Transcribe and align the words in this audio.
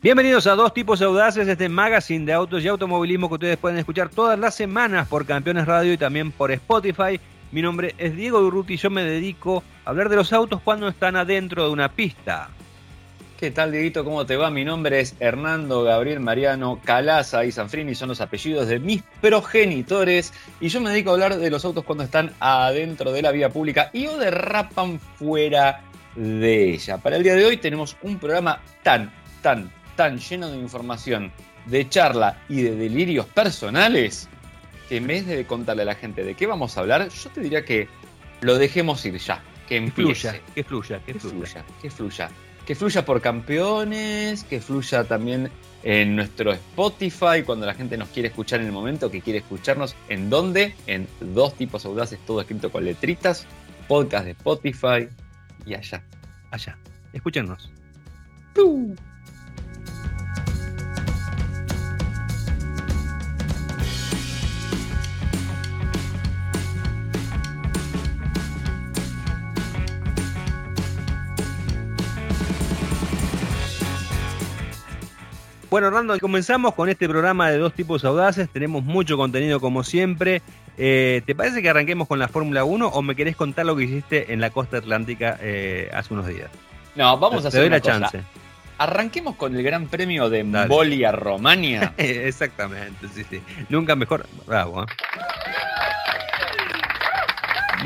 Bienvenidos 0.00 0.46
a 0.46 0.54
Dos 0.54 0.72
Tipos 0.72 1.02
Audaces, 1.02 1.48
este 1.48 1.68
magazine 1.68 2.24
de 2.24 2.32
autos 2.32 2.62
y 2.62 2.68
automovilismo 2.68 3.26
que 3.26 3.34
ustedes 3.34 3.56
pueden 3.56 3.78
escuchar 3.78 4.08
todas 4.08 4.38
las 4.38 4.54
semanas 4.54 5.08
por 5.08 5.26
Campeones 5.26 5.66
Radio 5.66 5.92
y 5.92 5.98
también 5.98 6.30
por 6.30 6.52
Spotify. 6.52 7.18
Mi 7.50 7.62
nombre 7.62 7.96
es 7.98 8.14
Diego 8.14 8.40
Durruti 8.40 8.74
y 8.74 8.76
yo 8.76 8.90
me 8.90 9.02
dedico 9.02 9.64
a 9.84 9.90
hablar 9.90 10.08
de 10.08 10.14
los 10.14 10.32
autos 10.32 10.60
cuando 10.62 10.86
están 10.86 11.16
adentro 11.16 11.64
de 11.64 11.72
una 11.72 11.88
pista. 11.88 12.48
¿Qué 13.40 13.50
tal, 13.50 13.72
Dieguito? 13.72 14.04
¿Cómo 14.04 14.24
te 14.24 14.36
va? 14.36 14.52
Mi 14.52 14.64
nombre 14.64 15.00
es 15.00 15.16
Hernando 15.18 15.82
Gabriel 15.82 16.20
Mariano 16.20 16.80
Calaza 16.84 17.44
y 17.44 17.50
Sanfrini, 17.50 17.96
son 17.96 18.10
los 18.10 18.20
apellidos 18.20 18.68
de 18.68 18.78
mis 18.78 19.02
progenitores. 19.20 20.32
Y 20.60 20.68
yo 20.68 20.80
me 20.80 20.90
dedico 20.90 21.10
a 21.10 21.14
hablar 21.14 21.38
de 21.38 21.50
los 21.50 21.64
autos 21.64 21.82
cuando 21.82 22.04
están 22.04 22.32
adentro 22.38 23.10
de 23.10 23.22
la 23.22 23.32
vía 23.32 23.50
pública 23.50 23.90
y 23.92 24.06
o 24.06 24.16
derrapan 24.16 25.00
fuera 25.00 25.80
de 26.14 26.74
ella. 26.74 26.98
Para 26.98 27.16
el 27.16 27.24
día 27.24 27.34
de 27.34 27.44
hoy 27.44 27.56
tenemos 27.56 27.96
un 28.02 28.16
programa 28.20 28.60
tan, 28.84 29.12
tan, 29.42 29.72
tan 29.98 30.16
lleno 30.16 30.48
de 30.48 30.56
información, 30.58 31.32
de 31.66 31.88
charla 31.88 32.40
y 32.48 32.62
de 32.62 32.76
delirios 32.76 33.26
personales, 33.26 34.28
que 34.88 34.98
en 34.98 35.08
vez 35.08 35.26
de 35.26 35.44
contarle 35.44 35.82
a 35.82 35.86
la 35.86 35.96
gente 35.96 36.22
de 36.22 36.36
qué 36.36 36.46
vamos 36.46 36.76
a 36.76 36.80
hablar, 36.82 37.08
yo 37.08 37.30
te 37.30 37.40
diría 37.40 37.64
que 37.64 37.88
lo 38.40 38.56
dejemos 38.58 39.04
ir 39.04 39.18
ya, 39.18 39.42
que 39.68 39.90
fluya, 39.90 40.40
que 40.54 40.62
fluya, 40.62 41.00
que, 41.04 41.14
fluya. 41.14 41.64
que 41.82 41.90
fluya. 41.90 42.30
Que 42.64 42.76
fluya 42.76 43.04
por 43.04 43.20
campeones, 43.20 44.44
que 44.44 44.60
fluya 44.60 45.02
también 45.02 45.50
en 45.82 46.14
nuestro 46.14 46.52
Spotify, 46.52 47.42
cuando 47.44 47.66
la 47.66 47.74
gente 47.74 47.96
nos 47.96 48.08
quiere 48.10 48.28
escuchar 48.28 48.60
en 48.60 48.66
el 48.66 48.72
momento 48.72 49.10
que 49.10 49.20
quiere 49.20 49.40
escucharnos. 49.40 49.96
¿En 50.08 50.30
dónde? 50.30 50.76
En 50.86 51.08
dos 51.18 51.54
tipos 51.54 51.84
audaces, 51.84 52.20
todo 52.24 52.40
escrito 52.40 52.70
con 52.70 52.84
letritas, 52.84 53.48
podcast 53.88 54.26
de 54.26 54.30
Spotify 54.32 55.08
y 55.66 55.74
allá. 55.74 56.04
Allá. 56.52 56.78
Escúchenos. 57.12 57.68
Bueno, 75.70 75.88
Hernando, 75.88 76.18
comenzamos 76.18 76.74
con 76.74 76.88
este 76.88 77.06
programa 77.06 77.50
de 77.50 77.58
dos 77.58 77.74
tipos 77.74 78.02
audaces. 78.02 78.48
Tenemos 78.48 78.84
mucho 78.84 79.18
contenido 79.18 79.60
como 79.60 79.84
siempre. 79.84 80.40
Eh, 80.78 81.20
¿Te 81.26 81.34
parece 81.34 81.60
que 81.60 81.68
arranquemos 81.68 82.08
con 82.08 82.18
la 82.18 82.26
Fórmula 82.28 82.64
1 82.64 82.88
o 82.88 83.02
me 83.02 83.14
querés 83.14 83.36
contar 83.36 83.66
lo 83.66 83.76
que 83.76 83.84
hiciste 83.84 84.32
en 84.32 84.40
la 84.40 84.48
costa 84.48 84.78
atlántica 84.78 85.36
eh, 85.42 85.90
hace 85.92 86.14
unos 86.14 86.26
días? 86.26 86.48
No, 86.94 87.18
vamos 87.18 87.44
a 87.44 87.48
hacer 87.48 87.66
una 87.66 87.76
la 87.76 87.82
chance. 87.82 88.22
Arranquemos 88.78 89.36
con 89.36 89.54
el 89.54 89.62
Gran 89.62 89.88
Premio 89.88 90.30
de 90.30 90.42
Bolia 90.42 91.12
Romania. 91.12 91.92
Exactamente, 91.98 93.06
sí, 93.14 93.24
sí. 93.28 93.42
Nunca 93.68 93.94
mejor. 93.94 94.26
Bravo. 94.46 94.84
¿eh? 94.84 94.86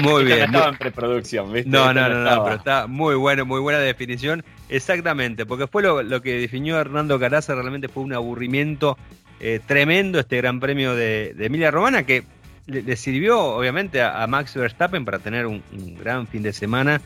Muy 0.00 0.24
bien. 0.24 0.44
estaba 0.44 0.68
en 0.68 0.76
preproducción, 0.76 1.52
¿viste? 1.52 1.68
No, 1.68 1.92
no, 1.92 2.08
no, 2.08 2.22
no, 2.22 2.44
pero 2.44 2.56
está 2.56 2.86
muy 2.86 3.16
bueno, 3.16 3.44
muy 3.44 3.60
buena 3.60 3.80
definición. 3.80 4.44
Exactamente, 4.72 5.44
porque 5.44 5.66
fue 5.66 5.82
lo, 5.82 6.22
que 6.22 6.40
definió 6.40 6.80
Hernando 6.80 7.20
Caraza, 7.20 7.54
realmente 7.54 7.88
fue 7.88 8.04
un 8.04 8.14
aburrimiento 8.14 8.96
eh, 9.38 9.60
tremendo 9.66 10.18
este 10.18 10.38
Gran 10.38 10.60
Premio 10.60 10.94
de, 10.94 11.34
Emilia 11.38 11.70
Romana, 11.70 12.04
que 12.04 12.24
le, 12.66 12.96
sirvió 12.96 13.38
obviamente 13.38 14.00
a, 14.00 14.26
Max 14.26 14.54
Verstappen 14.54 15.04
para 15.04 15.18
tener 15.18 15.46
un, 15.46 15.62
gran 16.02 16.26
fin 16.26 16.42
de 16.42 16.54
semana 16.54 17.02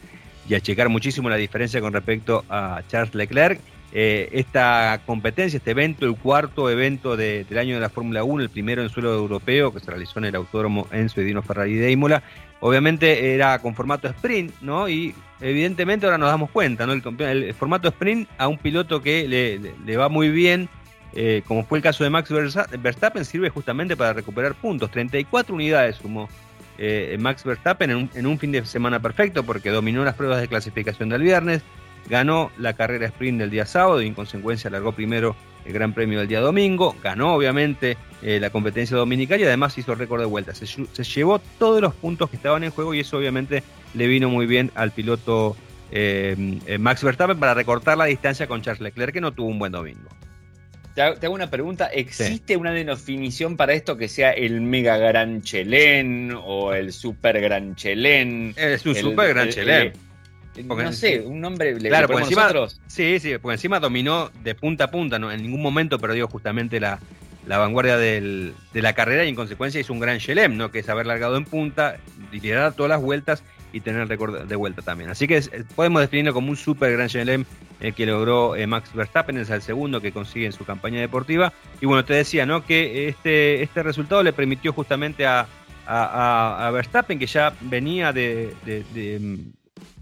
y 0.48 0.54
achicar 0.54 0.88
muchísimo 0.88 1.28
la 1.28 1.34
diferencia 1.34 1.80
con 1.80 1.92
respecto 1.92 2.44
a 2.48 2.82
Charles 2.86 3.16
Leclerc. 3.16 3.58
Eh, 3.92 4.28
esta 4.30 5.00
competencia, 5.04 5.56
este 5.56 5.72
evento, 5.72 6.06
el 6.06 6.14
cuarto 6.14 6.70
evento 6.70 7.16
del 7.16 7.58
año 7.58 7.74
de 7.74 7.80
la 7.80 7.88
Fórmula 7.88 8.22
1, 8.22 8.44
el 8.44 8.50
primero 8.50 8.80
en 8.80 8.90
suelo 8.90 9.12
europeo 9.12 9.72
que 9.72 9.80
se 9.80 9.90
realizó 9.90 10.20
en 10.20 10.26
el 10.26 10.36
Autódromo 10.36 10.86
Enzo 10.92 11.20
Edino 11.20 11.42
Ferrari 11.42 11.74
de 11.74 11.90
Imola, 11.90 12.22
obviamente 12.60 13.34
era 13.34 13.58
con 13.58 13.74
formato 13.74 14.06
sprint, 14.06 14.54
¿no? 14.60 14.88
Evidentemente 15.40 16.06
ahora 16.06 16.18
nos 16.18 16.30
damos 16.30 16.50
cuenta, 16.50 16.86
¿no? 16.86 16.92
El, 16.92 17.54
formato 17.54 17.88
sprint 17.88 18.28
a 18.38 18.48
un 18.48 18.58
piloto 18.58 19.02
que 19.02 19.28
le, 19.28 19.96
va 19.96 20.08
muy 20.08 20.30
bien, 20.30 20.68
eh, 21.14 21.42
como 21.46 21.64
fue 21.64 21.78
el 21.78 21.82
caso 21.82 22.04
de 22.04 22.10
Max 22.10 22.30
Verstappen, 22.78 23.24
sirve 23.24 23.50
justamente 23.50 23.96
para 23.96 24.12
recuperar 24.12 24.54
puntos. 24.54 24.90
34 24.90 25.54
unidades 25.54 25.96
sumó 25.96 26.28
eh, 26.78 27.16
Max 27.18 27.44
Verstappen 27.44 27.90
en 27.90 27.96
un, 27.96 28.10
en 28.14 28.26
un 28.26 28.38
fin 28.38 28.52
de 28.52 28.64
semana 28.64 29.00
perfecto 29.00 29.44
porque 29.44 29.70
dominó 29.70 30.04
las 30.04 30.14
pruebas 30.14 30.40
de 30.40 30.48
clasificación 30.48 31.08
del 31.08 31.22
viernes, 31.22 31.62
ganó 32.08 32.50
la 32.58 32.74
carrera 32.74 33.06
sprint 33.06 33.38
del 33.38 33.50
día 33.50 33.66
sábado 33.66 34.02
y 34.02 34.06
en 34.06 34.14
consecuencia 34.14 34.70
largó 34.70 34.92
primero 34.92 35.36
el 35.66 35.72
Gran 35.72 35.92
Premio 35.92 36.18
del 36.18 36.28
día 36.28 36.40
domingo, 36.40 36.96
ganó 37.02 37.34
obviamente 37.34 37.96
eh, 38.22 38.38
la 38.40 38.50
competencia 38.50 38.96
dominical 38.96 39.40
y 39.40 39.44
además 39.44 39.76
hizo 39.78 39.94
récord 39.94 40.20
de 40.20 40.26
vuelta. 40.26 40.54
Se, 40.54 40.66
llevó 41.04 41.40
todos 41.58 41.80
los 41.80 41.94
puntos 41.94 42.30
que 42.30 42.36
estaban 42.36 42.64
en 42.64 42.70
juego 42.70 42.94
y 42.94 43.00
eso 43.00 43.18
obviamente 43.18 43.62
le 43.94 44.06
vino 44.06 44.28
muy 44.28 44.46
bien 44.46 44.70
al 44.74 44.92
piloto 44.92 45.56
eh, 45.90 46.58
eh, 46.66 46.78
Max 46.78 47.02
Verstappen 47.02 47.38
para 47.38 47.54
recortar 47.54 47.98
la 47.98 48.06
distancia 48.06 48.46
con 48.46 48.62
Charles 48.62 48.80
Leclerc, 48.80 49.12
que 49.12 49.20
no 49.20 49.32
tuvo 49.32 49.48
un 49.48 49.58
buen 49.58 49.72
domingo. 49.72 50.08
Te 50.94 51.02
hago 51.02 51.34
una 51.34 51.50
pregunta, 51.50 51.88
¿existe 51.88 52.56
una 52.56 52.72
definición 52.72 53.58
para 53.58 53.74
esto 53.74 53.98
que 53.98 54.08
sea 54.08 54.30
el 54.30 54.62
mega 54.62 54.96
gran 54.96 55.42
chelén 55.42 56.32
o 56.42 56.72
el 56.72 56.90
super 56.90 57.38
gran 57.38 57.76
chelén? 57.76 58.54
Es 58.56 58.86
un 58.86 58.94
super 58.94 59.28
gran 59.34 59.50
chelén 59.50 59.92
no 60.64 60.92
sé, 60.92 61.20
un 61.20 61.40
nombre 61.40 61.78
le, 61.78 61.88
claro, 61.88 62.08
porque 62.08 62.24
encima, 62.24 62.50
Sí, 62.86 63.18
sí, 63.20 63.36
porque 63.40 63.54
encima 63.54 63.80
dominó 63.80 64.30
de 64.42 64.54
punta 64.54 64.84
a 64.84 64.90
punta, 64.90 65.18
¿no? 65.18 65.30
en 65.30 65.42
ningún 65.42 65.62
momento 65.62 65.98
perdió 65.98 66.28
justamente 66.28 66.80
la, 66.80 66.98
vanguardia 67.46 67.96
de 67.96 68.52
la 68.74 68.92
carrera 68.94 69.24
y 69.24 69.28
en 69.28 69.34
consecuencia 69.34 69.80
hizo 69.80 69.92
un 69.92 70.00
gran 70.00 70.18
Shelem, 70.18 70.56
¿no? 70.56 70.70
que 70.70 70.80
es 70.80 70.88
haber 70.88 71.06
largado 71.06 71.36
en 71.36 71.44
punta, 71.44 71.98
liderar 72.32 72.74
todas 72.74 72.90
las 72.90 73.00
vueltas 73.00 73.42
y 73.72 73.80
tener 73.80 74.02
el 74.02 74.08
récord 74.08 74.46
de 74.46 74.56
vuelta 74.56 74.82
también. 74.82 75.10
Así 75.10 75.26
que 75.26 75.42
podemos 75.74 76.00
definirlo 76.00 76.32
como 76.32 76.50
un 76.50 76.56
super 76.56 76.92
gran 76.92 77.08
Shelem 77.08 77.44
el 77.80 77.94
que 77.94 78.06
logró 78.06 78.56
eh, 78.56 78.66
Max 78.66 78.92
Verstappen, 78.94 79.36
es 79.36 79.50
el 79.50 79.62
segundo 79.62 80.00
que 80.00 80.12
consigue 80.12 80.46
en 80.46 80.52
su 80.52 80.64
campaña 80.64 81.00
deportiva. 81.00 81.52
Y 81.80 81.86
bueno, 81.86 82.04
te 82.04 82.14
decía 82.14 82.46
¿no? 82.46 82.64
que 82.64 83.08
este, 83.08 83.62
este 83.62 83.82
resultado 83.82 84.22
le 84.22 84.32
permitió 84.32 84.72
justamente 84.72 85.26
a, 85.26 85.46
a, 85.86 86.70
Verstappen, 86.72 87.18
que 87.18 87.26
ya 87.26 87.52
venía 87.60 88.12
de 88.12 88.54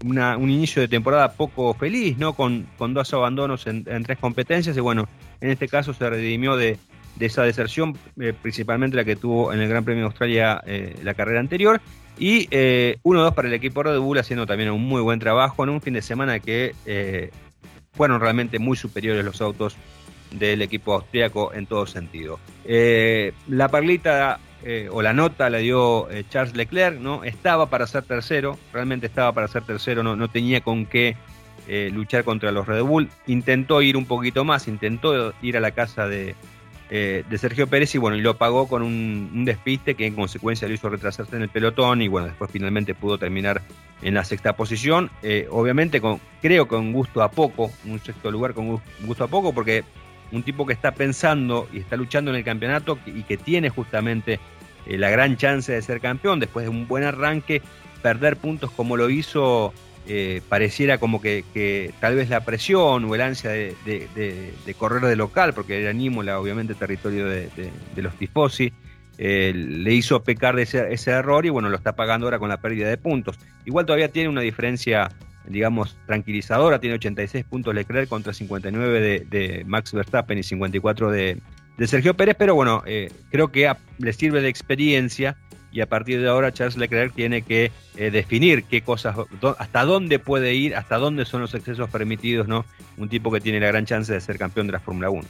un 0.05 0.49
inicio 0.49 0.81
de 0.81 0.87
temporada 0.87 1.33
poco 1.33 1.73
feliz, 1.73 2.17
¿no? 2.17 2.33
Con, 2.33 2.67
con 2.77 2.93
dos 2.93 3.13
abandonos 3.13 3.65
en, 3.67 3.83
tres 3.83 4.17
competencias 4.19 4.77
y 4.77 4.79
bueno, 4.79 5.07
en 5.41 5.49
este 5.49 5.67
caso 5.67 5.93
se 5.93 6.09
redimió 6.09 6.55
de, 6.55 6.77
esa 7.19 7.43
deserción, 7.43 7.97
eh, 8.19 8.33
principalmente 8.39 8.97
la 8.97 9.05
que 9.05 9.15
tuvo 9.15 9.53
en 9.53 9.61
el 9.61 9.69
Gran 9.69 9.83
Premio 9.83 10.03
de 10.03 10.07
Australia 10.07 10.61
eh, 10.65 10.95
la 11.03 11.13
carrera 11.13 11.39
anterior. 11.39 11.81
Y 12.17 12.47
1-2 12.47 12.49
eh, 12.51 12.97
para 13.35 13.47
el 13.49 13.53
equipo 13.53 13.83
Red 13.83 13.99
Bull 13.99 14.17
haciendo 14.19 14.45
también 14.45 14.71
un 14.71 14.81
muy 14.81 15.01
buen 15.01 15.19
trabajo 15.19 15.63
en 15.63 15.69
un 15.69 15.81
fin 15.81 15.93
de 15.95 16.01
semana 16.01 16.39
que 16.39 16.73
fueron 17.91 18.21
realmente 18.21 18.57
muy 18.57 18.77
superiores 18.77 19.25
los 19.25 19.41
autos 19.41 19.75
del 20.31 20.61
equipo 20.61 20.93
austríaco 20.93 21.53
en 21.53 21.65
todo 21.65 21.85
sentido. 21.87 22.39
la 23.47 23.67
perlita 23.67 24.39
eh, 24.67 24.89
o 24.91 25.03
la 25.03 25.13
nota 25.13 25.47
la 25.51 25.59
dio 25.59 26.09
eh, 26.09 26.23
Charles 26.27 26.55
Leclerc, 26.55 26.99
¿no? 26.99 27.23
Estaba 27.23 27.69
para 27.69 27.85
ser 27.85 28.01
tercero, 28.01 28.57
realmente 28.73 29.05
estaba 29.05 29.31
para 29.31 29.47
ser 29.47 29.61
tercero, 29.61 30.01
no, 30.01 30.15
no 30.15 30.27
tenía 30.27 30.61
con 30.61 30.87
qué 30.87 31.15
eh, 31.67 31.91
luchar 31.93 32.23
contra 32.23 32.51
los 32.51 32.65
Red 32.65 32.81
Bull. 32.81 33.07
Intentó 33.27 33.83
ir 33.83 33.95
un 33.95 34.07
poquito 34.07 34.43
más, 34.43 34.67
intentó 34.67 35.35
ir 35.43 35.55
a 35.55 35.59
la 35.59 35.69
casa 35.69 36.07
de, 36.07 36.35
de 36.89 37.37
Sergio 37.37 37.67
Pérez 37.67 37.93
y 37.93 37.99
bueno, 37.99 38.17
y 38.17 38.21
lo 38.21 38.37
pagó 38.37 38.67
con 38.67 38.81
un, 38.81 39.45
despiste 39.45 39.93
que 39.93 40.07
en 40.07 40.15
consecuencia 40.15 40.67
lo 40.67 40.73
hizo 40.73 40.89
retrasarse 40.89 41.35
en 41.35 41.43
el 41.43 41.49
pelotón 41.49 42.01
y 42.01 42.07
bueno, 42.07 42.25
después 42.25 42.49
finalmente 42.49 42.95
pudo 42.95 43.19
terminar 43.19 43.61
en 44.01 44.15
la 44.15 44.23
sexta 44.23 44.55
posición. 44.55 45.11
obviamente 45.51 46.01
con, 46.01 46.19
creo 46.41 46.67
con 46.67 46.91
gusto 46.91 47.21
a 47.21 47.29
poco, 47.29 47.71
un 47.85 47.99
sexto 47.99 48.31
lugar 48.31 48.55
con 48.55 48.81
gusto 49.03 49.23
a 49.23 49.27
poco 49.27 49.53
porque 49.53 49.83
un 50.31 50.43
tipo 50.43 50.65
que 50.65 50.73
está 50.73 50.93
pensando 50.93 51.67
y 51.71 51.79
está 51.79 51.95
luchando 51.95 52.31
en 52.31 52.37
el 52.37 52.43
campeonato 52.43 52.97
y 53.05 53.23
que 53.23 53.37
tiene 53.37 53.69
justamente 53.69 54.39
eh, 54.85 54.97
la 54.97 55.09
gran 55.09 55.37
chance 55.37 55.71
de 55.71 55.81
ser 55.81 56.01
campeón, 56.01 56.39
después 56.39 56.65
de 56.65 56.69
un 56.69 56.87
buen 56.87 57.03
arranque, 57.03 57.61
perder 58.01 58.37
puntos 58.37 58.71
como 58.71 58.97
lo 58.97 59.09
hizo, 59.09 59.73
eh, 60.07 60.41
pareciera 60.47 60.99
como 60.99 61.19
que, 61.19 61.91
tal 61.99 62.15
vez 62.15 62.29
la 62.29 62.45
presión 62.45 63.05
o 63.05 63.15
el 63.15 63.21
ansia 63.21 63.49
de, 63.49 64.53
correr 64.77 65.01
de 65.01 65.15
local, 65.15 65.53
porque 65.53 65.81
era 65.81 65.93
Nímola, 65.93 66.39
obviamente 66.39 66.75
territorio 66.75 67.25
de, 67.25 67.49
los 67.95 68.13
tifosi, 68.15 68.71
eh, 69.17 69.51
le 69.55 69.93
hizo 69.93 70.21
pecar 70.23 70.55
de 70.55 70.63
ese, 70.63 71.11
error 71.11 71.47
y 71.47 71.49
bueno, 71.49 71.69
lo 71.69 71.77
está 71.77 71.95
pagando 71.95 72.27
ahora 72.27 72.37
con 72.37 72.49
la 72.49 72.57
pérdida 72.57 72.87
de 72.87 72.97
puntos. 72.97 73.39
Igual 73.65 73.87
todavía 73.87 74.09
tiene 74.09 74.29
una 74.29 74.41
diferencia, 74.41 75.09
digamos, 75.47 75.97
tranquilizadora, 76.05 76.79
tiene 76.79 76.97
86 76.97 77.43
puntos 77.45 77.73
Leclerc 77.73 78.07
contra 78.07 78.31
59 78.31 79.25
de, 79.27 79.63
Max 79.65 79.91
Verstappen 79.91 80.37
y 80.37 80.43
54 80.43 81.09
de, 81.09 81.39
de 81.77 81.87
Sergio 81.87 82.15
Pérez, 82.15 82.35
pero 82.37 82.55
bueno, 82.55 82.83
eh, 82.85 83.11
creo 83.31 83.51
que 83.51 83.71
le 83.97 84.13
sirve 84.13 84.41
de 84.41 84.49
experiencia 84.49 85.37
y 85.71 85.81
a 85.81 85.87
partir 85.87 86.21
de 86.21 86.29
ahora 86.29 86.53
Charles 86.53 86.77
Leclerc 86.77 87.13
tiene 87.13 87.41
que 87.41 87.71
eh, 87.97 88.09
definir 88.09 88.63
qué 88.63 88.81
cosas, 88.81 89.17
hasta 89.57 89.83
dónde 89.83 90.19
puede 90.19 90.53
ir, 90.53 90.75
hasta 90.75 90.97
dónde 90.97 91.25
son 91.25 91.41
los 91.41 91.53
excesos 91.53 91.89
permitidos, 91.89 92.47
¿no? 92.47 92.65
Un 92.95 93.09
tipo 93.09 93.29
que 93.29 93.41
tiene 93.41 93.59
la 93.59 93.67
gran 93.67 93.85
chance 93.85 94.13
de 94.13 94.21
ser 94.21 94.37
campeón 94.37 94.67
de 94.67 94.73
la 94.73 94.79
Fórmula 94.79 95.09
1. 95.09 95.23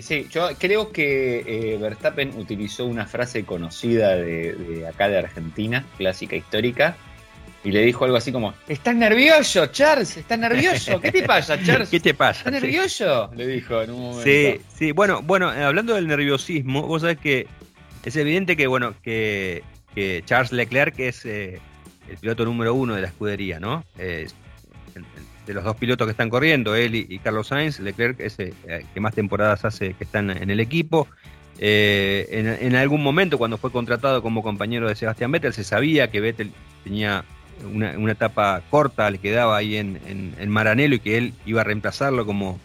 Sí, 0.00 0.26
yo 0.30 0.48
creo 0.58 0.90
que 0.90 1.44
eh, 1.46 1.76
Verstappen 1.76 2.32
utilizó 2.38 2.86
una 2.86 3.04
frase 3.04 3.44
conocida 3.44 4.16
de, 4.16 4.86
acá 4.88 5.10
de 5.10 5.18
Argentina, 5.18 5.84
clásica 5.98 6.34
histórica, 6.34 6.96
y 7.64 7.70
le 7.70 7.82
dijo 7.82 8.04
algo 8.04 8.16
así 8.16 8.32
como: 8.32 8.54
¿Estás 8.68 8.94
nervioso, 8.94 9.66
Charles? 9.66 10.16
¿Estás 10.16 10.38
nervioso? 10.38 11.00
¿Qué 11.00 11.12
te 11.12 11.22
pasa, 11.26 11.62
Charles? 11.62 11.88
¿Qué 11.88 12.00
te 12.00 12.14
pasa? 12.14 12.40
¿Estás 12.40 12.52
nervioso? 12.62 13.30
Le 13.34 13.46
dijo 13.46 13.82
en 13.82 13.90
un 13.90 14.00
momento. 14.00 14.24
Sí, 14.24 14.60
sí, 14.74 14.92
bueno, 14.92 15.22
bueno, 15.22 15.52
eh, 15.52 15.62
hablando 15.62 15.94
del 15.94 16.06
nerviosismo, 16.06 16.82
vos 16.82 17.02
sabés 17.02 17.18
que 17.18 17.46
es 18.04 18.16
evidente 18.16 18.56
que, 18.56 18.66
bueno, 18.66 18.94
que, 19.02 19.62
Charles 20.24 20.52
Leclerc 20.52 20.98
es 20.98 21.24
eh, 21.26 21.60
el 22.08 22.16
piloto 22.16 22.44
número 22.44 22.74
uno 22.74 22.94
de 22.94 23.02
la 23.02 23.08
escudería, 23.08 23.60
¿no? 23.60 23.84
de 25.46 25.54
los 25.54 25.64
dos 25.64 25.76
pilotos 25.76 26.06
que 26.06 26.12
están 26.12 26.30
corriendo, 26.30 26.74
él 26.74 26.94
y, 26.94 27.18
Carlos 27.18 27.48
Sainz, 27.48 27.80
Leclerc 27.80 28.20
es 28.20 28.38
el 28.38 28.54
eh, 28.68 28.84
que 28.92 29.00
más 29.00 29.14
temporadas 29.14 29.64
hace 29.64 29.94
que 29.94 30.04
están 30.04 30.30
en 30.30 30.50
el 30.50 30.60
equipo. 30.60 31.08
Eh, 31.58 32.58
en, 32.60 32.74
algún 32.74 33.02
momento, 33.02 33.38
cuando 33.38 33.58
fue 33.58 33.70
contratado 33.70 34.22
como 34.22 34.42
compañero 34.42 34.88
de 34.88 34.96
Sebastián 34.96 35.30
Vettel, 35.30 35.52
se 35.52 35.64
sabía 35.64 36.10
que 36.10 36.20
Vettel 36.20 36.52
tenía 36.82 37.24
una, 37.64 38.12
etapa 38.12 38.62
corta, 38.70 39.10
le 39.10 39.18
quedaba 39.18 39.56
ahí 39.56 39.76
en, 39.76 40.00
en, 40.06 40.50
Maranello 40.50 40.96
y 40.96 41.00
que 41.00 41.18
él 41.18 41.34
iba 41.46 41.60
a 41.60 41.64
reemplazarlo 41.64 42.26
como, 42.26 42.58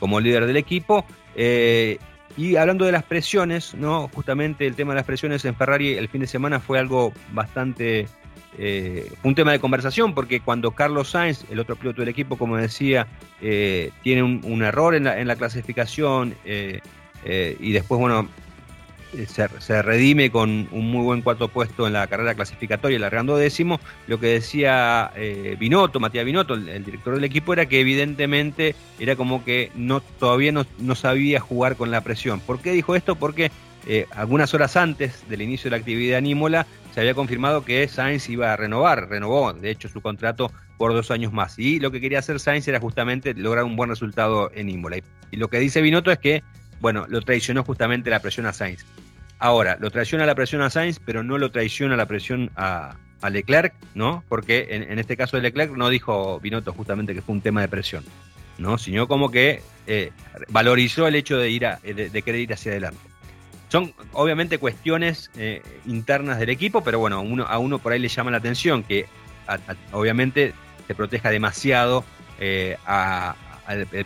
como 0.00 0.20
líder 0.20 0.46
del 0.46 0.56
equipo. 0.56 1.04
Eh, 1.36 1.98
y 2.36 2.56
hablando 2.56 2.84
de 2.84 2.92
las 2.92 3.04
presiones, 3.04 3.74
¿no? 3.74 4.08
justamente 4.08 4.66
el 4.66 4.74
tema 4.74 4.92
de 4.92 4.96
las 4.96 5.06
presiones 5.06 5.44
en 5.44 5.54
Ferrari 5.54 5.94
el 5.94 6.08
fin 6.08 6.20
de 6.20 6.26
semana 6.26 6.58
fue 6.58 6.78
algo 6.78 7.12
bastante 7.32 8.06
eh, 8.56 9.10
un 9.24 9.34
tema 9.34 9.52
de 9.52 9.58
conversación, 9.58 10.14
porque 10.14 10.40
cuando 10.40 10.70
Carlos 10.70 11.10
Sainz, 11.10 11.44
el 11.50 11.58
otro 11.58 11.76
piloto 11.76 12.02
del 12.02 12.08
equipo, 12.08 12.36
como 12.36 12.56
decía, 12.56 13.06
eh, 13.40 13.90
tiene 14.02 14.22
un, 14.22 14.62
error 14.62 14.94
en 14.94 15.04
la, 15.04 15.36
clasificación 15.36 16.34
eh, 16.44 16.80
y 17.58 17.72
después, 17.72 18.00
bueno, 18.00 18.28
se, 19.26 19.82
redime 19.82 20.30
con 20.30 20.68
un 20.70 20.90
muy 20.90 21.02
buen 21.02 21.22
cuarto 21.22 21.48
puesto 21.48 21.86
en 21.86 21.92
la 21.92 22.06
carrera 22.06 22.34
clasificatoria, 22.34 22.98
largando 22.98 23.36
décimo, 23.36 23.80
lo 24.06 24.18
que 24.20 24.26
decía 24.28 25.12
Binotto, 25.58 26.00
Matías 26.00 26.24
Binotto, 26.24 26.54
el, 26.54 26.84
director 26.84 27.14
del 27.14 27.24
equipo, 27.24 27.52
era 27.52 27.66
que 27.66 27.80
evidentemente 27.80 28.74
era 28.98 29.16
como 29.16 29.44
que 29.44 29.70
no, 29.74 30.00
todavía 30.00 30.52
no, 30.52 30.66
no 30.78 30.94
sabía 30.94 31.40
jugar 31.40 31.76
con 31.76 31.90
la 31.90 32.02
presión. 32.02 32.40
¿Por 32.40 32.60
qué 32.60 32.72
dijo 32.72 32.94
esto? 32.94 33.16
Porque 33.16 33.50
algunas 34.14 34.54
horas 34.54 34.76
antes 34.76 35.28
del 35.28 35.42
inicio 35.42 35.64
de 35.64 35.76
la 35.76 35.80
actividad 35.80 36.18
anímola 36.18 36.66
se 36.94 37.00
había 37.00 37.14
confirmado 37.14 37.64
que 37.64 37.88
Sainz 37.88 38.28
iba 38.28 38.52
a 38.52 38.56
renovar, 38.56 39.08
renovó 39.08 39.52
de 39.52 39.68
hecho 39.68 39.88
su 39.88 40.00
contrato 40.00 40.52
por 40.78 40.92
dos 40.92 41.10
años 41.10 41.32
más. 41.32 41.58
Y 41.58 41.80
lo 41.80 41.90
que 41.90 42.00
quería 42.00 42.20
hacer 42.20 42.38
Sainz 42.38 42.68
era 42.68 42.78
justamente 42.78 43.34
lograr 43.34 43.64
un 43.64 43.74
buen 43.74 43.90
resultado 43.90 44.50
en 44.54 44.68
Imola. 44.68 44.98
Y 45.32 45.36
lo 45.36 45.48
que 45.48 45.58
dice 45.58 45.82
Binotto 45.82 46.12
es 46.12 46.18
que, 46.18 46.44
bueno, 46.80 47.06
lo 47.08 47.20
traicionó 47.22 47.64
justamente 47.64 48.10
la 48.10 48.20
presión 48.20 48.46
a 48.46 48.52
Sainz. 48.52 48.84
Ahora, 49.44 49.76
lo 49.78 49.90
traiciona 49.90 50.24
la 50.24 50.34
presión 50.34 50.62
a 50.62 50.70
Sainz, 50.70 50.98
pero 51.04 51.22
no 51.22 51.36
lo 51.36 51.50
traiciona 51.50 51.98
la 51.98 52.06
presión 52.06 52.50
a, 52.56 52.96
Leclerc, 53.30 53.74
¿no? 53.94 54.24
Porque 54.30 54.68
en, 54.70 54.98
este 54.98 55.18
caso 55.18 55.36
de 55.36 55.42
Leclerc 55.42 55.70
no 55.76 55.90
dijo 55.90 56.40
Binotto 56.40 56.72
justamente 56.72 57.12
que 57.12 57.20
fue 57.20 57.34
un 57.34 57.42
tema 57.42 57.60
de 57.60 57.68
presión, 57.68 58.04
¿no? 58.56 58.78
Sino 58.78 59.06
como 59.06 59.30
que 59.30 59.60
eh, 59.86 60.12
valorizó 60.48 61.06
el 61.06 61.14
hecho 61.14 61.36
de 61.36 61.50
ir 61.50 61.66
a, 61.66 61.78
de 61.82 62.22
querer 62.22 62.40
ir 62.40 62.54
hacia 62.54 62.72
adelante. 62.72 63.00
Son 63.68 63.92
obviamente 64.12 64.56
cuestiones 64.56 65.30
eh, 65.36 65.60
internas 65.84 66.38
del 66.38 66.48
equipo, 66.48 66.82
pero 66.82 66.98
bueno, 66.98 67.20
uno, 67.20 67.44
a 67.44 67.58
uno 67.58 67.78
por 67.78 67.92
ahí 67.92 67.98
le 67.98 68.08
llama 68.08 68.30
la 68.30 68.38
atención 68.38 68.82
que 68.82 69.04
obviamente 69.92 70.54
se 70.86 70.94
proteja 70.94 71.28
demasiado 71.28 72.02
eh, 72.40 72.78
al 72.86 73.36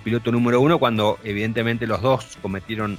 piloto 0.02 0.32
número 0.32 0.61
uno 0.61 0.81
cuando 0.81 1.20
evidentemente 1.23 1.87
los 1.87 2.02
dos 2.02 2.38
cometieron 2.43 2.99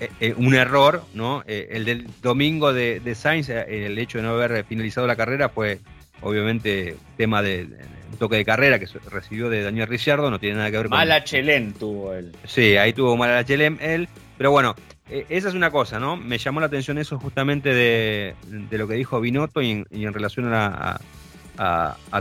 eh, 0.00 0.34
un 0.36 0.54
error, 0.54 1.02
¿no? 1.14 1.42
el 1.46 1.84
del 1.84 2.06
domingo 2.22 2.72
de, 2.72 3.00
de, 3.00 3.14
Sainz, 3.14 3.48
el 3.48 3.98
hecho 3.98 4.18
de 4.18 4.24
no 4.24 4.30
haber 4.30 4.64
finalizado 4.64 5.06
la 5.06 5.16
carrera 5.16 5.48
fue 5.48 5.80
obviamente 6.20 6.96
tema 7.16 7.42
de, 7.42 7.68
un 8.10 8.18
toque 8.18 8.36
de 8.36 8.44
carrera 8.44 8.78
que 8.78 8.86
recibió 9.10 9.50
de 9.50 9.62
Daniel 9.62 9.86
Ricciardo, 9.86 10.30
no 10.30 10.38
tiene 10.38 10.56
nada 10.56 10.70
que 10.70 10.76
ver 10.78 10.88
con... 10.88 10.98
Mala 10.98 11.24
Chelem 11.24 11.72
tuvo 11.72 12.14
él. 12.14 12.32
Sí, 12.44 12.76
ahí 12.76 12.92
tuvo 12.92 13.16
mala 13.16 13.44
Chelem 13.44 13.78
él, 13.80 14.08
pero 14.36 14.50
bueno, 14.50 14.74
eh, 15.10 15.26
esa 15.28 15.48
es 15.48 15.54
una 15.54 15.70
cosa, 15.70 15.98
¿no? 15.98 16.16
Me 16.16 16.38
llamó 16.38 16.60
la 16.60 16.66
atención 16.66 16.98
eso 16.98 17.18
justamente 17.18 17.72
de, 17.72 18.34
lo 18.70 18.88
que 18.88 18.94
dijo 18.94 19.20
Binotto 19.20 19.62
y 19.62 19.84
en, 19.90 20.14
relación 20.14 20.50
a, 20.52 21.00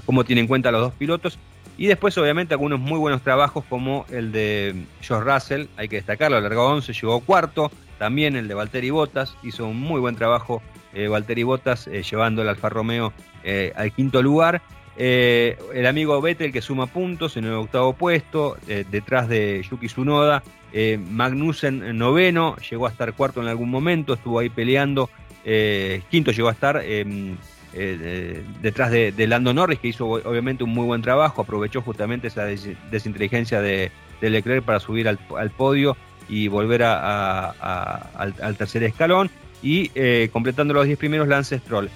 cómo 0.06 0.24
tiene 0.24 0.42
en 0.42 0.48
cuenta 0.48 0.72
los 0.72 0.82
dos 0.82 0.94
pilotos. 0.94 1.38
Y 1.78 1.88
después, 1.88 2.18
obviamente, 2.18 2.54
algunos 2.54 2.80
muy 2.80 2.98
buenos 2.98 3.22
trabajos 3.22 3.64
como 3.70 4.06
el 4.10 4.32
de 4.32 4.76
George 5.02 5.32
Russell, 5.32 5.66
hay 5.78 5.88
que 5.88 5.98
destacarlo, 5.98 6.38
alargó 6.38 6.68
11, 6.68 6.94
llegó 6.94 7.20
cuarto. 7.22 7.72
También 8.00 8.36
el 8.36 8.48
de 8.48 8.54
Valtteri 8.54 8.90
Bottas, 8.90 9.36
hizo 9.44 9.68
un 9.68 9.80
muy 9.80 10.00
buen 10.00 10.16
trabajo 10.16 10.62
eh, 10.94 11.08
Valtteri 11.08 11.44
Bottas 11.44 11.88
eh, 11.88 12.04
llevando 12.04 12.42
el 12.42 12.50
Alfa 12.50 12.70
Romeo 12.70 13.14
eh, 13.44 13.74
al 13.76 13.92
quinto 13.92 14.22
lugar. 14.22 14.62
el 14.98 15.86
amigo 15.86 16.20
Vettel 16.22 16.52
que 16.52 16.62
suma 16.62 16.88
puntos 16.88 17.38
en 17.38 17.46
el 17.46 17.54
octavo 17.54 17.94
puesto, 17.94 18.58
detrás 18.66 19.28
de 19.30 19.64
Yuki 19.70 19.88
Tsunoda. 19.88 20.42
Eh, 20.74 20.98
Magnussen 20.98 21.98
noveno, 21.98 22.56
llegó 22.70 22.88
a 22.88 22.90
estar 22.90 23.14
cuarto 23.14 23.42
en 23.42 23.48
algún 23.48 23.70
momento, 23.70 24.14
estuvo 24.14 24.40
ahí 24.40 24.50
peleando. 24.50 25.10
Eh, 25.46 26.02
quinto 26.10 26.32
llegó 26.32 26.50
a 26.50 26.52
estar 26.52 26.82
em, 26.84 27.38
eh, 27.74 28.44
detrás 28.62 28.92
de, 28.92 29.14
Lando 29.28 29.54
Norris, 29.54 29.80
que 29.80 29.90
hizo 29.90 30.08
obviamente 30.08 30.64
un 30.64 30.72
muy 30.72 30.86
buen 30.86 31.02
trabajo, 31.02 31.42
aprovechó 31.42 31.82
justamente 31.82 32.28
esa 32.28 32.46
desinteligencia 32.46 33.62
de, 33.62 33.92
Leclerc 34.22 34.64
para 34.64 34.80
subir 34.80 35.08
al, 35.08 35.18
podio 35.52 35.96
y 36.28 36.48
volver 36.48 36.84
al, 36.84 38.56
tercer 38.58 38.84
escalón. 38.84 39.30
Y 39.62 39.90
completando 40.30 40.74
los 40.74 40.86
10 40.86 40.98
primeros, 40.98 41.28
Lance 41.28 41.60
Stroll. 41.60 41.90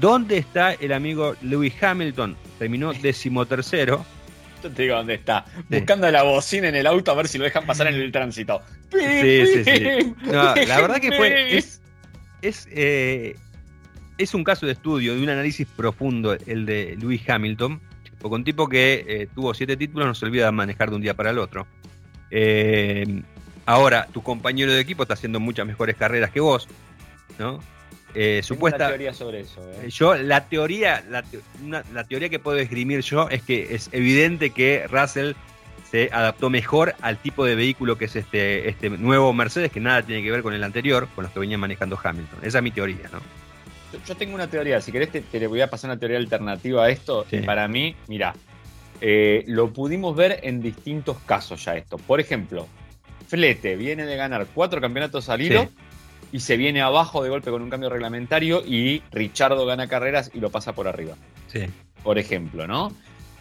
¿Dónde 0.00 0.38
está 0.38 0.72
el 0.72 0.92
amigo 0.92 1.36
Lewis 1.42 1.74
Hamilton? 1.82 2.36
Terminó 2.58 2.92
decimotercero 2.92 4.04
te 4.70 4.82
digo 4.82 4.96
dónde 4.96 5.14
está. 5.14 5.44
Buscando 5.68 6.10
la 6.10 6.22
bocina 6.22 6.68
en 6.68 6.76
el 6.76 6.86
auto 6.86 7.10
a 7.10 7.14
ver 7.14 7.28
si 7.28 7.38
lo 7.38 7.44
dejan 7.44 7.66
pasar 7.66 7.88
en 7.88 7.94
el 7.94 8.12
tránsito. 8.12 8.62
Sí, 8.90 9.46
sí, 9.46 9.64
sí. 9.64 10.14
la 10.26 10.80
verdad 10.80 11.00
que 11.00 11.12
fue. 11.12 11.56
Es, 11.56 11.80
es, 12.42 12.68
eh, 12.70 13.36
es, 14.18 14.34
un 14.34 14.44
caso 14.44 14.66
de 14.66 14.72
estudio, 14.72 15.14
de 15.14 15.22
un 15.22 15.28
análisis 15.28 15.66
profundo 15.66 16.36
el 16.46 16.66
de 16.66 16.96
Lewis 17.00 17.28
Hamilton. 17.28 17.80
Porque 18.20 18.34
un 18.36 18.44
tipo 18.44 18.68
que 18.68 19.04
eh, 19.08 19.28
tuvo 19.34 19.52
siete 19.52 19.76
títulos 19.76 20.06
no 20.06 20.14
se 20.14 20.24
olvida 20.24 20.46
de 20.46 20.52
manejar 20.52 20.90
de 20.90 20.96
un 20.96 21.02
día 21.02 21.14
para 21.14 21.30
el 21.30 21.38
otro. 21.38 21.66
Eh, 22.30 23.22
ahora, 23.66 24.06
tu 24.12 24.22
compañero 24.22 24.72
de 24.72 24.80
equipo 24.80 25.02
está 25.02 25.14
haciendo 25.14 25.40
muchas 25.40 25.66
mejores 25.66 25.96
carreras 25.96 26.30
que 26.30 26.40
vos, 26.40 26.68
¿no? 27.38 27.60
Eh, 28.14 28.40
supuesta, 28.42 28.88
teoría 28.88 29.14
sobre 29.14 29.40
eso. 29.40 29.60
¿eh? 29.82 29.88
Yo, 29.88 30.14
la 30.14 30.44
teoría, 30.46 31.02
la, 31.08 31.24
la, 31.92 32.04
teoría 32.04 32.28
que 32.28 32.38
puedo 32.38 32.58
esgrimir 32.58 33.00
yo 33.00 33.28
es 33.30 33.42
que 33.42 33.74
es 33.74 33.88
evidente 33.92 34.50
que 34.50 34.86
Russell 34.86 35.32
se 35.90 36.10
adaptó 36.12 36.50
mejor 36.50 36.94
al 37.00 37.18
tipo 37.18 37.44
de 37.44 37.54
vehículo 37.54 37.96
que 37.96 38.06
es 38.06 38.16
este, 38.16 38.68
este 38.68 38.90
nuevo 38.90 39.32
Mercedes, 39.32 39.72
que 39.72 39.80
nada 39.80 40.02
tiene 40.02 40.22
que 40.22 40.30
ver 40.30 40.42
con 40.42 40.52
el 40.52 40.62
anterior, 40.62 41.08
con 41.14 41.24
los 41.24 41.32
que 41.32 41.40
venía 41.40 41.56
manejando 41.56 41.98
Hamilton. 42.02 42.40
Esa 42.42 42.58
es 42.58 42.64
mi 42.64 42.70
teoría, 42.70 43.08
¿no? 43.10 43.20
Yo, 44.06 44.16
tengo 44.16 44.34
una 44.34 44.48
teoría, 44.48 44.80
si 44.80 44.92
querés 44.92 45.10
te, 45.10 45.24
le 45.38 45.46
voy 45.46 45.60
a 45.60 45.68
pasar 45.68 45.90
una 45.90 45.98
teoría 45.98 46.18
alternativa 46.18 46.84
a 46.84 46.90
esto. 46.90 47.26
Para 47.44 47.68
mí, 47.68 47.94
mira, 48.08 48.34
eh, 49.00 49.44
lo 49.46 49.72
pudimos 49.72 50.14
ver 50.14 50.40
en 50.42 50.60
distintos 50.60 51.16
casos 51.26 51.64
ya 51.64 51.76
esto. 51.76 51.98
Por 51.98 52.20
ejemplo, 52.20 52.66
Flete 53.26 53.76
viene 53.76 54.06
de 54.06 54.16
ganar 54.16 54.46
cuatro 54.54 54.80
campeonatos 54.80 55.28
al 55.28 55.42
hilo 55.42 55.68
y 56.32 56.40
se 56.40 56.56
viene 56.56 56.80
abajo 56.80 57.22
de 57.22 57.30
golpe 57.30 57.50
con 57.50 57.62
un 57.62 57.70
cambio 57.70 57.90
reglamentario 57.90 58.62
y 58.64 59.02
Richardo 59.10 59.66
gana 59.66 59.86
carreras 59.88 60.30
y 60.32 60.40
lo 60.40 60.50
pasa 60.50 60.74
por 60.74 60.88
arriba. 60.88 61.16
Sí. 61.48 61.66
Por 62.02 62.18
ejemplo, 62.18 62.66
¿no? 62.66 62.92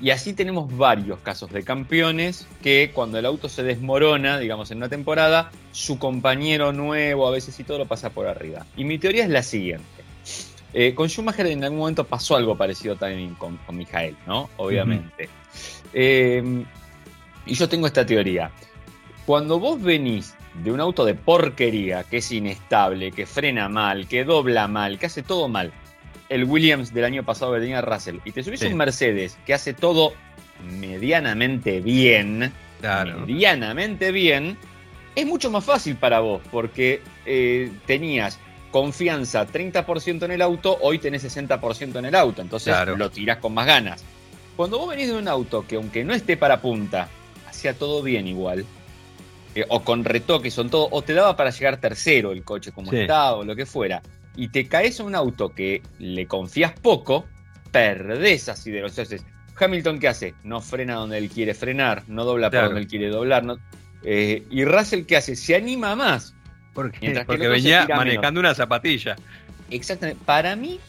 Y 0.01 0.09
así 0.09 0.33
tenemos 0.33 0.75
varios 0.75 1.19
casos 1.19 1.51
de 1.51 1.63
campeones 1.63 2.47
que 2.63 2.89
cuando 2.91 3.19
el 3.19 3.25
auto 3.25 3.47
se 3.47 3.61
desmorona, 3.61 4.39
digamos 4.39 4.71
en 4.71 4.77
una 4.77 4.89
temporada, 4.89 5.51
su 5.73 5.99
compañero 5.99 6.73
nuevo 6.73 7.27
a 7.27 7.31
veces 7.31 7.59
y 7.59 7.63
todo 7.63 7.77
lo 7.77 7.85
pasa 7.85 8.09
por 8.09 8.27
arriba. 8.27 8.65
Y 8.75 8.83
mi 8.83 8.97
teoría 8.97 9.23
es 9.23 9.29
la 9.29 9.43
siguiente. 9.43 10.00
Eh, 10.73 10.95
con 10.95 11.09
Schumacher 11.09 11.47
en 11.47 11.63
algún 11.63 11.79
momento 11.79 12.05
pasó 12.05 12.35
algo 12.35 12.55
parecido 12.55 12.95
también 12.95 13.35
con, 13.35 13.57
con 13.57 13.77
Mijael, 13.77 14.15
¿no? 14.25 14.49
Obviamente. 14.57 15.29
Eh, 15.93 16.63
y 17.45 17.53
yo 17.53 17.67
tengo 17.67 17.87
esta 17.87 18.05
teoría. 18.05 18.51
Cuando 19.25 19.59
vos 19.59 19.81
venís 19.81 20.35
de 20.63 20.71
un 20.71 20.79
auto 20.79 21.05
de 21.05 21.13
porquería, 21.13 22.03
que 22.03 22.17
es 22.17 22.31
inestable, 22.31 23.11
que 23.11 23.25
frena 23.25 23.69
mal, 23.69 24.07
que 24.07 24.23
dobla 24.23 24.67
mal, 24.67 24.99
que 24.99 25.05
hace 25.05 25.23
todo 25.23 25.47
mal, 25.47 25.71
el 26.29 26.45
Williams 26.45 26.93
del 26.93 27.05
año 27.05 27.23
pasado 27.23 27.59
tenía 27.59 27.81
Russell, 27.81 28.17
y 28.25 28.31
te 28.31 28.43
subís 28.43 28.61
un 28.63 28.75
Mercedes 28.75 29.37
que 29.45 29.53
hace 29.53 29.73
todo 29.73 30.13
medianamente 30.79 31.81
bien, 31.81 32.51
medianamente 33.27 34.11
bien, 34.11 34.57
es 35.15 35.25
mucho 35.25 35.51
más 35.51 35.65
fácil 35.65 35.95
para 35.95 36.19
vos, 36.19 36.41
porque 36.51 37.01
eh, 37.25 37.71
tenías 37.85 38.39
confianza 38.71 39.45
30% 39.45 40.23
en 40.25 40.31
el 40.31 40.41
auto, 40.41 40.77
hoy 40.81 40.97
tenés 40.99 41.23
60% 41.23 41.99
en 41.99 42.05
el 42.05 42.15
auto, 42.15 42.41
entonces 42.41 42.73
Claro. 42.73 42.95
lo 42.97 43.09
tirás 43.11 43.37
con 43.37 43.53
más 43.53 43.67
ganas. 43.67 44.03
Cuando 44.55 44.79
vos 44.79 44.89
venís 44.89 45.07
de 45.09 45.15
un 45.17 45.27
auto 45.27 45.65
que 45.67 45.75
aunque 45.75 46.03
no 46.03 46.13
esté 46.13 46.37
para 46.37 46.61
punta, 46.61 47.09
hacía 47.49 47.73
todo 47.73 48.01
bien 48.01 48.27
igual, 48.27 48.65
eh, 49.55 49.65
o 49.69 49.81
con 49.83 50.05
retoques, 50.05 50.53
son 50.53 50.69
todo, 50.69 50.87
o 50.91 51.01
te 51.01 51.13
daba 51.13 51.35
para 51.35 51.49
llegar 51.51 51.77
tercero 51.77 52.31
el 52.31 52.43
coche 52.43 52.71
como 52.71 52.89
Sí. 52.89 52.97
estaba, 53.01 53.33
o 53.35 53.43
lo 53.43 53.55
que 53.55 53.65
fuera, 53.65 54.01
y 54.35 54.47
te 54.47 54.67
caes 54.67 54.99
en 55.01 55.07
un 55.07 55.15
auto 55.15 55.49
que 55.49 55.81
le 55.99 56.25
confías 56.25 56.71
poco, 56.79 57.25
perdés 57.71 58.49
así 58.49 58.71
de 58.71 58.81
los 58.81 58.91
Entonces, 58.97 59.25
Hamilton, 59.59 59.99
¿qué 59.99 60.07
hace? 60.07 60.33
No 60.43 60.61
frena 60.61 60.95
donde 60.95 61.17
él 61.17 61.29
quiere 61.29 61.53
frenar, 61.53 62.03
no 62.07 62.23
dobla 62.25 62.49
Claro. 62.49 62.67
por 62.67 62.73
donde 62.75 62.81
él 62.83 62.87
quiere 62.87 63.09
doblar. 63.09 63.43
no- 63.43 63.57
eh, 64.03 64.43
y 64.49 64.65
Russell, 64.65 65.03
¿qué 65.05 65.17
hace? 65.17 65.35
Se 65.35 65.55
anima 65.55 65.95
más. 65.95 66.33
Porque, 66.73 66.99
Mientras 67.01 67.25
que 67.25 67.33
porque 67.33 67.47
venía 67.47 67.87
manejando 67.87 68.39
una 68.39 68.53
zapatilla. 68.55 69.15
Exactamente. 69.69 70.21
Para 70.25 70.55
mí, 70.55 70.79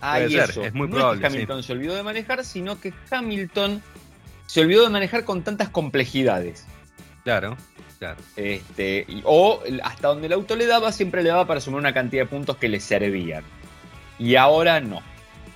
hay 0.00 0.34
eso. 0.36 0.64
es 0.64 0.72
muy 0.74 0.88
no 0.88 0.96
probable, 0.96 1.20
que 1.20 1.26
Hamilton 1.26 1.62
se 1.62 1.72
olvidó 1.72 1.94
de 1.94 2.02
manejar, 2.02 2.44
sino 2.44 2.80
que 2.80 2.92
Hamilton 3.10 3.82
se 4.46 4.60
olvidó 4.60 4.84
de 4.84 4.90
manejar 4.90 5.24
con 5.24 5.42
tantas 5.42 5.68
complejidades. 5.68 6.66
Claro, 7.24 7.56
claro. 7.98 8.18
Este, 8.36 9.06
o 9.24 9.60
hasta 9.82 10.08
donde 10.08 10.26
el 10.26 10.32
auto 10.32 10.56
le 10.56 10.66
daba, 10.66 10.92
siempre 10.92 11.22
le 11.22 11.28
daba 11.30 11.46
para 11.46 11.60
sumar 11.60 11.80
una 11.80 11.94
cantidad 11.94 12.22
de 12.24 12.28
puntos 12.28 12.56
que 12.56 12.68
le 12.68 12.80
servían. 12.80 13.44
Y 14.18 14.36
ahora 14.36 14.80
no. 14.80 15.00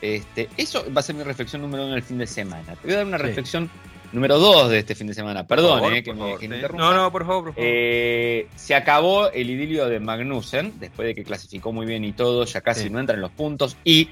Este, 0.01 0.49
eso 0.57 0.85
va 0.95 1.01
a 1.01 1.03
ser 1.03 1.15
mi 1.17 1.23
reflexión 1.23 1.63
número 1.63 1.85
uno 1.85 1.95
del 1.95 2.03
fin 2.03 2.19
de 2.19 2.27
semana. 2.27 2.75
Te 2.77 2.87
voy 2.87 2.93
a 2.95 2.97
dar 2.99 3.07
una 3.07 3.19
Sí. 3.19 3.25
reflexión 3.25 3.71
número 4.13 4.39
dos 4.39 4.71
de 4.71 4.79
este 4.79 4.95
fin 4.95 5.07
de 5.07 5.15
semana. 5.15 5.47
Perdón, 5.47 5.79
favor, 5.81 5.95
eh, 5.95 6.03
que, 6.03 6.13
me, 6.13 6.19
favor, 6.21 6.39
que 6.41 6.49
me 6.49 6.55
sí. 6.55 6.59
interrumpa. 6.61 6.85
No, 6.85 6.95
no, 6.95 7.13
por 7.13 7.27
favor, 7.27 7.45
por 7.45 7.55
favor. 7.55 7.65
Eh, 7.67 8.49
se 8.57 8.75
acabó 8.75 9.31
el 9.31 9.51
idilio 9.51 9.87
de 9.89 10.01
Magnussen, 10.01 10.75
después 10.81 11.07
de 11.09 11.15
que 11.15 11.25
clasificó 11.25 11.73
muy 11.73 11.87
bien 11.87 12.05
y 12.05 12.13
todo, 12.13 12.45
ya 12.45 12.61
casi 12.61 12.85
Sí. 12.85 12.91
no 12.91 13.01
entra 13.01 13.15
en 13.15 13.21
los 13.23 13.31
puntos, 13.33 13.77
y 13.85 14.09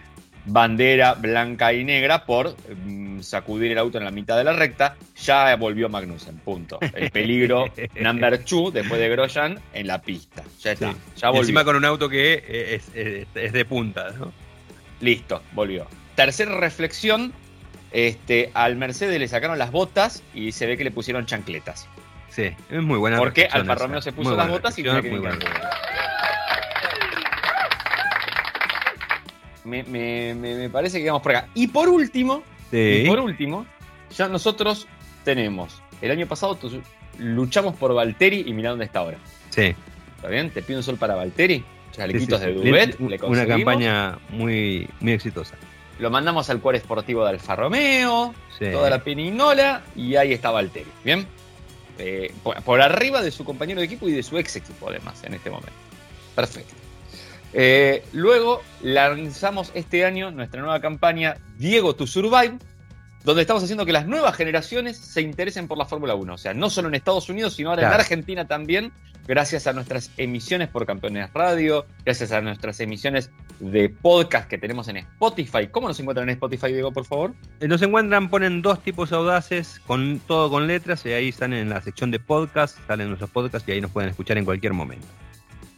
bandera 0.46 1.14
blanca 1.14 1.72
y 1.72 1.84
negra 1.84 2.26
por 2.26 2.54
mm, 2.84 3.22
sacudir 3.22 3.72
el 3.72 3.78
auto 3.78 3.96
en 3.96 4.04
la 4.04 4.10
mitad 4.10 4.36
de 4.36 4.44
la 4.44 4.52
recta, 4.52 4.94
ya 5.22 5.56
volvió 5.56 5.88
Magnussen, 5.88 6.36
punto. 6.36 6.78
El 6.94 7.10
peligro 7.10 7.64
number 8.00 8.44
two, 8.44 8.70
después 8.70 9.00
de 9.00 9.08
Grosjean, 9.08 9.58
en 9.72 9.86
la 9.86 10.02
pista. 10.02 10.42
Ya 10.60 10.72
está, 10.72 10.92
Sí. 10.92 10.98
ya 11.16 11.28
Y 11.28 11.30
volvió. 11.30 11.40
encima 11.42 11.64
con 11.64 11.76
un 11.76 11.84
auto 11.86 12.10
que 12.10 12.34
eh, 12.46 12.74
es, 12.74 12.90
es- 12.94 13.26
es 13.34 13.52
de 13.54 13.64
punta, 13.64 14.10
¿no? 14.18 14.32
Listo, 15.00 15.42
volvió. 15.52 15.86
Tercera 16.14 16.54
reflexión, 16.58 17.32
este, 17.94 18.50
al 18.54 18.74
Mercedes 18.76 19.18
le 19.18 19.28
sacaron 19.28 19.56
las 19.58 19.70
botas 19.70 20.22
y 20.34 20.52
se 20.52 20.66
ve 20.66 20.76
que 20.76 20.84
le 20.84 20.90
pusieron 20.90 21.24
chancletas. 21.26 21.88
Sí, 22.28 22.50
es 22.68 22.82
muy 22.82 22.98
buena. 22.98 23.16
Porque 23.18 23.46
Alfa. 23.50 23.76
Romeo 23.76 24.02
se 24.02 24.12
puso 24.12 24.36
las 24.36 24.48
botas 24.48 24.76
y 24.78 24.82
que 24.82 24.90
muy 24.90 25.00
bien 25.02 25.20
buena. 25.22 25.38
me, 29.64 29.82
me- 29.84 30.34
me- 30.34 30.54
me 30.56 30.70
parece 30.70 31.00
que 31.00 31.06
vamos 31.06 31.22
por 31.22 31.34
acá. 31.34 31.48
Y 31.54 31.68
por 31.68 31.88
último, 31.88 32.42
Sí. 32.70 33.02
y 33.04 33.06
por 33.06 33.20
último, 33.20 33.66
ya 34.16 34.28
nosotros 34.28 34.86
tenemos. 35.24 35.80
El 36.02 36.10
año 36.10 36.26
pasado 36.26 36.58
luchamos 37.18 37.76
por 37.76 37.94
Valtteri 37.94 38.44
y 38.46 38.52
mirá 38.52 38.70
dónde 38.70 38.84
está 38.84 38.98
ahora. 38.98 39.18
Sí. 39.50 39.74
¿Está 40.16 40.28
bien? 40.28 40.50
Te 40.50 40.62
pido 40.62 40.80
un 40.80 40.82
sol 40.82 40.96
para 40.96 41.14
Valtteri. 41.14 41.64
Chalequitos 41.92 42.40
Sí, 42.40 42.46
sí, 42.46 42.52
de. 42.52 42.58
Duvet. 42.70 42.96
Un- 43.00 43.10
le 43.10 43.18
Una 43.22 43.46
campaña 43.46 44.18
muy, 44.30 44.88
muy 45.00 45.12
exitosa. 45.12 45.54
Lo 45.98 46.10
mandamos 46.10 46.50
al 46.50 46.60
cuore 46.60 46.78
esportivo 46.78 47.24
de 47.24 47.30
Alfa 47.30 47.56
Romeo. 47.56 48.34
Sí. 48.58 48.70
Toda 48.70 48.90
la 48.90 49.02
peninola. 49.02 49.82
Y 49.94 50.16
ahí 50.16 50.32
está 50.32 50.50
Valtteri. 50.50 50.90
¿Bien? 51.04 51.26
Eh, 51.98 52.32
por, 52.42 52.60
por 52.62 52.80
arriba 52.80 53.22
de 53.22 53.30
su 53.30 53.44
compañero 53.44 53.80
de 53.80 53.86
equipo 53.86 54.08
y 54.08 54.12
de 54.12 54.22
su 54.22 54.36
ex 54.38 54.56
equipo, 54.56 54.88
además, 54.88 55.22
en 55.24 55.34
este 55.34 55.50
momento. 55.50 55.72
Perfecto. 56.34 56.74
Eh, 57.56 58.04
luego 58.12 58.62
lanzamos 58.82 59.70
este 59.74 60.04
año 60.04 60.32
nuestra 60.32 60.60
nueva 60.60 60.80
campaña 60.80 61.36
Diego 61.56 61.94
to 61.94 62.04
Survive, 62.04 62.58
donde 63.24 63.42
estamos 63.42 63.62
haciendo 63.62 63.86
que 63.86 63.92
las 63.92 64.06
nuevas 64.06 64.36
generaciones 64.36 64.98
se 64.98 65.22
interesen 65.22 65.66
por 65.66 65.78
la 65.78 65.86
Fórmula 65.86 66.14
1. 66.14 66.34
O 66.34 66.38
sea, 66.38 66.52
no 66.54 66.68
solo 66.70 66.88
en 66.88 66.94
Estados 66.94 67.28
Unidos, 67.30 67.54
sino 67.54 67.70
ahora 67.70 67.88
en. 67.88 67.94
Argentina 67.94 68.46
también, 68.46 68.92
gracias 69.26 69.66
a 69.66 69.72
nuestras 69.72 70.10
emisiones 70.18 70.68
por 70.68 70.84
Campeones 70.84 71.32
Radio, 71.32 71.86
gracias 72.04 72.32
a 72.32 72.42
nuestras 72.42 72.78
emisiones 72.80 73.30
de 73.60 73.88
podcast 73.88 74.46
que 74.48 74.58
tenemos 74.58 74.88
en 74.88 74.98
Spotify. 74.98 75.68
¿Cómo 75.70 75.88
nos 75.88 75.98
encuentran 75.98 76.28
en 76.28 76.34
Spotify, 76.34 76.68
Diego, 76.68 76.92
por 76.92 77.06
favor? 77.06 77.34
Eh, 77.60 77.68
Nos 77.68 77.80
encuentran, 77.80 78.28
ponen 78.28 78.60
dos 78.60 78.82
tipos 78.82 79.10
audaces, 79.12 79.80
con 79.86 80.20
todo 80.26 80.50
con 80.50 80.66
letras, 80.66 81.04
y 81.06 81.12
ahí 81.12 81.28
están 81.28 81.54
en 81.54 81.70
la 81.70 81.80
sección 81.80 82.10
de 82.10 82.20
podcast, 82.20 82.76
salen 82.86 83.08
nuestros 83.08 83.30
podcasts 83.30 83.66
y 83.68 83.72
ahí 83.72 83.80
nos 83.80 83.90
pueden 83.90 84.10
escuchar 84.10 84.36
en 84.36 84.44
cualquier 84.44 84.74
momento. 84.74 85.06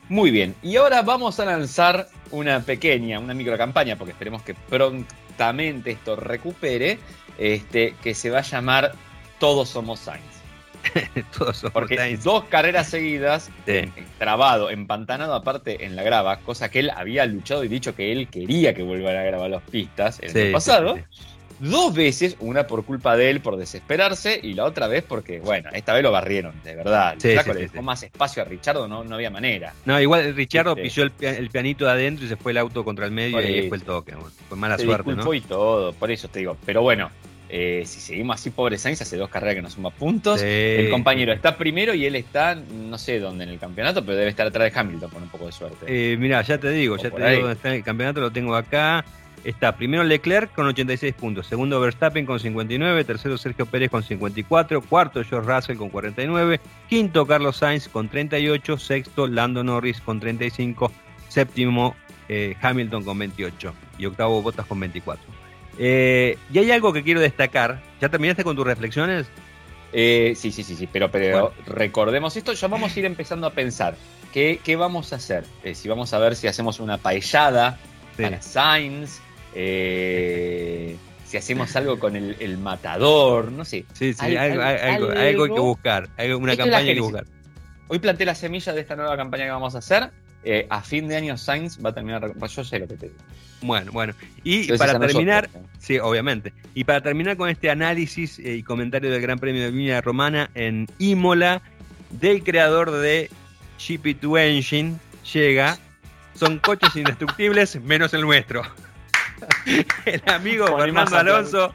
Muy 0.08 0.30
bien, 0.30 0.54
y 0.62 0.76
ahora 0.76 1.02
vamos 1.02 1.40
a 1.40 1.44
lanzar 1.44 2.08
una 2.30 2.60
pequeña, 2.60 3.18
una 3.18 3.34
micro 3.34 3.56
campaña, 3.58 3.96
porque 3.96 4.12
esperemos 4.12 4.42
que 4.42 4.54
prontamente 4.54 5.90
esto 5.90 6.14
recupere, 6.16 6.98
este, 7.38 7.94
que 8.02 8.14
se 8.14 8.30
va 8.30 8.38
a 8.38 8.42
llamar 8.42 8.92
Todos 9.40 9.68
Somos 9.70 9.98
Sainz. 10.00 10.22
Todos 11.36 11.56
somos 11.56 11.72
Porque 11.72 11.96
Sainz. 11.96 12.22
dos 12.22 12.44
carreras 12.44 12.88
seguidas, 12.88 13.50
Sí. 13.66 13.90
trabado, 14.18 14.70
empantanado 14.70 15.34
aparte 15.34 15.84
en 15.84 15.96
la 15.96 16.04
grava, 16.04 16.38
cosa 16.38 16.70
que 16.70 16.78
él 16.80 16.90
había 16.90 17.26
luchado 17.26 17.64
y 17.64 17.68
dicho 17.68 17.94
que 17.96 18.12
él 18.12 18.28
quería 18.28 18.74
que 18.74 18.82
vuelvan 18.84 19.16
a 19.16 19.22
grabar 19.24 19.50
las 19.50 19.62
pistas 19.62 20.20
el 20.20 20.30
Sí, 20.30 20.38
año 20.40 20.52
pasado. 20.52 20.96
sí. 20.96 21.02
Dos 21.58 21.94
veces, 21.94 22.36
una 22.40 22.66
por 22.66 22.84
culpa 22.84 23.16
de 23.16 23.30
él 23.30 23.40
por 23.40 23.56
desesperarse 23.56 24.38
y 24.42 24.52
la 24.52 24.64
otra 24.64 24.88
vez 24.88 25.02
porque, 25.02 25.40
bueno, 25.40 25.70
esta 25.72 25.94
vez 25.94 26.02
lo 26.02 26.12
barrieron, 26.12 26.52
de 26.62 26.74
verdad. 26.74 27.14
El 27.14 27.20
Sí, 27.20 27.32
flaco 27.32 27.52
sí, 27.52 27.54
le 27.56 27.62
dejó 27.62 27.76
sí. 27.78 27.82
más 27.82 28.02
espacio 28.02 28.42
a 28.42 28.44
Richardo, 28.44 28.86
no, 28.86 29.04
no 29.04 29.14
había 29.14 29.30
manera. 29.30 29.72
No, 29.86 29.98
igual 30.00 30.34
Richardo 30.34 30.72
Este. 30.72 30.82
pisó 30.82 31.02
el, 31.02 31.12
el 31.20 31.48
pianito 31.50 31.86
de 31.86 31.92
adentro 31.92 32.26
y 32.26 32.28
se 32.28 32.36
fue 32.36 32.52
el 32.52 32.58
auto 32.58 32.84
contra 32.84 33.06
el 33.06 33.12
medio 33.12 33.36
Por 33.38 33.44
y 33.44 33.46
ahí 33.54 33.68
fue 33.68 33.78
el 33.78 33.84
toque. 33.84 34.12
fue 34.48 34.58
mala 34.58 34.76
Se 34.76 34.84
suerte, 34.84 35.12
¿no? 35.14 35.32
y 35.34 35.40
todo, 35.40 35.92
por 35.94 36.10
eso 36.10 36.28
te 36.28 36.40
digo. 36.40 36.56
Pero 36.66 36.82
bueno, 36.82 37.10
eh, 37.48 37.84
si 37.86 38.00
seguimos 38.00 38.34
así, 38.40 38.50
pobre 38.50 38.76
Sainz, 38.76 39.00
hace 39.00 39.16
dos 39.16 39.30
carreras 39.30 39.54
que 39.54 39.62
nos 39.62 39.72
suma 39.74 39.90
puntos. 39.90 40.40
Sí. 40.40 40.46
El 40.46 40.90
compañero 40.90 41.32
está 41.32 41.56
primero 41.56 41.94
y 41.94 42.04
él 42.04 42.16
está, 42.16 42.54
no 42.54 42.98
sé 42.98 43.18
dónde 43.18 43.44
en 43.44 43.50
el 43.50 43.58
campeonato, 43.58 44.04
pero 44.04 44.18
debe 44.18 44.28
estar 44.30 44.46
atrás 44.46 44.72
de 44.74 44.78
Hamilton 44.78 45.10
con 45.10 45.22
un 45.22 45.28
poco 45.30 45.46
de 45.46 45.52
suerte. 45.52 45.86
Eh, 45.86 46.16
mira, 46.18 46.42
ya 46.42 46.58
te 46.58 46.70
digo, 46.70 46.96
O 46.96 46.98
ya 46.98 47.10
te 47.10 47.22
ahí. 47.24 47.36
digo 47.36 47.46
dónde 47.48 47.56
está 47.56 47.74
el 47.74 47.82
campeonato, 47.82 48.20
lo 48.20 48.30
tengo 48.30 48.54
acá. 48.56 49.04
Está 49.46 49.76
primero 49.76 50.02
Leclerc 50.02 50.52
con 50.54 50.66
86 50.66 51.14
puntos, 51.14 51.46
segundo 51.46 51.78
Verstappen 51.78 52.26
con 52.26 52.40
59, 52.40 53.04
tercero 53.04 53.38
Sergio 53.38 53.64
Pérez 53.64 53.90
con 53.92 54.02
54, 54.02 54.80
cuarto 54.82 55.22
George 55.22 55.48
Russell 55.54 55.76
con 55.76 55.88
49, 55.88 56.60
quinto 56.88 57.24
Carlos 57.28 57.58
Sainz 57.58 57.88
con 57.88 58.08
38, 58.08 58.76
sexto 58.76 59.28
Lando 59.28 59.62
Norris 59.62 60.00
con 60.00 60.18
35, 60.18 60.90
séptimo 61.28 61.94
eh, 62.28 62.56
Hamilton 62.60 63.04
con 63.04 63.18
28 63.20 63.72
y 63.98 64.06
octavo 64.06 64.42
Bottas 64.42 64.66
con 64.66 64.80
24. 64.80 65.24
Eh, 65.78 66.36
y 66.52 66.58
hay 66.58 66.72
algo 66.72 66.92
que 66.92 67.04
quiero 67.04 67.20
destacar. 67.20 67.80
¿Ya 68.00 68.08
terminaste 68.08 68.42
con 68.42 68.56
tus 68.56 68.66
reflexiones? 68.66 69.28
Eh, 69.92 70.32
sí, 70.34 70.50
sí, 70.50 70.64
sí, 70.64 70.74
sí, 70.74 70.88
pero, 70.92 71.08
pero 71.12 71.52
Bueno. 71.52 71.52
recordemos 71.66 72.36
esto, 72.36 72.52
ya 72.52 72.66
vamos 72.66 72.96
a 72.96 72.98
ir 72.98 73.04
empezando 73.04 73.46
a 73.46 73.50
pensar. 73.50 73.94
¿Qué, 74.32 74.58
qué 74.64 74.74
vamos 74.74 75.12
a 75.12 75.16
hacer? 75.16 75.44
Eh, 75.62 75.76
si 75.76 75.88
vamos 75.88 76.12
a 76.12 76.18
ver 76.18 76.34
si 76.34 76.48
hacemos 76.48 76.80
una 76.80 76.98
paellada 76.98 77.78
Sí. 78.16 78.22
para 78.22 78.40
Sainz, 78.42 79.20
eh, 79.58 80.96
si 81.24 81.36
hacemos 81.36 81.74
algo 81.76 81.98
con 81.98 82.14
el, 82.16 82.36
el 82.40 82.58
matador, 82.58 83.50
no 83.50 83.64
sé. 83.64 83.84
Sí, 83.92 84.12
sí, 84.14 84.18
Al- 84.24 84.36
algo, 84.36 84.62
al- 84.62 84.68
algo, 84.78 85.06
algo- 85.08 85.20
algo 85.20 85.44
hay 85.44 85.50
que 85.50 85.60
buscar, 85.60 86.08
una 86.38 86.56
campaña 86.56 86.94
que 86.94 87.00
buscar. 87.00 87.24
Hoy 87.88 87.98
planté 87.98 88.24
la 88.24 88.34
semilla 88.34 88.72
de 88.72 88.80
esta 88.80 88.96
nueva 88.96 89.16
campaña 89.16 89.44
que 89.44 89.50
vamos 89.50 89.74
a 89.74 89.78
hacer. 89.78 90.10
Eh, 90.44 90.66
a 90.70 90.80
fin 90.82 91.08
de 91.08 91.16
año 91.16 91.36
Sainz 91.36 91.84
va 91.84 91.90
a 91.90 91.94
terminar. 91.94 92.32
Yo 92.48 92.64
sé 92.64 92.78
lo 92.78 92.86
que 92.86 92.96
te 92.96 93.06
digo. 93.06 93.18
Bueno, 93.62 93.90
bueno. 93.90 94.12
Y 94.44 94.68
para 94.76 94.92
nosotros, 94.92 95.12
terminar, 95.12 95.48
sí, 95.78 95.98
obviamente. 95.98 96.52
Y 96.74 96.84
para 96.84 97.00
terminar 97.00 97.36
con 97.36 97.48
este 97.48 97.70
análisis 97.70 98.38
eh, 98.38 98.54
y 98.56 98.62
comentario 98.62 99.10
del 99.10 99.20
Gran 99.20 99.38
Premio 99.38 99.62
de 99.62 99.70
Viña 99.70 100.00
Romana 100.00 100.50
en 100.54 100.86
Imola, 100.98 101.62
del 102.10 102.44
creador 102.44 102.90
de 102.92 103.30
GP2 103.78 104.40
Engine, 104.56 104.96
llega. 105.32 105.78
Son 106.34 106.58
coches 106.58 106.90
indestructibles 106.94 107.80
menos 107.82 108.12
el 108.14 108.20
nuestro. 108.20 108.62
El 110.04 110.22
amigo 110.26 110.66
Fernando 110.78 111.16
Alonso 111.16 111.74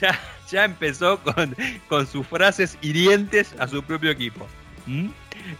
ya, 0.00 0.18
ya 0.50 0.64
empezó 0.64 1.18
con, 1.20 1.56
con 1.88 2.06
sus 2.06 2.26
frases 2.26 2.76
hirientes 2.80 3.54
a 3.58 3.68
su 3.68 3.82
propio 3.82 4.10
equipo. 4.10 4.46
¿Mm? 4.86 5.08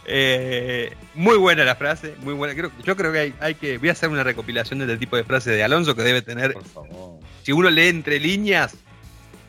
Eh, 0.05 0.95
muy 1.15 1.37
buena 1.37 1.63
la 1.63 1.75
frase, 1.75 2.15
muy 2.21 2.33
buena. 2.33 2.55
Creo, 2.55 2.71
yo 2.83 2.95
creo 2.95 3.11
que 3.11 3.19
hay, 3.19 3.33
hay 3.39 3.55
que. 3.55 3.77
Voy 3.77 3.89
a 3.89 3.93
hacer 3.93 4.09
una 4.09 4.23
recopilación 4.23 4.79
del 4.79 4.99
tipo 4.99 5.15
de 5.15 5.23
frase 5.23 5.51
de 5.51 5.63
Alonso 5.63 5.95
que 5.95 6.03
debe 6.03 6.21
tener. 6.21 6.53
Por 6.53 6.65
favor. 6.65 7.19
Si 7.43 7.51
uno 7.51 7.69
lee 7.69 7.87
entre 7.87 8.19
líneas, 8.19 8.75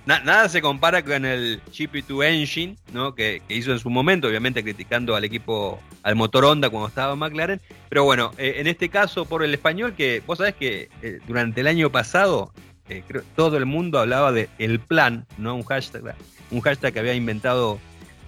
na- 0.07 0.21
nada 0.21 0.49
se 0.49 0.61
compara 0.63 1.03
con 1.05 1.25
el 1.25 1.61
GP2 1.73 2.25
Engine, 2.27 2.77
¿no? 2.93 3.15
Que, 3.15 3.43
que 3.47 3.55
hizo 3.55 3.73
en 3.73 3.79
su 3.79 3.91
momento, 3.91 4.29
obviamente 4.29 4.63
criticando 4.63 5.15
al 5.17 5.25
equipo, 5.25 5.81
al 6.03 6.17
motor 6.17 6.45
Honda 6.45 6.71
cuando 6.71 6.89
estaba 6.89 7.15
McLaren. 7.17 7.61
Pero 7.89 8.05
bueno, 8.05 8.33
eh, 8.39 8.55
en 8.59 8.67
este 8.67 8.89
caso 8.89 9.25
por 9.25 9.43
el 9.43 9.55
español, 9.55 9.95
que 9.95 10.23
vos 10.27 10.39
sabés 10.39 10.55
que 10.55 10.89
eh, 11.03 11.21
durante 11.27 11.61
el 11.61 11.67
año 11.67 11.91
pasado 11.91 12.53
eh, 12.89 13.03
creo- 13.07 13.23
todo 13.37 13.57
el 13.57 13.67
mundo 13.67 13.99
hablaba 13.99 14.33
de 14.33 14.49
el 14.59 14.81
plan, 14.81 15.27
¿no? 15.39 15.55
Un 15.55 15.65
hashtag, 15.65 16.15
un 16.51 16.61
hashtag 16.61 16.93
que 16.93 16.99
había 17.01 17.15
inventado 17.15 17.79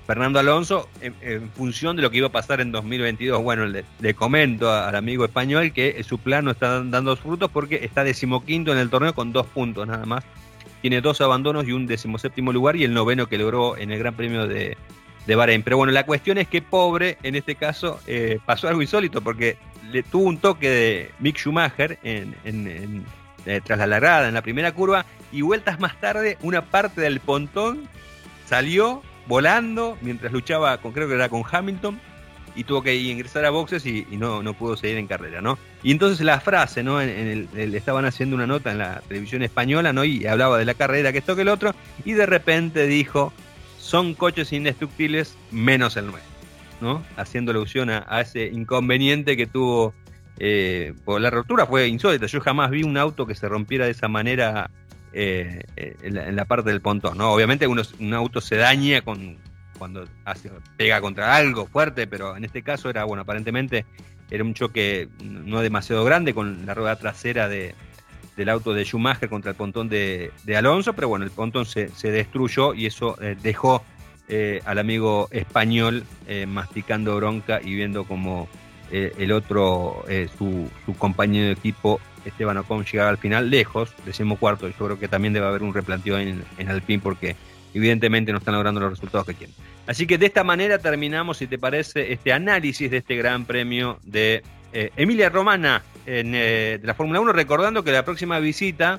Fernando 0.06 0.38
Alonso 0.38 0.86
en, 1.00 1.50
función 1.52 1.96
de 1.96 2.02
lo 2.02 2.10
que 2.10 2.18
iba 2.18 2.26
a 2.26 2.32
pasar 2.32 2.60
en 2.60 2.70
2022. 2.72 3.42
Bueno, 3.42 3.64
le, 3.66 4.14
comento 4.14 4.70
al 4.70 4.94
amigo 4.96 5.24
español 5.24 5.72
que 5.72 6.02
su 6.04 6.18
plan 6.18 6.44
no 6.44 6.50
está 6.50 6.84
dando 6.84 7.16
frutos 7.16 7.50
porque 7.50 7.76
está 7.82 8.04
decimoquinto 8.04 8.70
en 8.72 8.78
el 8.78 8.90
torneo 8.90 9.14
con 9.14 9.32
dos 9.32 9.46
puntos 9.46 9.86
nada 9.88 10.04
más. 10.04 10.22
Tiene 10.84 11.00
dos 11.00 11.22
abandonos 11.22 11.66
y 11.66 11.72
un 11.72 11.86
decimoséptimo 11.86 12.52
lugar 12.52 12.76
y 12.76 12.84
el 12.84 12.92
noveno 12.92 13.26
que 13.26 13.38
logró 13.38 13.74
en 13.78 13.90
el 13.90 13.98
Gran 13.98 14.14
Premio 14.14 14.46
de, 14.46 14.76
de 15.26 15.34
Bahrein. 15.34 15.62
Pero 15.62 15.78
bueno, 15.78 15.94
la 15.94 16.04
cuestión 16.04 16.36
es 16.36 16.46
que 16.46 16.60
pobre, 16.60 17.16
en 17.22 17.36
este 17.36 17.54
caso, 17.54 18.00
eh, 18.06 18.38
pasó 18.44 18.68
algo 18.68 18.82
insólito 18.82 19.22
porque 19.22 19.56
le 19.90 20.02
tuvo 20.02 20.24
un 20.24 20.36
toque 20.36 20.68
de 20.68 21.10
Mick 21.20 21.38
Schumacher 21.38 21.98
en, 22.02 22.36
eh, 23.46 23.62
tras 23.64 23.78
la 23.78 23.86
largada 23.86 24.28
en 24.28 24.34
la 24.34 24.42
primera 24.42 24.72
curva 24.72 25.06
y 25.32 25.40
vueltas 25.40 25.80
más 25.80 25.98
tarde 25.98 26.36
una 26.42 26.66
parte 26.66 27.00
del 27.00 27.18
pontón 27.20 27.88
salió 28.44 29.02
volando 29.26 29.96
mientras 30.02 30.34
luchaba 30.34 30.76
con, 30.82 30.92
creo 30.92 31.08
que 31.08 31.14
era 31.14 31.30
con 31.30 31.44
Hamilton, 31.50 31.98
y 32.54 32.64
tuvo 32.64 32.82
que 32.82 32.94
ingresar 32.94 33.46
a 33.46 33.50
boxes 33.50 33.86
y, 33.86 34.06
no, 34.10 34.42
no, 34.42 34.52
pudo 34.52 34.76
seguir 34.76 34.98
en 34.98 35.06
carrera, 35.06 35.40
¿no? 35.40 35.58
Y 35.84 35.90
entonces 35.90 36.24
la 36.24 36.40
frase, 36.40 36.82
¿no? 36.82 37.00
En, 37.00 37.46
el, 37.54 37.74
estaban 37.74 38.06
haciendo 38.06 38.34
una 38.34 38.46
nota 38.46 38.72
en 38.72 38.78
la 38.78 39.02
televisión 39.06 39.42
española, 39.42 39.92
¿no? 39.92 40.02
Y 40.02 40.26
hablaba 40.26 40.58
de 40.58 40.64
la 40.64 40.72
carrera, 40.72 41.12
que 41.12 41.18
esto 41.18 41.36
que 41.36 41.42
el 41.42 41.48
otro, 41.48 41.74
y 42.06 42.14
de 42.14 42.24
repente 42.24 42.86
dijo, 42.86 43.34
son 43.78 44.14
coches 44.14 44.52
indestructibles 44.54 45.36
menos 45.50 45.98
el 45.98 46.06
nuestro, 46.06 46.32
¿no? 46.80 47.04
Haciendo 47.18 47.50
alusión 47.50 47.90
a, 47.90 48.20
ese 48.22 48.46
inconveniente 48.46 49.36
que 49.36 49.46
tuvo 49.46 49.92
eh, 50.38 50.94
por 51.04 51.20
la 51.20 51.28
rotura, 51.28 51.66
fue 51.66 51.86
insólita. 51.86 52.26
Yo 52.26 52.40
jamás 52.40 52.70
vi 52.70 52.82
un 52.82 52.96
auto 52.96 53.26
que 53.26 53.34
se 53.34 53.46
rompiera 53.46 53.84
de 53.84 53.90
esa 53.90 54.08
manera 54.08 54.70
eh, 55.12 55.60
en, 55.76 56.34
la, 56.34 56.46
parte 56.46 56.70
del 56.70 56.80
pontón. 56.80 57.18
¿no? 57.18 57.30
Obviamente 57.30 57.66
un 57.66 58.14
auto 58.14 58.40
se 58.40 58.56
daña 58.56 59.02
con, 59.02 59.36
cuando 59.78 60.06
pega 60.76 61.00
contra 61.00 61.36
algo 61.36 61.66
fuerte, 61.66 62.06
pero 62.06 62.36
en 62.36 62.44
este 62.44 62.62
caso 62.62 62.88
era, 62.88 63.04
bueno, 63.04 63.22
aparentemente 63.22 63.84
era 64.30 64.44
un 64.44 64.54
choque 64.54 65.08
no 65.22 65.60
demasiado 65.60 66.04
grande 66.04 66.34
con 66.34 66.66
la 66.66 66.74
rueda 66.74 66.96
trasera 66.96 67.48
de, 67.48 67.74
del 68.36 68.48
auto 68.48 68.72
de 68.72 68.84
Schumacher 68.84 69.28
contra 69.28 69.50
el 69.50 69.56
pontón 69.56 69.88
de, 69.88 70.32
Alonso, 70.56 70.92
pero 70.92 71.08
bueno, 71.08 71.24
el 71.24 71.30
pontón 71.30 71.66
se, 71.66 71.90
destruyó 72.02 72.74
y 72.74 72.86
eso 72.86 73.16
eh, 73.20 73.36
dejó 73.42 73.84
eh, 74.28 74.60
al 74.64 74.78
amigo 74.78 75.28
español 75.30 76.04
masticando 76.48 77.16
bronca 77.16 77.60
y 77.62 77.74
viendo 77.74 78.04
como 78.04 78.48
el 78.90 79.32
otro, 79.32 80.04
su, 80.38 80.70
su 80.86 80.96
compañero 80.96 81.46
de 81.46 81.52
equipo, 81.52 82.00
Esteban 82.24 82.56
Ocon 82.56 82.84
llegaba 82.84 83.10
al 83.10 83.18
final 83.18 83.50
lejos, 83.50 83.94
decimos 84.04 84.38
cuarto. 84.38 84.68
Yo 84.68 84.74
creo 84.74 84.98
que 84.98 85.08
también 85.08 85.34
debe 85.34 85.46
haber 85.46 85.62
un 85.62 85.74
replanteo 85.74 86.18
en, 86.18 86.44
en 86.58 86.68
Alpine 86.68 87.02
porque 87.02 87.36
evidentemente 87.74 88.32
no 88.32 88.38
están 88.38 88.54
logrando 88.54 88.80
los 88.80 88.90
resultados 88.90 89.26
que 89.26 89.34
quieren. 89.34 89.54
Así 89.86 90.06
que 90.06 90.18
de 90.18 90.26
esta 90.26 90.44
manera 90.44 90.78
terminamos, 90.78 91.38
si 91.38 91.46
te 91.46 91.58
parece, 91.58 92.12
este 92.12 92.32
análisis 92.32 92.90
de 92.90 92.98
este 92.98 93.16
gran 93.16 93.44
premio 93.44 93.98
de 94.04 94.42
eh, 94.72 94.90
Emilia 94.96 95.28
Romana 95.28 95.82
en, 96.06 96.34
eh, 96.34 96.78
de 96.80 96.86
la 96.86 96.94
Fórmula 96.94 97.20
1, 97.20 97.32
recordando 97.32 97.84
que 97.84 97.92
la 97.92 98.04
próxima 98.04 98.38
visita, 98.38 98.98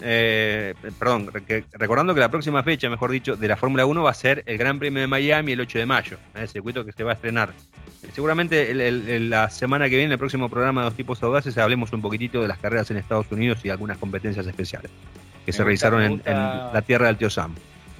eh, 0.00 0.74
perdón, 0.98 1.30
recordando 1.72 2.14
que 2.14 2.20
la 2.20 2.30
próxima 2.30 2.62
fecha, 2.62 2.90
mejor 2.90 3.10
dicho, 3.10 3.36
de 3.36 3.48
la 3.48 3.56
Fórmula 3.56 3.86
1 3.86 4.02
va 4.02 4.10
a 4.10 4.14
ser 4.14 4.42
el 4.46 4.58
Gran 4.58 4.78
Premio 4.78 5.00
de 5.00 5.06
Miami 5.06 5.52
el 5.52 5.60
8 5.60 5.78
de 5.78 5.86
mayo, 5.86 6.18
el 6.34 6.48
circuito 6.48 6.84
que 6.84 6.92
se 6.92 7.04
va 7.04 7.12
a 7.12 7.14
estrenar 7.14 7.52
seguramente 8.14 8.72
la 9.20 9.50
semana 9.50 9.86
que 9.86 9.96
viene, 9.96 10.06
en 10.06 10.12
el 10.12 10.18
próximo 10.18 10.48
programa 10.48 10.82
de 10.82 10.84
Dos 10.86 10.96
Tipos 10.96 11.22
Audaces, 11.22 11.56
hablemos 11.58 11.92
un 11.92 12.02
poquitito 12.02 12.42
de 12.42 12.48
las 12.48 12.58
carreras 12.58 12.90
en 12.90 12.96
Estados 12.96 13.30
Unidos 13.30 13.58
y 13.64 13.70
algunas 13.70 13.98
competencias 13.98 14.46
especiales 14.46 14.90
que 15.44 15.52
se 15.52 15.62
realizaron 15.62 16.02
en, 16.02 16.22
la 16.24 16.82
tierra 16.82 17.06
del 17.06 17.16
tío 17.16 17.30
Sam. 17.30 17.54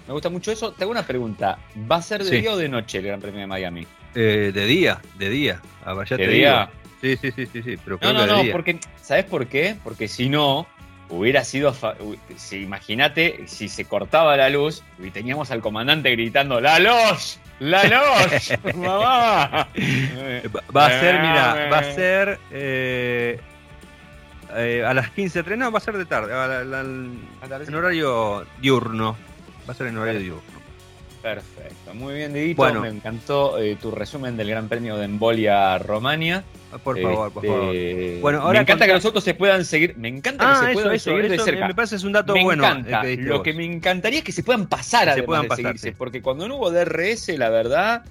Me 0.06 0.12
gusta 0.12 0.28
mucho 0.28 0.52
eso. 0.52 0.72
Te 0.72 0.84
hago 0.84 0.90
una 0.90 1.06
pregunta. 1.06 1.58
¿Va 1.90 1.96
a 1.96 2.02
ser 2.02 2.22
de 2.22 2.40
día 2.40 2.52
o 2.52 2.56
de 2.56 2.68
noche 2.68 2.98
el 2.98 3.06
Gran 3.06 3.20
Premio 3.20 3.40
de 3.40 3.46
Miami? 3.46 3.86
Eh, 4.14 4.50
de 4.54 4.66
día, 4.66 5.00
de 5.18 5.28
día. 5.28 5.60
A 5.84 5.94
¿De 5.94 6.28
día? 6.28 6.70
Sí, 7.00 7.16
sí, 7.16 7.30
sí, 7.32 7.46
sí, 7.46 7.62
sí. 7.62 7.76
Pero 7.84 7.98
no, 8.00 8.12
no, 8.12 8.26
no, 8.26 8.42
porque, 8.52 8.78
¿sabes 9.00 9.24
por 9.24 9.46
qué? 9.46 9.76
Porque 9.84 10.08
si 10.08 10.28
no, 10.28 10.66
hubiera 11.08 11.44
sido. 11.44 11.74
Si, 12.36 12.62
Imagínate 12.62 13.44
si 13.46 13.68
se 13.68 13.84
cortaba 13.84 14.36
la 14.36 14.48
luz 14.48 14.82
y 14.98 15.10
teníamos 15.10 15.50
al 15.50 15.60
comandante 15.60 16.10
gritando: 16.12 16.60
¡La 16.60 16.78
luz! 16.78 17.38
¡La 17.58 17.84
luz! 17.84 18.52
¡Mamá! 18.74 19.68
Va 20.76 20.86
a 20.86 21.00
ser, 21.00 21.20
mira, 21.20 21.68
va 21.70 21.78
a 21.78 21.94
ser. 21.94 22.38
Eh, 22.50 23.40
eh, 24.54 24.84
a 24.86 24.94
las 24.94 25.14
15.30, 25.14 25.56
no, 25.56 25.72
va 25.72 25.78
a 25.78 25.80
ser 25.80 25.98
de 25.98 26.06
tarde, 26.06 26.32
en 26.32 27.74
horario 27.74 28.46
diurno. 28.60 29.16
Va 29.68 29.72
a 29.72 29.74
ser 29.74 29.88
en 29.88 29.98
horario 29.98 30.20
diurno. 30.20 30.66
Perfecto, 31.22 31.92
muy 31.92 32.14
bien, 32.14 32.32
Didito. 32.32 32.56
Bueno, 32.56 32.82
me 32.82 32.88
encantó 32.88 33.58
eh, 33.58 33.76
tu 33.80 33.90
resumen 33.90 34.36
del 34.36 34.48
Gran 34.48 34.68
Premio 34.68 34.96
de 34.96 35.06
Embolia 35.06 35.76
Romania. 35.78 36.44
Ah, 36.70 36.78
por 36.78 37.00
favor, 37.00 37.32
por 37.32 37.44
favor. 37.44 37.74
Este, 37.74 38.20
bueno, 38.20 38.42
ahora 38.42 38.60
me 38.60 38.62
encanta 38.62 38.86
que 38.86 38.92
los 38.92 39.04
autos 39.04 39.24
se 39.24 39.34
puedan 39.34 39.64
seguir. 39.64 39.96
Me 39.96 40.06
encanta 40.06 40.44
que 40.44 40.50
ah, 40.50 40.66
se 40.68 40.72
puedan 40.74 40.98
seguir 41.00 41.28
de 41.28 41.38
cerca. 41.40 41.66
Me 41.66 41.74
parece 41.74 41.96
es 41.96 42.04
un 42.04 42.12
dato 42.12 42.32
me 42.32 42.44
bueno. 42.44 42.64
Encanta. 42.64 43.02
Lo 43.04 43.42
que 43.42 43.54
me 43.54 43.64
encantaría 43.64 44.20
es 44.20 44.24
que 44.24 44.30
se 44.30 44.44
puedan 44.44 44.68
pasar 44.68 45.08
a 45.08 45.16
puedan 45.24 45.48
de 45.48 45.56
seguirse. 45.56 45.90
Porque 45.90 46.22
cuando 46.22 46.46
no 46.46 46.58
hubo 46.58 46.70
DRS, 46.70 47.28
la 47.36 47.50
verdad, 47.50 48.04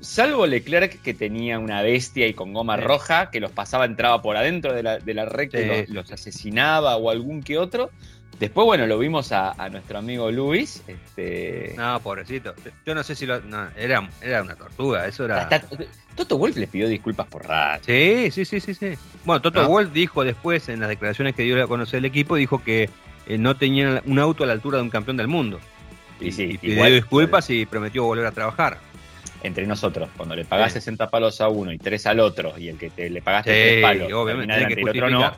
salvo 0.00 0.46
Leclerc 0.46 1.00
que 1.00 1.14
tenía 1.14 1.58
una 1.58 1.80
bestia 1.82 2.26
y 2.26 2.34
con 2.34 2.52
goma 2.52 2.76
roja, 2.76 3.30
que 3.30 3.40
los 3.40 3.52
pasaba, 3.52 3.84
entraba 3.86 4.20
por 4.20 4.36
adentro 4.36 4.74
de 4.74 4.82
la, 4.82 4.98
de 4.98 5.14
la 5.14 5.24
recta 5.24 5.60
y 5.60 5.86
los 5.86 6.12
asesinaba 6.12 6.96
o 6.96 7.10
algún 7.10 7.42
que 7.42 7.56
otro. 7.58 7.90
Después, 8.38 8.64
bueno, 8.64 8.86
lo 8.86 8.98
vimos 8.98 9.32
a, 9.32 9.68
nuestro 9.70 9.98
amigo 9.98 10.30
Luis. 10.30 10.82
Este... 10.86 11.74
No, 11.76 12.00
pobrecito. 12.00 12.54
Yo 12.84 12.94
no 12.94 13.02
sé 13.02 13.14
si 13.14 13.26
lo. 13.26 13.40
No, 13.40 13.68
era, 13.76 14.08
era 14.20 14.42
una 14.42 14.54
tortuga, 14.56 15.06
eso 15.06 15.24
era. 15.24 15.48
Toto 16.14 16.38
Wolf 16.38 16.56
le 16.56 16.66
pidió 16.66 16.88
disculpas 16.88 17.26
por 17.26 17.46
rato. 17.46 17.84
Sí, 17.86 18.30
sí, 18.30 18.44
sí, 18.44 18.60
sí, 18.60 18.74
sí. 18.74 18.94
Bueno, 19.24 19.42
Toto 19.42 19.66
Wolf 19.68 19.92
dijo 19.92 20.24
después, 20.24 20.68
en 20.68 20.80
las 20.80 20.88
declaraciones 20.88 21.34
que 21.34 21.42
dio 21.42 21.62
a 21.62 21.66
conocer 21.66 21.98
el 21.98 22.04
equipo, 22.04 22.36
dijo 22.36 22.62
que 22.62 22.88
eh, 23.26 23.38
no 23.38 23.56
tenía 23.56 24.02
un 24.06 24.18
auto 24.18 24.44
a 24.44 24.46
la 24.46 24.52
altura 24.52 24.78
de 24.78 24.84
un 24.84 24.90
campeón 24.90 25.16
del 25.16 25.28
mundo. 25.28 25.60
Y, 26.20 26.30
sí, 26.32 26.58
pidió 26.58 26.84
disculpas 26.84 27.50
y 27.50 27.66
prometió 27.66 28.04
volver 28.04 28.26
a 28.26 28.32
trabajar. 28.32 28.78
Entre 29.42 29.66
nosotros, 29.66 30.08
cuando 30.16 30.34
le 30.34 30.44
pagás 30.44 30.72
60 30.72 31.10
palos 31.10 31.40
a 31.42 31.48
uno 31.48 31.70
y 31.70 31.76
3 31.76 32.06
al 32.06 32.20
otro, 32.20 32.54
y 32.56 32.68
el 32.68 32.78
que 32.78 32.88
te, 32.88 33.10
le 33.10 33.20
pagaste 33.20 33.50
3 33.50 33.82
palos, 33.82 34.12
obviamente, 34.12 34.74
que 34.74 34.80
el 34.80 34.88
otro 34.88 35.10
no, 35.10 35.36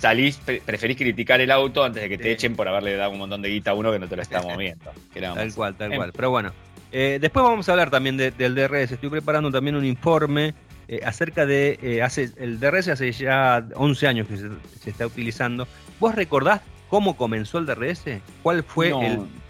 salís, 0.00 0.38
preferís 0.38 0.96
criticar 0.96 1.40
el 1.40 1.50
auto 1.50 1.84
antes 1.84 2.02
de 2.02 2.08
que 2.08 2.18
te 2.18 2.32
echen 2.32 2.56
por 2.56 2.66
haberle 2.66 2.96
dado 2.96 3.10
un 3.10 3.18
montón 3.18 3.42
de 3.42 3.50
guita 3.50 3.72
a 3.72 3.74
uno 3.74 3.92
que 3.92 3.98
no 3.98 4.08
te 4.08 4.16
lo 4.16 4.22
está 4.22 4.42
moviendo. 4.42 4.90
tal 5.14 5.54
cual, 5.54 5.74
tal 5.74 5.94
cual. 5.94 6.12
Pero 6.12 6.30
bueno, 6.30 6.52
eh, 6.90 7.18
después 7.20 7.44
vamos 7.44 7.68
a 7.68 7.72
hablar 7.72 7.90
también 7.90 8.16
del 8.16 8.54
DRS. 8.54 8.92
Estoy 8.92 9.10
preparando 9.10 9.50
también 9.50 9.76
un 9.76 9.84
informe 9.84 10.54
eh, 10.88 11.00
acerca 11.04 11.46
de. 11.46 11.78
Eh, 11.82 12.02
hace, 12.02 12.30
el 12.38 12.58
DRS 12.58 12.88
hace 12.88 13.12
ya 13.12 13.64
11 13.74 14.08
años 14.08 14.26
que 14.26 14.36
se, 14.36 14.90
está 14.90 15.06
utilizando. 15.06 15.68
¿Vos 16.00 16.14
recordás 16.14 16.62
cómo 16.88 17.16
comenzó 17.16 17.58
el 17.58 17.66
DRS? 17.66 18.04
¿Cuál 18.42 18.64
fue 18.64 18.88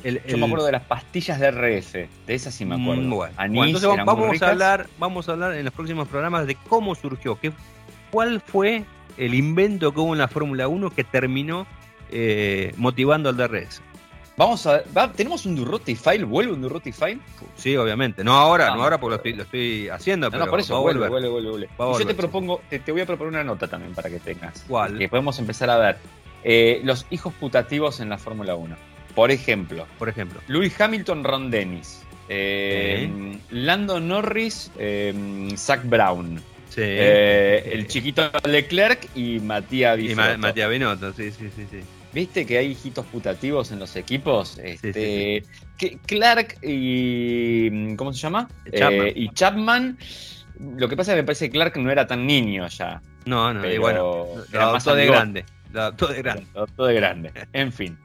el, 0.02 0.20
Yo 0.26 0.36
me 0.36 0.46
acuerdo 0.46 0.66
de 0.66 0.72
las 0.72 0.82
pastillas 0.82 1.38
DRS. 1.38 1.92
De 1.92 2.08
esas 2.26 2.54
sí 2.54 2.64
me 2.64 2.76
mm, 2.76 2.82
acuerdo. 2.82 3.08
bueno, 3.08 3.64
entonces 3.64 4.04
vamos, 4.04 4.42
a 4.42 4.50
hablar, 4.50 4.86
vamos 4.98 5.28
a 5.28 5.32
hablar 5.32 5.54
en 5.54 5.64
los 5.64 5.72
próximos 5.72 6.08
programas 6.08 6.46
de 6.46 6.56
cómo 6.68 6.94
surgió. 6.96 7.38
Qué, 7.38 7.52
¿Cuál 8.10 8.40
fue 8.40 8.84
el 9.20 9.34
invento 9.34 9.92
que 9.92 10.00
hubo 10.00 10.14
en 10.14 10.18
la 10.18 10.28
Fórmula 10.28 10.66
1 10.66 10.90
que 10.90 11.04
terminó 11.04 11.66
eh, 12.10 12.72
motivando 12.76 13.28
al 13.28 13.36
DRS. 13.36 13.82
Vamos 14.36 14.66
a 14.66 14.78
ver, 14.78 15.12
¿tenemos 15.14 15.44
un 15.44 15.54
Durruti 15.54 15.94
File? 15.94 16.24
¿Vuelve 16.24 16.54
un 16.54 16.62
Durruti 16.62 16.92
File? 16.92 17.18
Sí, 17.56 17.76
obviamente. 17.76 18.24
No 18.24 18.32
ahora, 18.32 18.74
no 18.74 18.82
ahora 18.82 18.98
porque 18.98 19.34
lo 19.34 19.42
estoy, 19.42 19.90
haciendo, 19.90 20.30
pero 20.30 20.48
por 20.48 20.60
eso 20.60 20.80
vuelve, 20.80 21.08
vuelve, 21.08 21.28
vuelve, 21.28 21.68
yo 21.76 22.06
te 22.06 22.14
propongo, 22.14 22.62
te, 22.70 22.90
voy 22.90 23.02
a 23.02 23.06
proponer 23.06 23.34
una 23.34 23.44
nota 23.44 23.68
también 23.68 23.94
para 23.94 24.08
que 24.08 24.18
tengas. 24.18 24.64
¿Cuál? 24.66 24.96
Que 24.96 25.10
podemos 25.10 25.38
empezar 25.38 25.68
a 25.68 25.76
ver. 25.76 25.98
Eh, 26.42 26.80
los 26.84 27.06
hijos 27.10 27.34
putativos 27.34 28.00
en 28.00 28.08
la 28.08 28.16
Fórmula 28.16 28.54
1. 28.54 28.74
Por 29.14 29.30
ejemplo. 29.30 29.86
Por 29.98 30.08
ejemplo. 30.08 30.40
Lewis 30.48 30.80
Hamilton, 30.80 31.22
Ron 31.22 31.50
Dennis. 31.50 32.02
Eh, 32.30 33.38
Lando 33.50 34.00
Norris, 34.00 34.70
Zach 35.56 35.84
Brown. 35.84 36.40
Eh, 36.76 37.70
el 37.72 37.86
chiquito 37.86 38.30
Leclerc 38.44 39.08
y 39.14 39.40
Matías 39.40 39.96
Binotto. 39.96 40.34
Y 40.34 40.38
Matías 40.38 40.70
Binotto, 40.70 41.12
sí, 41.12 41.30
sí, 41.30 41.50
sí, 41.54 41.66
sí. 41.70 41.80
¿Viste 42.12 42.44
que 42.44 42.58
hay 42.58 42.72
hijitos 42.72 43.06
putativos 43.06 43.70
en 43.70 43.78
los 43.78 43.94
equipos? 43.94 44.58
Este, 44.58 45.44
Que 45.78 45.98
Clark 46.06 46.58
y. 46.62 47.94
¿Cómo 47.96 48.12
se 48.12 48.20
llama? 48.20 48.48
Chapman. 48.72 49.06
Eh, 49.06 49.12
y 49.14 49.28
Chapman. 49.30 49.98
Lo 50.76 50.88
que 50.88 50.96
pasa 50.96 51.12
es 51.12 51.16
que 51.16 51.22
me 51.22 51.26
parece 51.26 51.46
que 51.46 51.52
Clark 51.52 51.76
no 51.76 51.90
era 51.90 52.06
tan 52.06 52.26
niño 52.26 52.66
ya. 52.68 53.00
No, 53.24 53.54
no, 53.54 53.62
pero 53.62 53.80
bueno, 53.80 54.26
era 54.52 54.72
más 54.72 54.84
de 54.84 55.06
grande. 55.06 55.44
Todo 55.96 56.12
de 56.12 56.22
grande. 56.22 56.46
Todo 56.76 56.86
de 56.86 56.94
grande. 56.94 57.32
En 57.52 57.72
fin. 57.72 57.96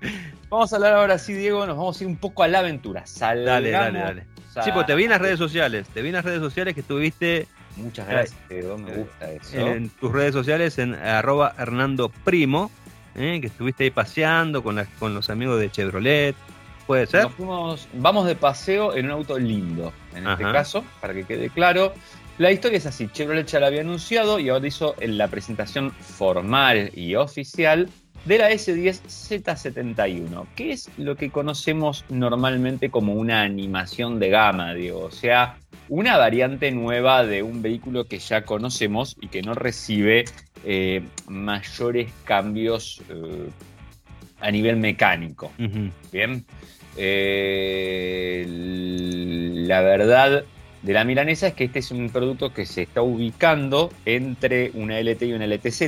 Vamos 0.50 0.72
a 0.72 0.76
hablar 0.76 0.94
ahora 0.94 1.18
sí, 1.18 1.34
Diego. 1.34 1.66
Nos 1.66 1.76
vamos 1.76 2.00
a 2.00 2.04
ir 2.04 2.08
un 2.08 2.18
poco 2.18 2.44
a 2.44 2.48
la 2.48 2.60
aventura. 2.60 3.04
dale, 3.20 3.72
dale, 3.72 4.00
dale. 4.00 4.28
Sí, 4.64 4.70
pues 4.74 4.86
te 4.86 4.96
vi 4.96 5.04
en 5.04 5.10
las 5.10 5.22
redes 5.22 5.40
sociales. 5.40 5.88
Te 5.94 6.02
vi 6.02 6.10
en 6.10 6.16
las 6.16 6.24
redes 6.24 6.40
sociales 6.40 6.76
que 6.76 6.82
estuviste 6.82 7.48
Muchas 7.78 8.08
gracias, 8.08 8.40
me 8.50 8.96
gusta 8.96 9.32
eso. 9.32 9.58
En 9.58 9.90
tus 9.90 10.12
redes 10.12 10.34
sociales, 10.34 10.78
en 10.78 10.96
arroba 10.96 11.54
Hernando 11.58 12.10
Primo, 12.10 12.72
eh, 13.16 13.40
que 13.42 13.48
estuviste 13.48 13.86
ahí 13.86 13.92
paseando 13.92 14.64
con, 14.64 14.82
con 15.00 15.14
los 15.14 15.30
amigos 15.30 15.60
de 15.60 15.70
Chevrolet. 15.70 16.36
¿Puede 16.88 17.08
ser? 17.08 17.24
Nos 17.24 17.34
fuimos, 17.34 17.88
vamos 17.94 18.28
de 18.28 18.36
paseo 18.36 18.96
en 18.96 19.06
un 19.06 19.12
auto 19.12 19.40
lindo, 19.40 19.92
en 20.14 20.28
este 20.28 20.44
caso, 20.44 20.84
para 21.02 21.14
que 21.14 21.24
quede 21.24 21.50
claro. 21.50 21.94
La 22.38 22.52
historia 22.52 22.78
es 22.78 22.86
así, 22.86 23.08
Chevrolet 23.12 23.48
ya 23.48 23.60
la 23.60 23.68
había 23.68 23.82
anunciado 23.82 24.40
y 24.40 24.50
ahora 24.50 24.68
hizo 24.68 24.96
la 25.00 25.28
presentación 25.28 25.92
formal 25.92 26.92
y 26.94 27.16
oficial 27.16 27.90
de 28.26 28.40
la 28.40 28.52
S10 28.52 29.02
Z71, 29.04 30.48
que 30.56 30.72
es 30.72 30.90
lo 30.98 31.16
que 31.16 31.30
conocemos 31.30 32.04
normalmente 32.10 32.90
como 32.90 33.14
una 33.14 33.44
animación 33.44 34.20
de 34.20 34.30
gama, 34.30 34.74
digo, 34.74 35.06
o 35.06 35.12
sea, 35.12 35.58
una 35.90 36.18
variante 36.18 36.72
nueva 36.72 37.26
de 37.26 37.44
un 37.44 37.62
vehículo 37.62 38.06
que 38.06 38.20
ya 38.20 38.44
conocemos 38.44 39.16
y 39.22 39.28
que 39.28 39.42
no 39.42 39.54
recibe 39.54 40.26
eh, 40.64 41.04
mayores 41.28 42.12
cambios 42.24 43.02
eh, 43.10 43.50
a 44.40 44.52
nivel 44.52 44.78
mecánico. 44.78 45.52
Bien. 46.12 46.46
Eh, 46.98 48.46
la 49.68 49.82
verdad 49.82 50.46
de 50.82 50.94
la 50.94 51.04
milanesa 51.04 51.48
es 51.48 51.54
que 51.56 51.66
este 51.66 51.80
es 51.80 51.92
un 51.92 52.10
producto 52.10 52.54
que 52.54 52.66
se 52.66 52.84
está 52.84 53.02
ubicando 53.02 53.92
entre 54.06 54.72
una 54.76 55.00
LT 55.00 55.24
y 55.24 55.34
una 55.34 55.48
LTZ, 55.48 55.82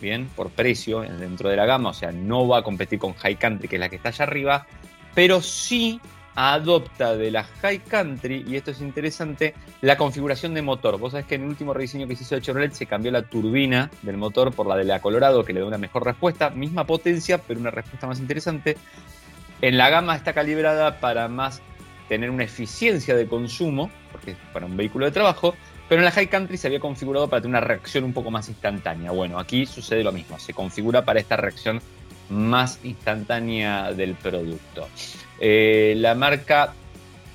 bien, 0.00 0.26
por 0.34 0.50
precio 0.50 1.00
dentro 1.00 1.48
de 1.48 1.56
la 1.56 1.66
gama, 1.66 1.90
o 1.90 1.94
sea, 1.94 2.10
no 2.10 2.48
va 2.48 2.58
a 2.58 2.62
competir 2.62 2.98
con 2.98 3.14
High 3.14 3.36
Country, 3.36 3.68
que 3.68 3.76
es 3.76 3.80
la 3.80 3.88
que 3.88 3.96
está 3.96 4.08
allá 4.08 4.24
arriba, 4.24 4.66
pero 5.14 5.40
sí 5.40 6.00
adopta 6.34 7.16
de 7.16 7.30
la 7.30 7.44
High 7.44 7.80
Country, 7.80 8.44
y 8.46 8.56
esto 8.56 8.70
es 8.70 8.80
interesante, 8.80 9.54
la 9.80 9.96
configuración 9.96 10.54
de 10.54 10.62
motor. 10.62 10.98
Vos 10.98 11.12
sabés 11.12 11.26
que 11.26 11.34
en 11.34 11.42
el 11.42 11.48
último 11.48 11.74
rediseño 11.74 12.06
que 12.06 12.16
se 12.16 12.22
hizo 12.22 12.34
de 12.34 12.42
Chevrolet 12.42 12.72
se 12.72 12.86
cambió 12.86 13.10
la 13.10 13.22
turbina 13.22 13.90
del 14.02 14.16
motor 14.16 14.52
por 14.52 14.66
la 14.66 14.76
de 14.76 14.84
la 14.84 15.00
Colorado, 15.00 15.44
que 15.44 15.52
le 15.52 15.60
da 15.60 15.66
una 15.66 15.78
mejor 15.78 16.04
respuesta, 16.04 16.50
misma 16.50 16.84
potencia, 16.84 17.38
pero 17.38 17.60
una 17.60 17.70
respuesta 17.70 18.06
más 18.06 18.20
interesante. 18.20 18.76
En 19.60 19.76
la 19.76 19.90
gama 19.90 20.16
está 20.16 20.32
calibrada 20.32 21.00
para 21.00 21.28
más 21.28 21.60
tener 22.08 22.30
una 22.30 22.44
eficiencia 22.44 23.14
de 23.14 23.26
consumo, 23.26 23.90
porque 24.10 24.32
es 24.32 24.36
para 24.52 24.66
un 24.66 24.76
vehículo 24.76 25.04
de 25.04 25.12
trabajo, 25.12 25.54
pero 25.88 26.00
en 26.00 26.04
la 26.04 26.12
High 26.12 26.28
Country 26.28 26.56
se 26.56 26.68
había 26.68 26.80
configurado 26.80 27.28
para 27.28 27.42
tener 27.42 27.56
una 27.56 27.66
reacción 27.66 28.04
un 28.04 28.12
poco 28.12 28.30
más 28.30 28.48
instantánea. 28.48 29.10
Bueno, 29.10 29.38
aquí 29.38 29.66
sucede 29.66 30.02
lo 30.02 30.12
mismo, 30.12 30.38
se 30.38 30.54
configura 30.54 31.04
para 31.04 31.20
esta 31.20 31.36
reacción 31.36 31.80
más 32.28 32.78
instantánea 32.84 33.92
del 33.92 34.14
producto. 34.14 34.88
Eh, 35.40 35.94
la 35.96 36.14
marca 36.14 36.74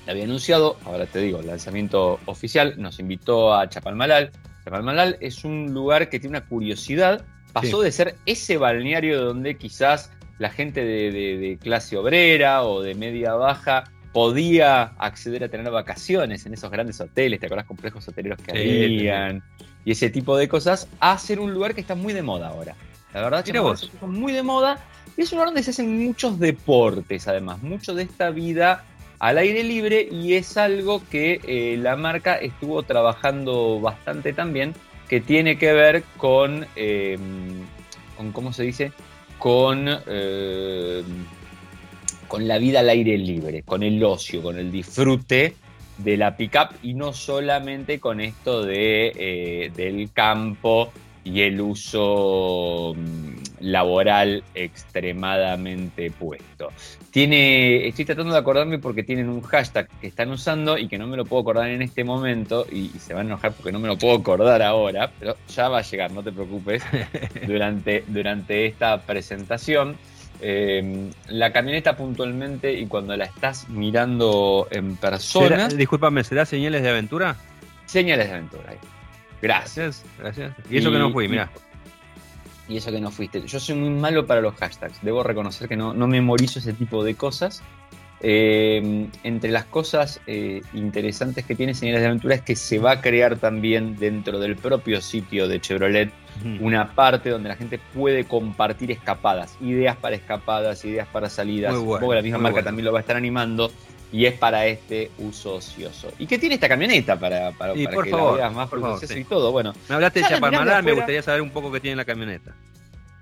la 0.05 0.11
había 0.11 0.23
anunciado, 0.25 0.77
ahora 0.85 1.05
te 1.07 1.19
digo, 1.19 1.39
el 1.39 1.47
lanzamiento 1.47 2.19
oficial, 2.25 2.75
nos 2.77 2.99
invitó 2.99 3.53
a 3.55 3.67
Chapalmalal. 3.67 4.31
Chapalmalal 4.63 5.17
es 5.19 5.43
un 5.43 5.73
lugar 5.73 6.09
que 6.09 6.19
tiene 6.19 6.37
una 6.37 6.45
curiosidad, 6.47 7.25
pasó 7.53 7.81
de 7.81 7.91
ser 7.91 8.15
ese 8.25 8.57
balneario 8.57 9.21
donde 9.23 9.57
quizás 9.57 10.11
la 10.37 10.49
gente 10.49 10.83
de, 10.85 11.11
de- 11.11 11.37
de 11.37 11.57
clase 11.57 11.97
obrera 11.97 12.63
o 12.63 12.81
de 12.81 12.93
media 12.93 13.33
baja 13.33 13.85
podía 14.13 14.83
acceder 14.97 15.43
a 15.43 15.49
tener 15.49 15.69
vacaciones 15.71 16.45
en 16.45 16.53
esos 16.53 16.69
grandes 16.71 16.99
hoteles, 17.01 17.39
¿te 17.39 17.47
acordás? 17.47 17.65
Complejos 17.65 18.07
hoteleros 18.07 18.39
que 18.41 18.51
Sí, 18.51 18.83
habían 18.97 19.43
y 19.83 19.91
ese 19.91 20.09
tipo 20.09 20.35
de 20.37 20.47
cosas, 20.47 20.87
a 20.99 21.17
ser 21.17 21.39
un 21.39 21.53
lugar 21.53 21.75
que 21.75 21.81
está 21.81 21.95
muy 21.95 22.11
de 22.13 22.21
moda 22.23 22.47
ahora. 22.49 22.75
La 23.13 23.21
verdad, 23.21 23.43
Chapalmalal 23.45 23.77
puso 23.91 24.07
muy 24.07 24.33
de 24.33 24.43
moda 24.43 24.77
y 25.17 25.21
es 25.21 25.31
un 25.31 25.37
lugar 25.37 25.47
donde 25.47 25.63
se 25.63 25.71
hacen 25.71 26.05
muchos 26.05 26.39
deportes, 26.39 27.27
además, 27.27 27.61
mucho 27.63 27.93
de 27.93 28.03
esta 28.03 28.29
vida 28.31 28.83
al 29.19 29.37
aire 29.37 29.63
libre 29.63 30.07
y 30.11 30.33
es 30.33 30.57
algo 30.57 31.01
que 31.09 31.39
eh, 31.47 31.77
la 31.77 31.95
marca 31.95 32.35
estuvo 32.35 32.83
trabajando 32.83 33.79
bastante 33.79 34.33
también, 34.33 34.73
que 35.07 35.21
tiene 35.21 35.57
que 35.57 35.71
ver 35.71 36.03
con, 36.17 36.65
eh, 36.75 37.17
con 38.17 38.31
¿cómo 38.31 38.51
se 38.51 38.63
dice? 38.63 38.91
Con, 39.37 39.87
eh, 39.87 41.03
con 42.27 42.47
la 42.47 42.57
vida 42.57 42.81
al 42.81 42.89
aire 42.89 43.17
libre, 43.17 43.63
con 43.63 43.83
el 43.83 44.03
ocio, 44.03 44.41
con 44.41 44.57
el 44.57 44.71
disfrute 44.71 45.55
de 45.97 46.17
la 46.17 46.35
pickup 46.35 46.71
y 46.83 46.93
no 46.93 47.13
solamente 47.13 48.01
con 48.01 48.19
esto 48.19 48.63
de, 48.63 49.71
del 49.73 50.11
campo 50.11 50.91
y 51.23 51.41
el 51.41 51.61
uso 51.61 52.93
mm, 52.97 53.34
laboral 53.59 54.43
extremadamente 54.53 56.11
puesto. 56.11 56.69
Tiene, 57.11 57.87
estoy 57.87 58.05
tratando 58.05 58.33
de 58.33 58.39
acordarme 58.39 58.79
porque 58.79 59.03
tienen 59.03 59.29
un 59.29 59.41
hashtag 59.41 59.87
que 60.01 60.07
están 60.07 60.29
usando 60.31 60.77
y 60.77 60.87
que 60.87 60.97
no 60.97 61.07
me 61.07 61.15
lo 61.17 61.25
puedo 61.25 61.41
acordar 61.43 61.69
en 61.69 61.81
este 61.81 62.03
momento 62.03 62.65
y, 62.71 62.91
y 62.95 62.99
se 62.99 63.13
van 63.13 63.27
a 63.27 63.29
enojar 63.29 63.53
porque 63.53 63.71
no 63.71 63.79
me 63.79 63.87
lo 63.87 63.97
puedo 63.97 64.15
acordar 64.15 64.61
ahora, 64.61 65.11
pero 65.19 65.35
ya 65.47 65.69
va 65.69 65.79
a 65.79 65.81
llegar, 65.81 66.11
no 66.11 66.21
te 66.23 66.31
preocupes, 66.31 66.83
durante, 67.47 68.03
durante 68.07 68.65
esta 68.65 69.01
presentación. 69.01 69.95
Eh, 70.41 71.09
la 71.29 71.53
camioneta 71.53 71.95
puntualmente 71.95 72.73
y 72.73 72.87
cuando 72.87 73.15
la 73.15 73.23
estás 73.25 73.69
mirando 73.69 74.67
en 74.69 74.97
persona, 74.97 75.47
¿Será- 75.47 75.67
discúlpame, 75.69 76.23
¿será 76.25 76.45
señales 76.45 76.83
de 76.83 76.89
aventura? 76.89 77.37
señales 77.85 78.27
de 78.27 78.33
aventura. 78.33 78.73
Gracias, 79.41 80.03
gracias. 80.19 80.53
Y 80.69 80.77
eso 80.77 80.91
que 80.91 80.97
no 80.97 81.11
fui, 81.11 81.27
mira. 81.29 81.49
Y 82.67 82.77
eso 82.77 82.91
que 82.91 82.99
no 82.99 83.11
fuiste. 83.11 83.45
Yo 83.45 83.59
soy 83.59 83.75
muy 83.75 83.89
malo 83.89 84.25
para 84.25 84.41
los 84.41 84.55
hashtags. 84.55 85.01
Debo 85.01 85.23
reconocer 85.23 85.67
que 85.67 85.75
no, 85.75 85.93
no 85.93 86.07
memorizo 86.07 86.59
ese 86.59 86.73
tipo 86.73 87.03
de 87.03 87.15
cosas. 87.15 87.61
Eh, 88.21 89.07
entre 89.23 89.51
las 89.51 89.65
cosas 89.65 90.21
eh, 90.25 90.61
interesantes 90.73 91.45
que 91.45 91.53
tiene 91.53 91.73
Señales 91.75 92.01
de 92.01 92.07
Aventura 92.07 92.35
es 92.35 92.41
que 92.41 92.55
se 92.55 92.79
va 92.79 92.91
a 92.91 93.01
crear 93.01 93.37
también 93.37 93.97
dentro 93.97 94.39
del 94.39 94.55
propio 94.55 95.01
sitio 95.01 95.47
de 95.47 95.59
Chevrolet 95.59 96.11
una 96.59 96.93
parte 96.93 97.29
donde 97.29 97.49
la 97.49 97.55
gente 97.55 97.79
puede 97.93 98.25
compartir 98.25 98.91
escapadas, 98.91 99.55
ideas 99.61 99.95
para 99.95 100.15
escapadas, 100.15 100.83
ideas 100.83 101.07
para 101.07 101.29
salidas. 101.29 101.71
Bueno, 101.73 101.93
Supongo 101.93 102.09
que 102.11 102.15
la 102.15 102.21
misma 102.21 102.37
marca 102.39 102.55
bueno. 102.55 102.65
también 102.65 102.85
lo 102.85 102.91
va 102.91 102.99
a 102.99 103.01
estar 103.01 103.15
animando 103.15 103.71
y 104.11 104.25
es 104.25 104.33
para 104.35 104.65
este 104.65 105.11
uso 105.17 105.55
ocioso. 105.55 106.09
¿Y 106.19 106.25
qué 106.27 106.37
tiene 106.37 106.55
esta 106.55 106.69
camioneta 106.69 107.19
para, 107.19 107.51
para, 107.51 107.75
Y 107.75 107.83
para 107.85 107.95
por 107.95 108.03
que 108.05 108.11
favor, 108.11 108.31
la 108.33 108.37
veas 108.43 108.53
más 108.53 108.69
por 108.69 108.81
favor, 108.81 108.99
sí. 109.05 109.19
y 109.19 109.23
todo? 109.23 109.51
Bueno, 109.51 109.73
Me 109.89 109.95
hablaste 109.95 110.21
de 110.21 110.27
Chapalmalal, 110.27 110.83
me 110.83 110.93
gustaría 110.93 111.21
saber 111.21 111.41
un 111.41 111.49
poco 111.49 111.71
qué 111.71 111.79
tiene 111.79 111.95
la 111.97 112.05
camioneta. 112.05 112.53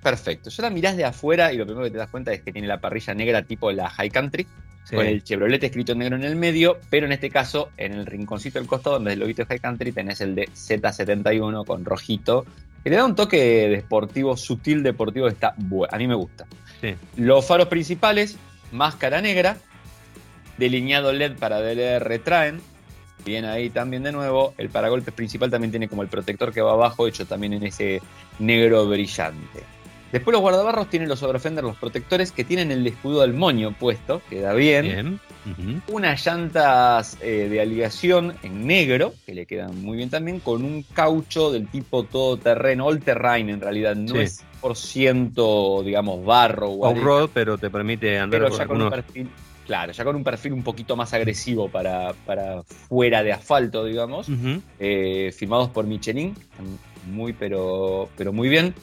perfecto. 0.01 0.49
Ya 0.49 0.63
la 0.63 0.69
mirás 0.69 0.97
de 0.97 1.05
afuera 1.05 1.53
y 1.53 1.57
lo 1.57 1.65
primero 1.65 1.85
que 1.85 1.91
te 1.91 1.97
das 1.97 2.09
cuenta 2.09 2.33
es 2.33 2.41
que 2.41 2.51
tiene 2.51 2.67
la 2.67 2.79
parrilla 2.79 3.13
negra 3.13 3.41
tipo 3.43 3.71
la 3.71 3.89
High 3.89 4.09
Country, 4.09 4.45
Sí. 4.85 4.97
con 4.97 5.05
el 5.05 5.23
Chevrolet 5.23 5.63
escrito 5.63 5.93
en 5.93 5.99
negro 5.99 6.17
en 6.17 6.25
el 6.25 6.35
medio, 6.35 6.77
pero 6.89 7.05
en 7.05 7.13
este 7.13 7.29
caso, 7.29 7.69
en 7.77 7.93
el 7.93 8.05
rinconcito 8.05 8.59
del 8.59 8.67
costado, 8.67 8.95
donde 8.97 9.11
es 9.11 9.13
el 9.13 9.21
lobito 9.21 9.41
de 9.43 9.45
High 9.45 9.59
Country, 9.61 9.93
tenés 9.93 10.19
el 10.19 10.35
de 10.35 10.49
Z71 10.49 11.63
con 11.65 11.85
rojito, 11.85 12.45
que 12.83 12.89
le 12.89 12.97
da 12.97 13.05
un 13.05 13.15
toque 13.15 13.69
deportivo, 13.69 14.35
sutil 14.35 14.83
deportivo, 14.83 15.27
que 15.27 15.31
está 15.33 15.53
bueno. 15.57 15.87
A 15.89 15.97
mí 15.97 16.05
me 16.05 16.15
gusta. 16.15 16.45
Sí. 16.81 16.95
Los 17.15 17.45
faros 17.45 17.69
principales, 17.69 18.35
máscara 18.73 19.21
negra, 19.21 19.55
delineado 20.57 21.11
LED 21.13 21.33
para 21.37 21.61
DLR 21.61 22.19
traen. 22.19 22.61
Bien 23.25 23.45
ahí 23.45 23.69
también 23.69 24.03
de 24.03 24.11
nuevo. 24.11 24.53
El 24.57 24.69
paragolpes 24.69 25.13
principal 25.13 25.49
también 25.49 25.71
tiene 25.71 25.87
como 25.87 26.01
el 26.01 26.09
protector 26.09 26.51
que 26.51 26.61
va 26.61 26.73
abajo, 26.73 27.07
hecho 27.07 27.25
también 27.25 27.53
en 27.53 27.63
ese 27.63 28.01
negro 28.39 28.87
brillante. 28.87 29.61
Después 30.11 30.33
los 30.33 30.41
guardabarros 30.41 30.89
tienen 30.89 31.09
los 31.09 31.23
overfenders, 31.23 31.65
los 31.65 31.77
protectores 31.77 32.31
que 32.31 32.43
tienen 32.43 32.71
el 32.71 32.85
escudo 32.85 33.21
del 33.21 33.33
moño 33.33 33.71
puesto, 33.71 34.21
queda 34.29 34.53
bien. 34.53 34.85
Bien. 34.85 35.81
Unas 35.87 36.23
llantas 36.25 37.17
eh, 37.21 37.47
de 37.49 37.59
aligación 37.59 38.33
en 38.43 38.67
negro, 38.67 39.13
que 39.25 39.33
le 39.33 39.45
quedan 39.47 39.81
muy 39.81 39.97
bien 39.97 40.09
también, 40.11 40.39
con 40.39 40.63
un 40.63 40.83
caucho 40.93 41.51
del 41.51 41.67
tipo 41.67 42.03
todoterreno, 42.03 42.85
all 42.85 42.99
terrain 42.99 43.49
en 43.49 43.59
realidad, 43.59 43.95
no 43.95 44.13
Sí. 44.15 44.19
es 44.19 44.43
por 44.61 44.77
ciento, 44.77 45.81
digamos, 45.83 46.23
barro 46.23 46.67
o 46.69 46.87
Off-road, 46.89 47.31
pero 47.33 47.57
te 47.57 47.69
permite 47.71 48.19
andar 48.19 48.39
pero 48.39 48.49
por 48.51 48.59
ya 48.59 48.67
con 48.67 48.81
un 48.83 48.89
perfil, 48.91 49.29
claro, 49.65 49.91
ya 49.91 50.03
con 50.03 50.15
un 50.15 50.23
perfil 50.23 50.53
un 50.53 50.63
poquito 50.63 50.95
más 50.95 51.13
agresivo 51.13 51.69
para, 51.69 52.13
para 52.25 52.63
fuera 52.63 53.23
de 53.23 53.33
asfalto, 53.33 53.85
digamos 53.85 54.27
eh, 54.79 55.33
firmados 55.35 55.69
por 55.69 55.85
Michelin, 55.85 56.35
muy 57.11 57.33
pero, 57.33 58.09
pero 58.17 58.33
muy 58.33 58.49
bien. 58.49 58.73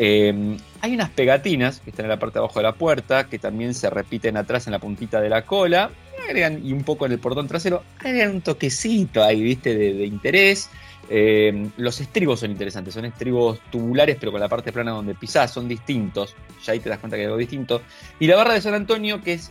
Eh, 0.00 0.56
hay 0.80 0.94
unas 0.94 1.10
pegatinas 1.10 1.80
que 1.80 1.90
están 1.90 2.06
en 2.06 2.10
la 2.10 2.18
parte 2.18 2.38
de 2.38 2.44
abajo 2.44 2.60
de 2.60 2.62
la 2.62 2.74
puerta, 2.74 3.28
que 3.28 3.38
también 3.38 3.74
se 3.74 3.90
repiten 3.90 4.36
atrás 4.36 4.66
en 4.66 4.72
la 4.72 4.78
puntita 4.78 5.20
de 5.20 5.28
la 5.28 5.44
cola, 5.44 5.90
agregan, 6.28 6.64
y 6.64 6.72
un 6.72 6.84
poco 6.84 7.06
en 7.06 7.12
el 7.12 7.18
portón 7.18 7.48
trasero, 7.48 7.82
agregan 7.98 8.36
un 8.36 8.40
toquecito 8.40 9.24
ahí, 9.24 9.42
viste, 9.42 9.76
de, 9.76 9.94
de 9.94 10.06
interés. 10.06 10.70
Eh, 11.10 11.70
los 11.78 12.00
estribos 12.00 12.40
son 12.40 12.50
interesantes, 12.50 12.92
son 12.92 13.06
estribos 13.06 13.60
tubulares, 13.70 14.16
pero 14.20 14.30
con 14.30 14.40
la 14.40 14.48
parte 14.48 14.72
plana 14.72 14.90
donde 14.92 15.14
pisás, 15.14 15.50
son 15.50 15.66
distintos. 15.66 16.34
Ya 16.64 16.74
ahí 16.74 16.80
te 16.80 16.88
das 16.88 16.98
cuenta 16.98 17.16
que 17.16 17.22
hay 17.22 17.26
algo 17.26 17.38
distinto. 17.38 17.82
Y 18.20 18.26
la 18.26 18.36
barra 18.36 18.54
de 18.54 18.60
San 18.60 18.74
Antonio, 18.74 19.22
que 19.22 19.34
es 19.34 19.50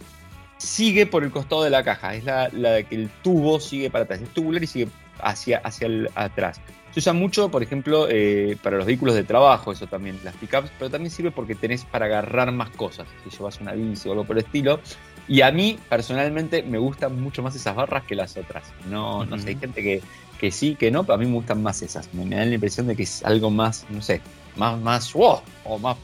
sigue 0.57 1.05
por 1.05 1.23
el 1.23 1.31
costado 1.31 1.63
de 1.63 1.69
la 1.69 1.83
caja, 1.83 2.15
es 2.15 2.23
la, 2.23 2.49
la 2.51 2.83
que 2.83 2.95
el 2.95 3.09
tubo 3.23 3.59
sigue 3.59 3.89
para 3.89 4.05
atrás, 4.05 4.21
es 4.21 4.29
tubular 4.29 4.63
y 4.63 4.67
sigue 4.67 4.87
hacia, 5.19 5.59
hacia 5.59 5.87
el, 5.87 6.09
atrás. 6.15 6.59
Se 6.91 6.99
usa 6.99 7.13
mucho, 7.13 7.49
por 7.49 7.61
ejemplo, 7.61 8.07
eh, 8.09 8.57
para 8.63 8.77
los 8.77 8.85
vehículos 8.85 9.13
de 9.13 9.23
trabajo, 9.23 9.71
eso 9.71 9.85
también, 9.87 10.19
las 10.23 10.35
pickups, 10.35 10.71
pero 10.79 10.89
también 10.89 11.11
sirve 11.11 11.31
porque 11.31 11.53
tenés 11.53 11.85
para 11.85 12.05
agarrar 12.05 12.51
más 12.51 12.69
cosas, 12.71 13.07
si 13.23 13.35
llevas 13.35 13.61
una 13.61 13.73
bici 13.73 14.09
o 14.09 14.13
algo 14.13 14.23
por 14.23 14.37
el 14.37 14.45
estilo. 14.45 14.79
Y 15.27 15.41
a 15.41 15.51
mí, 15.51 15.77
personalmente, 15.89 16.63
me 16.63 16.77
gustan 16.77 17.21
mucho 17.21 17.43
más 17.43 17.53
esas 17.55 17.75
barras 17.75 18.03
que 18.05 18.15
las 18.15 18.37
otras. 18.37 18.63
No, 18.89 19.25
no 19.25 19.37
sé, 19.37 19.49
hay 19.49 19.55
gente 19.57 19.83
que, 19.83 20.01
que 20.39 20.51
sí, 20.51 20.75
que 20.75 20.89
no, 20.89 21.03
pero 21.03 21.15
a 21.15 21.17
mí 21.17 21.25
me 21.25 21.33
gustan 21.33 21.61
más 21.61 21.81
esas. 21.81 22.11
Me, 22.13 22.25
me 22.25 22.37
dan 22.37 22.47
la 22.47 22.55
impresión 22.55 22.87
de 22.87 22.95
que 22.95 23.03
es 23.03 23.23
algo 23.25 23.51
más, 23.51 23.85
no 23.89 24.01
sé, 24.01 24.21
más, 24.55 24.79
más, 24.79 25.11
wow, 25.13 25.41
o 25.65 25.77
más, 25.77 25.97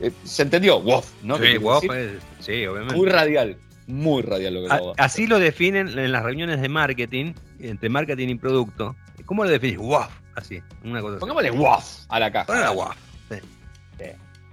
eh, 0.00 0.12
¿se 0.22 0.42
entendió? 0.42 0.80
Wow, 0.80 1.02
¿no? 1.22 1.38
¿Qué 1.38 1.46
Sí, 1.46 1.52
decir? 1.54 1.88
pues, 1.88 2.10
sí, 2.40 2.66
obviamente. 2.66 2.94
Muy 2.94 3.08
radial. 3.08 3.56
Muy 3.88 4.22
radial 4.22 4.54
lo 4.54 4.62
que 4.62 4.68
lo 4.68 4.94
Así 4.96 5.26
lo 5.26 5.38
definen 5.38 5.88
en 5.98 6.12
las 6.12 6.22
reuniones 6.22 6.60
de 6.60 6.68
marketing, 6.68 7.32
entre 7.58 7.88
marketing 7.88 8.28
y 8.28 8.34
producto. 8.36 8.94
¿Cómo 9.26 9.44
lo 9.44 9.50
definís? 9.50 9.78
WAF, 9.78 10.12
así, 10.36 10.62
una 10.84 11.00
cosa 11.00 11.18
Pongámosle 11.18 11.50
WAF 11.50 12.04
a 12.08 12.20
la 12.20 12.30
caja. 12.30 12.46
Ponle 12.46 12.68
WAF. 12.68 12.96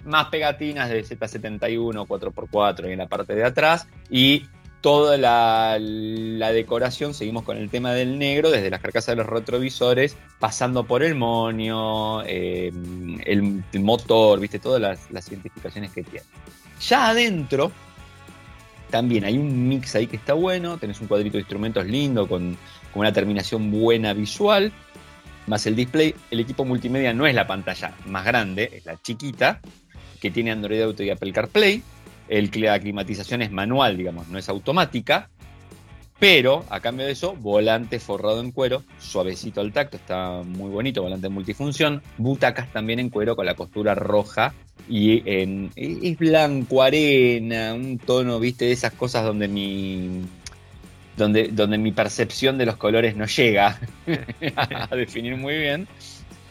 Más 0.06 0.28
pegatinas 0.28 0.90
de 0.90 1.04
Z71, 1.04 2.06
4x4 2.08 2.92
en 2.92 3.00
la 3.00 3.08
parte 3.08 3.34
de 3.34 3.44
atrás 3.44 3.88
y 4.10 4.46
toda 4.86 5.18
la, 5.18 6.52
decoración, 6.52 7.16
seguimos 7.16 7.42
con 7.42 7.58
el 7.58 7.72
tema 7.72 7.92
del 7.92 8.20
negro, 8.20 8.52
desde 8.52 8.70
las 8.70 8.82
carcasas 8.82 9.14
de 9.14 9.16
los 9.16 9.26
retrovisores, 9.26 10.16
pasando 10.38 10.84
por 10.84 11.02
el 11.02 11.16
monio, 11.16 12.22
em, 12.24 13.20
el, 13.26 13.64
motor, 13.80 14.40
viste, 14.40 14.60
todas 14.60 14.80
las, 15.10 15.28
identificaciones 15.28 15.92
que 15.92 16.04
tiene. 16.04 16.24
Ya 16.88 17.10
adentro, 17.10 17.72
también 18.90 19.26
hay 19.26 19.38
un 19.38 19.68
mix 19.68 19.96
ahí 19.96 20.08
que 20.08 20.16
está 20.16 20.34
bueno, 20.34 20.78
tenés 20.78 21.02
un 21.02 21.08
cuadrito 21.08 21.34
de 21.34 21.42
instrumentos 21.42 21.86
lindo, 21.86 22.28
con, 22.28 22.58
una 22.94 23.12
terminación 23.12 23.72
buena 23.72 24.14
visual, 24.14 24.72
más 25.48 25.66
el 25.66 25.76
display. 25.76 26.16
El 26.32 26.40
equipo 26.40 26.64
multimedia 26.64 27.14
no 27.14 27.28
es 27.28 27.36
la 27.36 27.46
pantalla 27.46 27.94
más 28.06 28.24
grande, 28.24 28.70
es 28.74 28.86
la 28.86 29.02
chiquita, 29.02 29.60
que 30.22 30.32
tiene 30.32 30.52
Android 30.52 30.82
Auto 30.82 31.04
y 31.04 31.10
Apple 31.10 31.34
CarPlay 31.34 31.84
el, 32.28 32.50
la 32.56 32.80
climatización 32.80 33.42
es 33.42 33.52
manual, 33.52 33.98
digamos, 33.98 34.28
no 34.28 34.38
es 34.38 34.50
automática. 34.50 35.30
Pero 36.18 36.64
a 36.70 36.80
cambio 36.80 37.06
de 37.06 37.12
eso, 37.12 37.36
volante 37.36 38.00
forrado 38.00 38.40
en 38.40 38.52
cuero, 38.52 38.84
suavecito 39.00 39.60
al 39.60 39.74
tacto, 39.74 39.98
está 39.98 40.44
muy 40.46 40.70
bonito, 40.70 41.02
volante 41.02 41.28
multifunción. 41.28 42.02
Butacas 42.18 42.72
también 42.72 43.00
en 43.00 43.10
cuero 43.10 43.36
con 43.36 43.46
la 43.46 43.56
costura 43.56 43.96
roja 43.96 44.54
y 44.88 45.24
en, 45.26 45.72
es 45.76 46.18
blanco, 46.18 46.82
arena, 46.82 47.74
un 47.74 47.98
tono, 47.98 48.40
viste, 48.40 48.66
de 48.66 48.72
esas 48.72 48.94
cosas 48.94 49.26
donde 49.26 49.48
mi, 49.48 50.22
donde, 51.18 51.50
donde 51.50 51.78
mi 51.78 51.92
percepción 51.92 52.58
de 52.58 52.66
los 52.66 52.78
colores 52.78 53.16
no 53.16 53.26
llega 53.26 53.80
a 54.90 54.96
definir 54.96 55.38
muy 55.38 55.58
bien. 55.58 55.88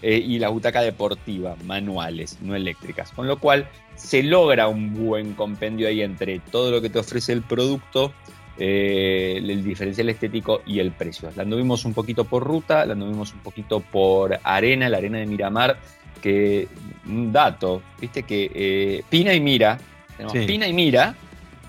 Eh, 0.07 0.19
y 0.19 0.39
la 0.39 0.51
butaca 0.51 0.83
deportiva, 0.83 1.57
manuales, 1.65 2.37
no 2.43 2.55
eléctricas. 2.55 3.11
Con 3.13 3.27
lo 3.27 3.39
cual 3.39 3.67
se 3.95 4.23
logra 4.23 4.69
un 4.69 4.93
buen 4.93 5.33
compendio 5.33 5.89
ahí 5.89 6.03
entre 6.03 6.41
todo 6.41 6.71
lo 6.71 6.83
que 6.83 6.91
te 6.91 6.99
ofrece 6.99 7.33
el 7.33 7.41
producto, 7.41 8.13
eh, 8.59 9.37
el 9.39 9.65
diferencial 9.65 10.11
estético 10.11 10.61
y 10.67 10.79
el 10.81 10.93
precio. 10.93 11.31
La 11.37 11.45
anduvimos 11.45 11.87
un 11.87 11.95
poquito 11.95 12.25
por 12.25 12.45
ruta, 12.45 12.85
la 12.85 12.93
anduvimos 12.93 13.33
un 13.33 13.39
poquito 13.39 13.81
por 13.81 14.39
arena, 14.45 14.91
la 14.91 14.99
arena 14.99 15.19
de 15.21 15.27
Miramar, 15.27 15.79
que 16.25 16.69
un 17.07 17.31
dato, 17.31 17.83
viste 18.01 18.23
que 18.23 18.51
eh, 18.55 19.05
Pina 19.11 19.35
y 19.35 19.41
Mira, 19.41 19.79
tenemos 20.17 20.33
Pina 20.47 20.67
y 20.67 20.73
Mira, 20.73 21.15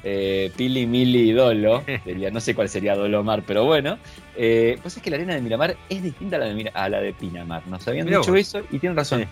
eh, 0.01 0.49
Pili, 0.55 0.87
Mili 0.87 1.29
y 1.29 1.31
Dolo, 1.33 1.83
no 2.31 2.39
sé 2.39 2.55
cuál 2.55 2.69
sería 2.69 2.95
Dolomar, 2.95 3.43
pero 3.45 3.65
bueno, 3.65 3.97
eh, 4.37 4.79
pues 4.81 4.95
es 4.95 5.03
que 5.03 5.09
la 5.09 5.17
arena 5.17 5.35
de 5.35 5.41
Miramar 5.41 5.75
es 5.89 6.01
distinta 6.01 6.37
a 6.37 6.39
la 6.39 6.45
de, 6.45 6.71
a 6.73 6.87
la 6.87 7.01
de 7.01 7.11
Pinamar, 7.11 7.67
nos 7.67 7.85
habían 7.85 8.07
dicho 8.07 8.33
eso 8.33 8.61
y 8.71 8.79
tienen 8.79 8.95
razón. 8.95 9.25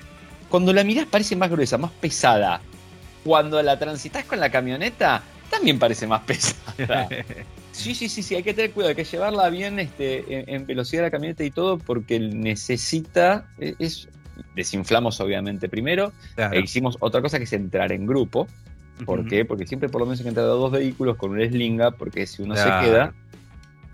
Cuando 0.49 0.73
la 0.73 0.83
mirás 0.83 1.05
parece 1.05 1.37
más 1.37 1.49
gruesa, 1.49 1.77
más 1.77 1.91
pesada. 1.91 2.59
Cuando 3.23 3.63
la 3.63 3.79
transitas 3.79 4.25
con 4.25 4.41
la 4.41 4.51
camioneta, 4.51 5.23
también 5.49 5.79
parece 5.79 6.05
más 6.05 6.21
pesada. 6.25 7.07
Sí, 7.71 7.95
sí, 7.95 8.07
sí, 8.07 8.21
sí, 8.21 8.35
hay 8.35 8.43
que 8.43 8.53
tener 8.53 8.69
cuidado, 8.69 8.89
hay 8.89 8.95
que 8.95 9.03
llevarla 9.03 9.49
bien 9.49 9.79
este, 9.79 10.53
en, 10.53 10.67
velocidad 10.67 11.01
la 11.01 11.09
camioneta 11.09 11.43
y 11.43 11.49
todo, 11.49 11.79
porque 11.79 12.19
necesita, 12.19 13.47
e, 13.57 13.73
es, 13.79 14.07
desinflamos 14.55 15.19
obviamente 15.19 15.69
primero, 15.69 16.11
e 16.37 16.59
hicimos 16.59 16.97
otra 16.99 17.21
cosa 17.21 17.37
que 17.37 17.45
es 17.45 17.53
entrar 17.53 17.91
en 17.91 18.05
grupo, 18.05 18.47
¿Por 19.05 19.27
qué? 19.27 19.43
Porque 19.43 19.65
siempre 19.65 19.89
por 19.89 20.01
lo 20.01 20.05
menos 20.05 20.19
hay 20.19 20.23
que 20.23 20.29
entrar 20.29 20.45
a 20.45 20.49
dos 20.49 20.71
vehículos 20.71 21.17
con 21.17 21.31
un 21.31 21.41
slinga, 21.41 21.91
porque 21.91 22.27
si 22.27 22.41
uno 22.41 22.55
se 22.55 22.63
queda, 22.63 23.13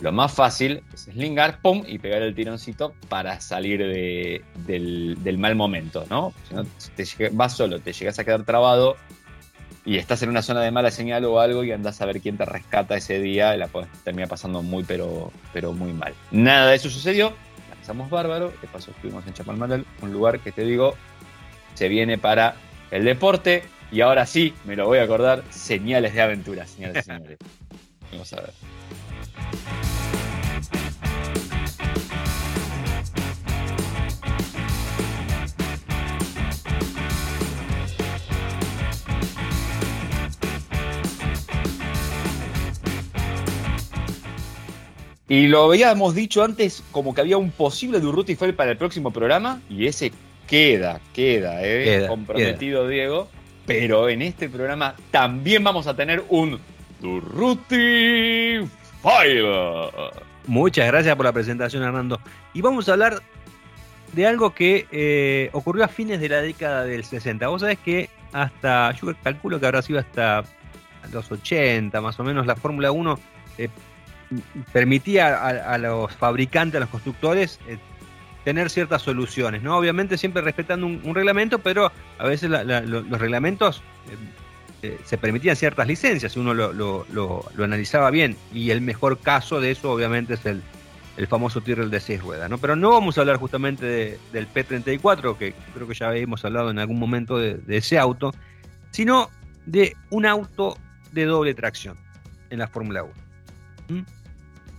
lo 0.01 0.11
más 0.11 0.33
fácil 0.33 0.83
es 0.93 1.01
slingar, 1.01 1.59
pum, 1.61 1.83
y 1.87 1.99
pegar 1.99 2.21
el 2.21 2.35
tironcito 2.35 2.93
para 3.07 3.39
salir 3.41 3.79
del, 3.79 5.37
mal 5.37 5.55
momento, 5.55 6.05
¿no? 6.09 6.33
Si 6.47 6.53
no, 6.53 6.65
te 6.95 7.29
vas 7.31 7.55
solo, 7.55 7.79
te 7.79 7.93
llegas 7.93 8.19
a 8.19 8.25
quedar 8.25 8.43
trabado 8.43 8.97
y 9.85 9.97
estás 9.97 10.21
en 10.21 10.29
una 10.29 10.41
zona 10.41 10.61
de 10.61 10.71
mala 10.71 10.91
señal 10.91 11.25
o 11.25 11.39
algo 11.39 11.63
y 11.63 11.71
andás 11.71 12.01
a 12.01 12.05
ver 12.05 12.21
quién 12.21 12.37
te 12.37 12.45
rescata 12.45 12.95
ese 12.95 13.19
día, 13.19 13.55
y 13.55 13.57
la 13.57 13.67
puedes 13.67 13.89
terminar 14.03 14.29
pasando 14.29 14.61
muy, 14.61 14.83
pero, 14.83 15.31
pero 15.53 15.73
muy 15.73 15.93
mal. 15.93 16.13
Nada 16.31 16.69
de 16.69 16.75
eso 16.75 16.89
sucedió, 16.89 17.33
pasamos 17.79 18.09
bárbaro, 18.09 18.53
de 18.61 18.67
paso 18.67 18.91
estuvimos 18.91 19.25
en 19.27 19.33
Chapalmalal, 19.33 19.85
un 20.01 20.13
lugar 20.13 20.39
que 20.39 20.51
te 20.51 20.63
digo, 20.63 20.95
se 21.73 21.87
viene 21.87 22.17
para 22.17 22.55
el 22.91 23.05
deporte, 23.05 23.63
y 23.91 24.01
ahora 24.01 24.25
sí, 24.25 24.53
me 24.65 24.75
lo 24.75 24.85
voy 24.85 24.99
a 24.99 25.03
acordar, 25.03 25.43
señales 25.49 26.13
de 26.13 26.21
aventura, 26.21 26.63
de 26.63 27.01
señores. 27.01 27.37
Vamos 28.11 28.33
a 28.33 28.41
ver. 28.41 29.98
Y 45.29 45.47
lo 45.47 45.65
habíamos 45.65 46.15
dicho 46.15 46.43
antes 46.43 46.83
como 46.91 47.13
que 47.13 47.21
había 47.21 47.37
un 47.37 47.51
posible 47.51 47.99
Durruti 47.99 48.35
Fell 48.35 48.55
para 48.55 48.71
el 48.71 48.77
próximo 48.77 49.11
programa 49.11 49.61
y 49.69 49.85
ese 49.85 50.11
queda, 50.47 50.99
queda, 51.13 51.59
¿eh? 51.63 52.07
comprometido 52.07 52.87
Diego. 52.87 53.29
Pero 53.67 54.09
en 54.09 54.23
este 54.23 54.49
programa 54.49 54.95
también 55.11 55.63
vamos 55.63 55.85
a 55.85 55.95
tener 55.95 56.23
un 56.29 56.59
Durruti 56.99 58.67
Fire. 59.03 59.45
Muchas 60.47 60.87
gracias 60.87 61.15
por 61.15 61.25
la 61.25 61.31
presentación, 61.31 61.83
Hernando. 61.83 62.19
Y 62.55 62.61
vamos 62.61 62.89
a 62.89 62.93
hablar 62.93 63.21
de 64.13 64.25
algo 64.25 64.55
que 64.55 64.87
eh, 64.91 65.51
ocurrió 65.53 65.83
a 65.83 65.87
fines 65.87 66.19
de 66.19 66.29
la 66.29 66.41
década 66.41 66.85
del 66.85 67.03
60. 67.03 67.47
Vos 67.47 67.61
sabés 67.61 67.77
que 67.77 68.09
hasta, 68.33 68.91
yo 68.93 69.13
calculo 69.21 69.59
que 69.59 69.67
habrá 69.67 69.83
sido 69.83 69.99
hasta 69.99 70.43
los 71.11 71.31
80 71.31 72.01
más 72.01 72.19
o 72.19 72.23
menos, 72.23 72.47
la 72.47 72.55
Fórmula 72.55 72.91
1 72.91 73.19
eh, 73.59 73.69
permitía 74.71 75.45
a, 75.45 75.77
los 75.77 76.15
fabricantes, 76.15 76.77
a 76.77 76.79
los 76.81 76.89
constructores, 76.89 77.59
eh, 77.67 77.77
tener 78.43 78.69
ciertas 78.69 79.01
soluciones, 79.01 79.61
¿no? 79.61 79.77
Obviamente 79.77 80.17
siempre 80.17 80.41
respetando 80.41 80.85
un, 80.85 81.15
reglamento, 81.15 81.59
pero 81.59 81.91
a 82.17 82.25
veces 82.25 82.49
los 82.49 83.19
reglamentos 83.19 83.81
eh, 84.09 84.87
eh, 84.87 84.99
se 85.03 85.17
permitían 85.17 85.55
ciertas 85.55 85.87
licencias, 85.87 86.31
si 86.31 86.39
uno 86.39 86.53
lo, 86.53 87.45
analizaba 87.61 88.11
bien, 88.11 88.37
y 88.53 88.69
el 88.71 88.81
mejor 88.81 89.19
caso 89.19 89.59
de 89.59 89.71
eso 89.71 89.91
obviamente 89.91 90.35
es 90.35 90.45
el, 90.45 90.61
famoso 91.27 91.59
Tyrrell 91.59 91.89
de 91.89 91.99
seis 91.99 92.21
ruedas, 92.21 92.49
¿no? 92.49 92.59
Pero 92.59 92.77
no 92.77 92.91
vamos 92.91 93.17
a 93.17 93.21
hablar 93.21 93.35
justamente 93.35 94.17
del 94.31 94.47
P34, 94.53 95.37
que 95.37 95.53
creo 95.73 95.85
que 95.85 95.93
ya 95.93 96.07
habíamos 96.07 96.45
hablado 96.45 96.71
en 96.71 96.79
algún 96.79 96.97
momento 96.97 97.37
de, 97.37 97.59
ese 97.67 97.99
auto, 97.99 98.33
sino 98.91 99.29
de 99.65 99.97
un 100.11 100.25
auto 100.25 100.77
de 101.11 101.25
doble 101.25 101.53
tracción 101.53 101.97
en 102.49 102.59
la 102.59 102.69
Fórmula 102.69 103.03
1. 103.89 104.05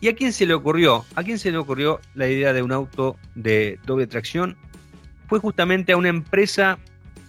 ¿Y 0.01 0.09
a 0.09 0.15
quién 0.15 0.33
se 0.33 0.47
le 0.47 0.55
ocurrió? 0.55 1.05
¿A 1.15 1.23
quién 1.23 1.39
se 1.39 1.51
le 1.51 1.59
ocurrió 1.59 2.01
la 2.15 2.27
idea 2.27 2.53
de 2.53 2.63
un 2.63 2.73
auto 2.73 3.17
de 3.35 3.79
doble 3.85 4.07
tracción? 4.07 4.57
Fue 5.29 5.39
justamente 5.39 5.93
a 5.93 5.97
una 5.97 6.09
empresa 6.09 6.79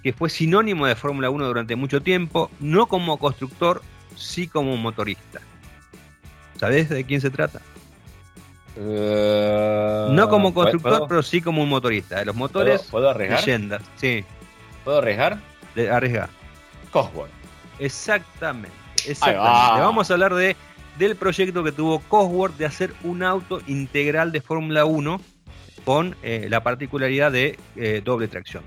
que 0.03 0.13
fue 0.13 0.29
sinónimo 0.29 0.87
de 0.87 0.95
Fórmula 0.95 1.29
1 1.29 1.45
durante 1.45 1.75
mucho 1.75 2.01
tiempo, 2.01 2.49
no 2.59 2.87
como 2.87 3.17
constructor, 3.17 3.81
sí 4.15 4.47
como 4.47 4.75
motorista. 4.77 5.41
¿Sabés 6.57 6.89
de 6.89 7.03
quién 7.03 7.21
se 7.21 7.29
trata? 7.29 7.61
Eh, 8.77 10.07
no 10.11 10.29
como 10.29 10.53
constructor, 10.53 11.05
pero 11.07 11.21
sí 11.21 11.41
como 11.41 11.61
un 11.61 11.69
motorista. 11.69 12.19
De 12.19 12.25
los 12.25 12.35
motores, 12.35 12.83
¿Puedo, 12.83 13.09
arriesgar? 13.09 13.39
leyendas. 13.39 13.81
Sí. 13.95 14.23
¿Puedo 14.83 14.99
arriesgar? 14.99 15.39
De, 15.75 15.89
arriesgar. 15.89 16.29
Cosworth. 16.91 17.31
Exactamente. 17.79 18.75
Exactamente. 19.05 19.81
Vamos 19.81 20.09
a 20.09 20.13
hablar 20.13 20.33
de 20.35 20.55
del 20.97 21.15
proyecto 21.15 21.63
que 21.63 21.71
tuvo 21.71 21.99
Cosworth 21.99 22.57
de 22.57 22.65
hacer 22.65 22.93
un 23.03 23.23
auto 23.23 23.61
integral 23.67 24.31
de 24.31 24.41
Fórmula 24.41 24.85
1 24.85 25.21
con 25.83 26.15
eh, 26.23 26.47
la 26.49 26.63
particularidad 26.63 27.31
de 27.31 27.57
eh, 27.75 28.01
doble 28.03 28.27
tracción. 28.27 28.63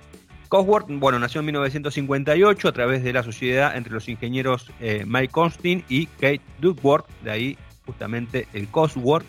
Cosworth, 0.48 0.87
bueno, 0.88 1.18
nació 1.18 1.40
en 1.40 1.46
1958 1.46 2.68
a 2.68 2.72
través 2.72 3.02
de 3.02 3.12
la 3.12 3.22
sociedad 3.22 3.76
entre 3.76 3.92
los 3.92 4.08
ingenieros 4.08 4.70
eh, 4.80 5.04
Mike 5.06 5.32
Constin 5.32 5.84
y 5.88 6.06
Kate 6.06 6.42
Duckworth, 6.60 7.06
de 7.22 7.30
ahí 7.30 7.58
justamente 7.87 8.46
el 8.52 8.68
Cosworth, 8.68 9.26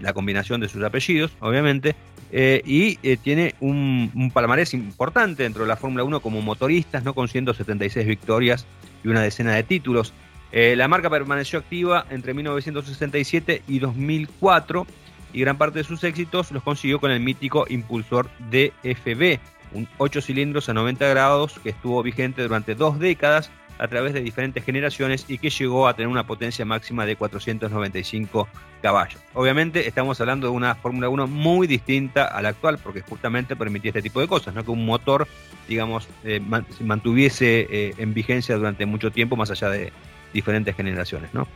la 0.00 0.12
combinación 0.12 0.60
de 0.60 0.68
sus 0.68 0.82
apellidos, 0.82 1.30
obviamente, 1.38 1.94
y 2.32 2.96
tiene 3.18 3.54
un, 3.60 4.32
palmarés 4.34 4.74
importante 4.74 5.44
dentro 5.44 5.62
de 5.62 5.68
la 5.68 5.76
Fórmula 5.76 6.02
1 6.02 6.18
como 6.18 6.42
motoristas, 6.42 7.04
¿no? 7.04 7.14
con 7.14 7.28
176 7.28 8.04
victorias 8.04 8.66
y 9.04 9.08
una 9.08 9.22
decena 9.22 9.54
de 9.54 9.62
títulos. 9.62 10.12
Eh, 10.52 10.74
la 10.76 10.88
marca 10.88 11.10
permaneció 11.10 11.58
activa 11.58 12.06
entre 12.10 12.34
1967 12.34 13.62
y 13.66 13.78
2004 13.78 14.86
y 15.32 15.40
gran 15.40 15.58
parte 15.58 15.80
de 15.80 15.84
sus 15.84 16.02
éxitos 16.04 16.50
los 16.52 16.62
consiguió 16.62 17.00
con 17.00 17.10
el 17.10 17.20
mítico 17.20 17.66
impulsor 17.68 18.30
DFB, 18.50 19.38
un 19.72 19.88
8 19.98 20.20
cilindros 20.22 20.68
a 20.68 20.74
90 20.74 21.06
grados 21.08 21.58
que 21.62 21.70
estuvo 21.70 22.02
vigente 22.02 22.42
durante 22.42 22.74
dos 22.74 22.98
décadas 22.98 23.50
a 23.78 23.88
través 23.88 24.14
de 24.14 24.22
diferentes 24.22 24.64
generaciones 24.64 25.26
y 25.28 25.38
que 25.38 25.50
llegó 25.50 25.86
a 25.86 25.94
tener 25.94 26.08
una 26.08 26.26
potencia 26.26 26.64
máxima 26.64 27.04
de 27.04 27.16
495 27.16 28.48
caballos. 28.82 29.20
Obviamente 29.34 29.86
estamos 29.86 30.20
hablando 30.20 30.46
de 30.46 30.54
una 30.54 30.74
Fórmula 30.74 31.08
1 31.08 31.26
muy 31.26 31.66
distinta 31.66 32.24
a 32.24 32.40
la 32.42 32.50
actual 32.50 32.78
porque 32.78 33.02
justamente 33.02 33.56
permitía 33.56 33.90
este 33.90 34.02
tipo 34.02 34.20
de 34.20 34.28
cosas, 34.28 34.54
no 34.54 34.64
que 34.64 34.70
un 34.70 34.86
motor, 34.86 35.28
digamos, 35.68 36.08
eh, 36.24 36.40
se 36.76 36.84
mantuviese 36.84 37.66
eh, 37.70 37.94
en 37.98 38.14
vigencia 38.14 38.56
durante 38.56 38.86
mucho 38.86 39.10
tiempo 39.10 39.36
más 39.36 39.50
allá 39.50 39.68
de 39.68 39.92
diferentes 40.36 40.76
generaciones, 40.76 41.32
¿no? 41.34 41.48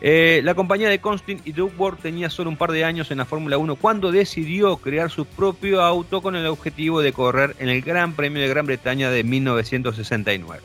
Eh, 0.00 0.42
la 0.44 0.54
compañía 0.54 0.90
de 0.90 1.00
Constin 1.00 1.40
y 1.44 1.52
Duckworth 1.52 2.00
tenía 2.00 2.28
solo 2.28 2.50
un 2.50 2.56
par 2.56 2.70
de 2.70 2.84
años 2.84 3.10
en 3.10 3.18
la 3.18 3.24
Fórmula 3.24 3.56
1 3.56 3.76
cuando 3.76 4.12
decidió 4.12 4.76
crear 4.76 5.10
su 5.10 5.24
propio 5.24 5.80
auto 5.82 6.20
con 6.20 6.36
el 6.36 6.46
objetivo 6.46 7.00
de 7.00 7.12
correr 7.14 7.56
en 7.58 7.70
el 7.70 7.80
Gran 7.80 8.12
Premio 8.12 8.42
de 8.42 8.48
Gran 8.48 8.66
Bretaña 8.66 9.10
de 9.10 9.24
1969. 9.24 10.62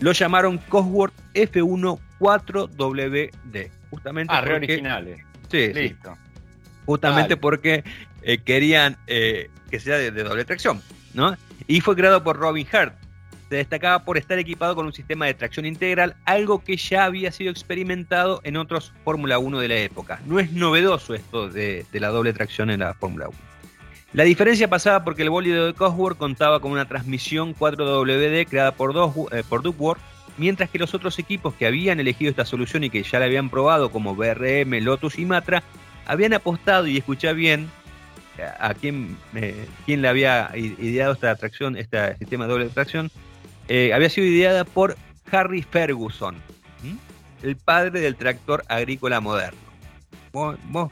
Lo 0.00 0.12
llamaron 0.12 0.58
Cosworth 0.58 1.14
F1 1.34 2.00
4WD. 2.18 3.70
Justamente 3.90 4.34
ah, 4.34 4.42
originales. 4.42 5.20
Sí, 5.48 5.72
Listo. 5.72 6.16
Justamente 6.84 7.36
porque 7.36 7.84
eh, 8.22 8.38
querían 8.38 8.96
eh, 9.06 9.50
que 9.70 9.78
sea 9.78 9.98
de, 9.98 10.10
de, 10.10 10.22
doble 10.24 10.44
tracción, 10.44 10.82
¿no? 11.14 11.36
Y 11.68 11.80
fue 11.80 11.96
creado 11.96 12.22
por 12.22 12.36
Robin 12.36 12.66
Hart, 12.72 12.94
se 13.48 13.56
destacaba 13.56 14.04
por 14.04 14.18
estar 14.18 14.38
equipado 14.38 14.74
con 14.74 14.86
un 14.86 14.92
sistema 14.92 15.26
de 15.26 15.34
tracción 15.34 15.66
integral, 15.66 16.16
algo 16.24 16.62
que 16.62 16.76
ya 16.76 17.04
había 17.04 17.30
sido 17.30 17.50
experimentado 17.50 18.40
en 18.44 18.56
otros 18.56 18.92
Fórmula 19.04 19.38
1 19.38 19.60
de 19.60 19.68
la 19.68 19.76
época. 19.76 20.20
No 20.26 20.40
es 20.40 20.52
novedoso 20.52 21.14
esto 21.14 21.48
de, 21.48 21.86
la 21.92 22.08
doble 22.08 22.32
tracción 22.32 22.70
en 22.70 22.80
la 22.80 22.94
Fórmula 22.94 23.28
1. 23.28 23.38
La 24.12 24.24
diferencia 24.24 24.68
pasaba 24.68 25.04
porque 25.04 25.22
el 25.22 25.30
bólido 25.30 25.66
de 25.66 25.74
Cosworth 25.74 26.16
contaba 26.16 26.60
con 26.60 26.72
una 26.72 26.86
transmisión 26.86 27.54
4WD 27.54 28.48
creada 28.48 28.72
por, 28.72 28.94
dos, 28.94 29.14
eh, 29.32 29.42
mientras 30.38 30.70
que 30.70 30.78
los 30.78 30.94
otros 30.94 31.18
equipos 31.18 31.54
que 31.54 31.66
habían 31.66 32.00
elegido 32.00 32.30
esta 32.30 32.44
solución 32.44 32.84
y 32.84 32.90
que 32.90 33.02
ya 33.02 33.18
la 33.18 33.26
habían 33.26 33.50
probado, 33.50 33.90
como 33.90 34.14
BRM, 34.14 34.80
Lotus 34.82 35.18
y 35.18 35.26
Matra, 35.26 35.62
habían 36.06 36.32
apostado, 36.32 36.86
y 36.86 36.96
escuché 36.96 37.32
bien, 37.34 37.68
a 38.58 38.74
quién, 38.74 39.16
eh, 39.34 39.66
le 39.86 40.08
había 40.08 40.50
ideado 40.54 41.12
esta 41.12 41.34
tracción, 41.36 41.76
este 41.76 42.16
sistema 42.16 42.46
de 42.46 42.52
doble 42.52 42.66
tracción, 42.66 43.10
eh, 43.68 43.92
había 43.92 44.08
sido 44.10 44.26
ideada 44.26 44.64
por 44.64 44.96
Harry 45.30 45.62
Ferguson, 45.62 46.36
el 47.42 47.56
padre 47.56 48.00
del 48.00 48.16
tractor 48.16 48.64
agrícola 48.68 49.20
moderno. 49.20 49.58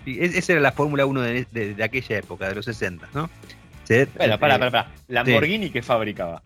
esa 0.06 0.52
era 0.52 0.60
la 0.60 0.72
Fórmula 0.72 1.06
1 1.06 1.20
de, 1.20 1.76
aquella 1.82 2.18
época, 2.18 2.48
de 2.48 2.54
los 2.56 2.64
60, 2.64 3.08
¿no? 3.14 3.30
Espera, 3.88 4.38
para, 4.38 4.58
para, 4.58 4.70
para. 4.70 4.90
¿Lamborghini 5.08 5.70
qué 5.70 5.82
fabricaba? 5.82 6.42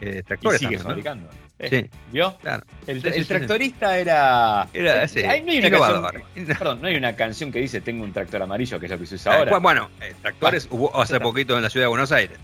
Eh, 0.00 0.22
tractores. 0.26 0.60
sigue 0.60 0.78
fabricando. 0.78 1.28
Eh, 1.58 1.68
sí. 1.70 1.90
¿Vio? 2.12 2.36
Claro. 2.38 2.64
El, 2.86 3.26
tractorista 3.26 3.98
era. 3.98 4.68
Era 4.72 5.04
ese. 5.04 5.22
no, 5.22 5.30
hay 5.30 5.58
una 5.58 5.70
canción, 5.70 6.46
perdón, 6.46 6.82
no 6.82 6.88
hay 6.88 6.96
una 6.96 7.16
canción 7.16 7.50
que 7.50 7.60
dice 7.60 7.80
Tengo 7.80 8.04
un 8.04 8.12
tractor 8.12 8.42
amarillo, 8.42 8.78
que 8.78 8.86
es 8.86 8.92
lo 8.92 8.98
que 8.98 9.06
se 9.06 9.14
usa 9.14 9.36
ahora. 9.36 9.58
Bueno, 9.58 9.90
tractores 10.22 10.68
hubo 10.70 10.98
hace 11.00 11.18
poquito 11.20 11.56
en 11.56 11.62
la 11.62 11.70
ciudad 11.70 11.84
de 11.84 11.88
Buenos 11.88 12.12
Aires. 12.12 12.38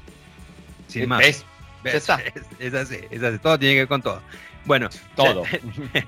Sin 0.88 1.08
más. 1.08 1.20
¿Ves? 1.20 1.44
Es, 1.84 2.08
así, 2.08 2.96
es 3.10 3.22
así, 3.22 3.38
todo 3.38 3.58
tiene 3.58 3.74
que 3.74 3.80
ver 3.80 3.88
con 3.88 4.02
todo. 4.02 4.22
Bueno, 4.64 4.88
todo. 5.16 5.42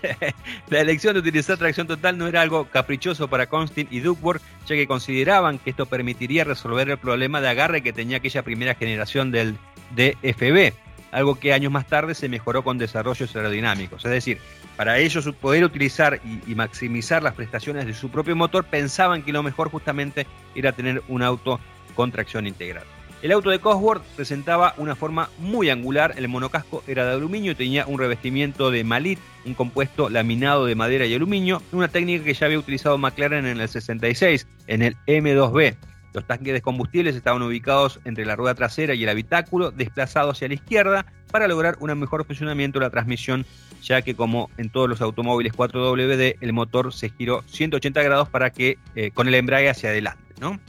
La, 0.69 0.81
elección 0.81 1.15
de 1.15 1.21
utilizar 1.21 1.59
tracción 1.59 1.87
total 1.87 2.17
no 2.17 2.29
era 2.29 2.41
algo 2.41 2.67
caprichoso 2.67 3.29
para 3.29 3.49
Constin 3.49 3.89
y 3.91 4.01
Duckworth, 4.01 4.43
ya 4.67 4.77
que 4.77 4.87
consideraban 4.87 5.59
que 5.59 5.71
esto 5.71 5.87
permitiría 5.87 6.45
resolver 6.45 6.89
el 6.89 6.99
problema 6.99 7.41
de 7.41 7.49
agarre 7.49 7.83
que 7.83 7.93
tenía 7.93 8.19
aquella 8.19 8.43
primera 8.43 8.75
generación 8.77 9.33
del 9.33 9.57
DFB, 9.97 10.73
algo 11.11 11.35
que 11.39 11.53
años 11.53 11.73
más 11.73 11.87
tarde 11.89 12.15
se 12.15 12.29
mejoró 12.29 12.63
con 12.63 12.79
desarrollos 12.79 13.35
aerodinámicos. 13.35 14.05
Es 14.05 14.11
decir, 14.11 14.39
para 14.77 14.99
ellos 14.99 15.29
poder 15.41 15.65
utilizar 15.65 16.21
y, 16.25 16.53
y 16.53 16.55
maximizar 16.55 17.23
las 17.25 17.35
prestaciones 17.35 17.87
de 17.87 17.95
su 17.95 18.09
propio 18.09 18.37
motor, 18.37 18.65
pensaban 18.65 19.23
que 19.23 19.33
lo 19.33 19.43
mejor 19.43 19.69
justamente 19.69 20.29
era 20.55 20.71
tener 20.71 21.03
un 21.09 21.23
auto 21.23 21.59
con 21.97 22.13
tracción 22.13 22.47
integral. 22.47 22.85
El 23.25 23.33
auto 23.33 23.49
de 23.49 23.59
Cosworth 23.59 24.03
presentaba 24.17 24.75
una 24.77 24.95
forma 24.95 25.31
muy 25.39 25.71
angular, 25.71 26.13
el 26.19 26.29
monocasco 26.29 26.85
era 26.87 27.07
de 27.07 27.15
aluminio 27.15 27.53
y 27.53 27.55
tenía 27.55 27.87
un 27.87 27.99
revestimiento 27.99 28.71
de 28.71 28.85
malit, 28.85 29.19
un 29.47 29.55
compuesto 29.55 30.11
laminado 30.11 30.67
de 30.67 30.75
madera 30.75 31.07
y 31.07 31.15
aluminio, 31.15 31.63
una 31.73 31.89
técnica 31.89 32.23
que 32.23 32.35
ya 32.35 32.45
había 32.45 32.59
utilizado 32.59 32.99
McLaren 32.99 33.47
en 33.47 33.63
el 33.63 33.67
66, 33.67 34.47
en 34.67 34.83
el 34.83 34.97
M2B. 35.07 35.75
Los 36.13 36.27
tanques 36.27 36.53
de 36.53 36.61
combustibles 36.61 37.17
estaban 37.17 37.41
ubicados 37.41 37.99
entre 38.05 38.27
la 38.27 38.37
rueda 38.37 38.55
trasera 38.55 38.93
y 38.93 39.05
el 39.05 39.09
habitáculo, 39.09 39.71
desplazados 39.71 40.37
hacia 40.37 40.49
la 40.49 40.55
izquierda, 40.55 41.07
para 41.31 41.49
lograr 41.49 41.79
un 41.81 41.99
mejor 41.99 42.27
funcionamiento 42.27 42.79
de 42.79 42.85
la 42.85 42.91
transmisión, 42.91 43.47
ya 43.83 44.03
que 44.03 44.15
como 44.15 44.51
en 44.59 44.69
todos 44.69 44.87
los 44.87 45.01
automóviles 45.01 45.55
4WD, 45.55 46.37
el 46.43 46.53
motor 46.53 46.93
se 46.93 47.09
giró 47.09 47.43
180 47.47 48.03
grados 48.03 48.29
para 48.29 48.51
que 48.51 48.77
eh, 48.95 49.13
con 49.13 49.29
el 49.29 49.35
embrague 49.35 49.71
hacia 49.71 49.89
adelante. 49.89 50.35
¿no? 50.43 50.61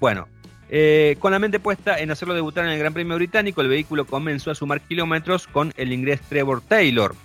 Bueno, 0.00 0.26
eh, 0.72 1.16
con 1.18 1.32
la 1.32 1.40
mente 1.40 1.58
puesta 1.58 1.98
en 1.98 2.12
hacerlo 2.12 2.32
debutar 2.32 2.64
en 2.64 2.70
el 2.70 2.78
Gran 2.78 2.94
Premio 2.94 3.16
Británico, 3.16 3.60
el 3.60 3.68
vehículo 3.68 4.06
comenzó 4.06 4.52
a 4.52 4.54
sumar 4.54 4.80
kilómetros 4.80 5.48
con 5.48 5.74
el 5.76 5.92
inglés 5.92 6.20
Trevor 6.28 6.60
Taylor, 6.60 7.16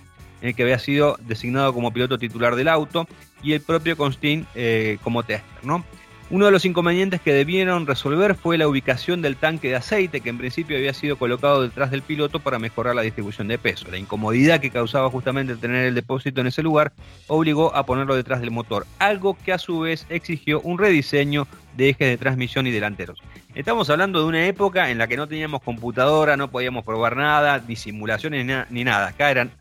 en 0.42 0.48
el 0.48 0.54
que 0.56 0.64
había 0.64 0.80
sido 0.80 1.16
designado 1.20 1.72
como 1.72 1.92
piloto 1.92 2.18
titular 2.18 2.56
del 2.56 2.66
auto, 2.66 3.06
y 3.44 3.52
el 3.52 3.60
propio 3.60 3.96
Constin 3.96 4.46
eh, 4.56 4.98
como 5.04 5.22
tester. 5.22 5.64
¿no? 5.64 5.84
Uno 6.28 6.46
de 6.46 6.50
los 6.50 6.64
inconvenientes 6.64 7.20
que 7.20 7.32
debieron 7.32 7.86
resolver 7.86 8.34
fue 8.34 8.58
la 8.58 8.66
ubicación 8.66 9.22
del 9.22 9.36
tanque 9.36 9.68
de 9.68 9.76
aceite, 9.76 10.20
que 10.20 10.30
en 10.30 10.38
principio 10.38 10.76
había 10.76 10.92
sido 10.92 11.16
colocado 11.16 11.62
detrás 11.62 11.92
del 11.92 12.02
piloto 12.02 12.40
para 12.40 12.58
mejorar 12.58 12.96
la 12.96 13.02
distribución 13.02 13.46
de 13.46 13.58
peso. 13.58 13.86
La 13.92 13.96
incomodidad 13.96 14.58
que 14.58 14.72
causaba 14.72 15.08
justamente 15.08 15.54
tener 15.54 15.84
el 15.84 15.94
depósito 15.94 16.40
en 16.40 16.48
ese 16.48 16.64
lugar 16.64 16.92
obligó 17.28 17.72
a 17.76 17.86
ponerlo 17.86 18.16
detrás 18.16 18.40
del 18.40 18.50
motor, 18.50 18.88
algo 18.98 19.38
que 19.44 19.52
a 19.52 19.58
su 19.58 19.78
vez 19.78 20.04
exigió 20.08 20.60
un 20.62 20.78
rediseño 20.78 21.46
de 21.76 21.90
ejes 21.90 22.08
de 22.08 22.16
transmisión 22.16 22.66
y 22.66 22.72
delanteros. 22.72 23.22
Estamos 23.54 23.88
hablando 23.88 24.18
de 24.18 24.26
una 24.26 24.46
época 24.46 24.90
en 24.90 24.98
la 24.98 25.06
que 25.06 25.16
no 25.16 25.28
teníamos 25.28 25.62
computadora, 25.62 26.36
no 26.36 26.50
podíamos 26.50 26.84
probar 26.84 27.16
nada, 27.16 27.62
ni 27.68 27.76
simulaciones 27.76 28.66
ni, 28.68 28.82
nada. 28.82 29.08
Acá 29.08 29.30
eran, 29.30 29.52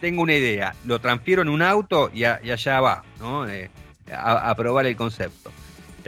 tengo 0.00 0.22
una 0.22 0.34
idea, 0.34 0.74
lo 0.86 1.00
transfiero 1.00 1.42
en 1.42 1.50
un 1.50 1.60
auto 1.60 2.10
y, 2.14 2.24
allá 2.24 2.80
va, 2.80 3.04
¿no? 3.20 3.46
Eh, 3.46 3.68
a 4.10 4.54
probar 4.54 4.86
el 4.86 4.96
concepto. 4.96 5.52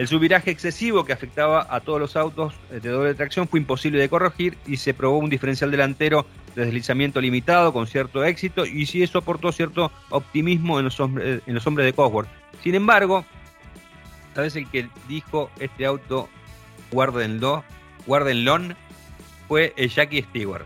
El 0.00 0.08
subviraje 0.08 0.50
excesivo 0.50 1.04
que 1.04 1.12
afectaba 1.12 1.66
a 1.68 1.80
todos 1.80 2.00
los 2.00 2.16
autos 2.16 2.54
de 2.70 2.88
doble 2.88 3.12
tracción 3.12 3.46
fue 3.46 3.60
imposible 3.60 3.98
de 3.98 4.08
corregir 4.08 4.56
y 4.66 4.78
se 4.78 4.94
probó 4.94 5.18
un 5.18 5.28
diferencial 5.28 5.70
delantero 5.70 6.24
de 6.56 6.64
deslizamiento 6.64 7.20
limitado 7.20 7.70
con 7.74 7.86
cierto 7.86 8.24
éxito 8.24 8.64
y 8.64 8.86
sí 8.86 9.02
eso 9.02 9.18
aportó 9.18 9.52
cierto 9.52 9.92
optimismo 10.08 10.78
en 10.78 10.86
los, 10.86 10.98
hombres, 11.00 11.42
en 11.46 11.54
los 11.54 11.66
hombres 11.66 11.84
de 11.84 11.92
Cosworth. 11.92 12.30
Sin 12.62 12.74
embargo, 12.76 13.26
¿sabes 14.34 14.56
el 14.56 14.66
que 14.70 14.88
dijo 15.06 15.50
este 15.58 15.84
auto 15.84 16.30
guárdenlo, 16.90 17.62
guárdenlo? 18.06 18.58
Fue 19.48 19.74
Jackie 19.76 20.22
Stewart 20.22 20.64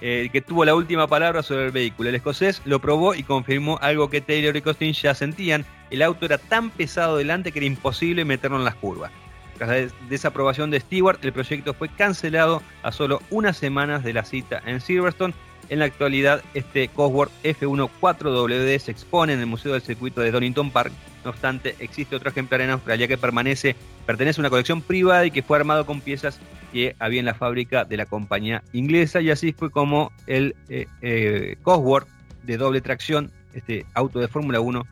el 0.00 0.30
que 0.30 0.40
tuvo 0.40 0.64
la 0.64 0.74
última 0.74 1.06
palabra 1.06 1.42
sobre 1.42 1.66
el 1.66 1.70
vehículo. 1.70 2.08
El 2.08 2.14
escocés 2.14 2.62
lo 2.64 2.80
probó 2.80 3.14
y 3.14 3.22
confirmó 3.22 3.78
algo 3.80 4.10
que 4.10 4.20
Taylor 4.20 4.56
y 4.56 4.62
Costin 4.62 4.92
ya 4.92 5.14
sentían. 5.14 5.64
El 5.90 6.02
auto 6.02 6.26
era 6.26 6.38
tan 6.38 6.70
pesado 6.70 7.16
delante 7.16 7.52
que 7.52 7.60
era 7.60 7.66
imposible 7.66 8.24
meterlo 8.24 8.58
en 8.58 8.64
las 8.64 8.74
curvas. 8.74 9.10
Tras 9.56 9.68
la 9.68 9.94
desaprobación 10.08 10.70
de 10.70 10.80
Stewart, 10.80 11.18
el 11.22 11.32
proyecto 11.32 11.74
fue 11.74 11.88
cancelado 11.88 12.62
a 12.82 12.90
solo 12.90 13.22
unas 13.30 13.56
semanas 13.56 14.02
de 14.02 14.12
la 14.12 14.24
cita 14.24 14.60
en 14.66 14.80
Silverstone. 14.80 15.34
En 15.70 15.78
la 15.78 15.86
actualidad, 15.86 16.42
este 16.52 16.88
Cosworth 16.88 17.32
F1 17.42 17.88
4WD 18.00 18.78
se 18.78 18.90
expone 18.90 19.32
en 19.32 19.40
el 19.40 19.46
Museo 19.46 19.72
del 19.72 19.82
Circuito 19.82 20.20
de 20.20 20.30
Donington 20.30 20.70
Park. 20.70 20.92
No 21.24 21.30
obstante, 21.30 21.74
existe 21.78 22.14
otro 22.14 22.28
ejemplar 22.28 22.60
en 22.60 22.70
Australia 22.70 23.08
que 23.08 23.16
permanece, 23.16 23.74
pertenece 24.04 24.40
a 24.40 24.42
una 24.42 24.50
colección 24.50 24.82
privada 24.82 25.24
y 25.24 25.30
que 25.30 25.42
fue 25.42 25.56
armado 25.56 25.86
con 25.86 26.02
piezas 26.02 26.38
que 26.72 26.94
había 26.98 27.20
en 27.20 27.26
la 27.26 27.34
fábrica 27.34 27.84
de 27.84 27.96
la 27.96 28.04
compañía 28.04 28.62
inglesa. 28.72 29.22
Y 29.22 29.30
así 29.30 29.52
fue 29.52 29.70
como 29.70 30.12
el 30.26 30.54
eh, 30.68 30.86
eh, 31.00 31.56
Cosworth 31.62 32.08
de 32.42 32.58
doble 32.58 32.82
tracción, 32.82 33.30
este 33.54 33.86
auto 33.94 34.18
de 34.18 34.28
Fórmula 34.28 34.60
1, 34.60 34.84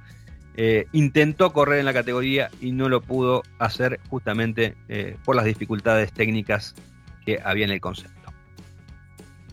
eh, 0.57 0.87
intentó 0.93 1.53
correr 1.53 1.81
en 1.81 1.85
la 1.85 1.93
categoría 1.93 2.51
y 2.63 2.73
no 2.73 2.89
lo 2.89 3.03
pudo 3.03 3.43
hacer 3.59 4.01
justamente 4.09 4.75
por 5.25 5.37
las 5.37 5.45
dificultades 5.45 6.13
técnicas 6.13 6.75
que 7.27 7.39
había 7.45 7.67
en 7.67 7.73
el 7.73 7.81
concepto. 7.81 8.22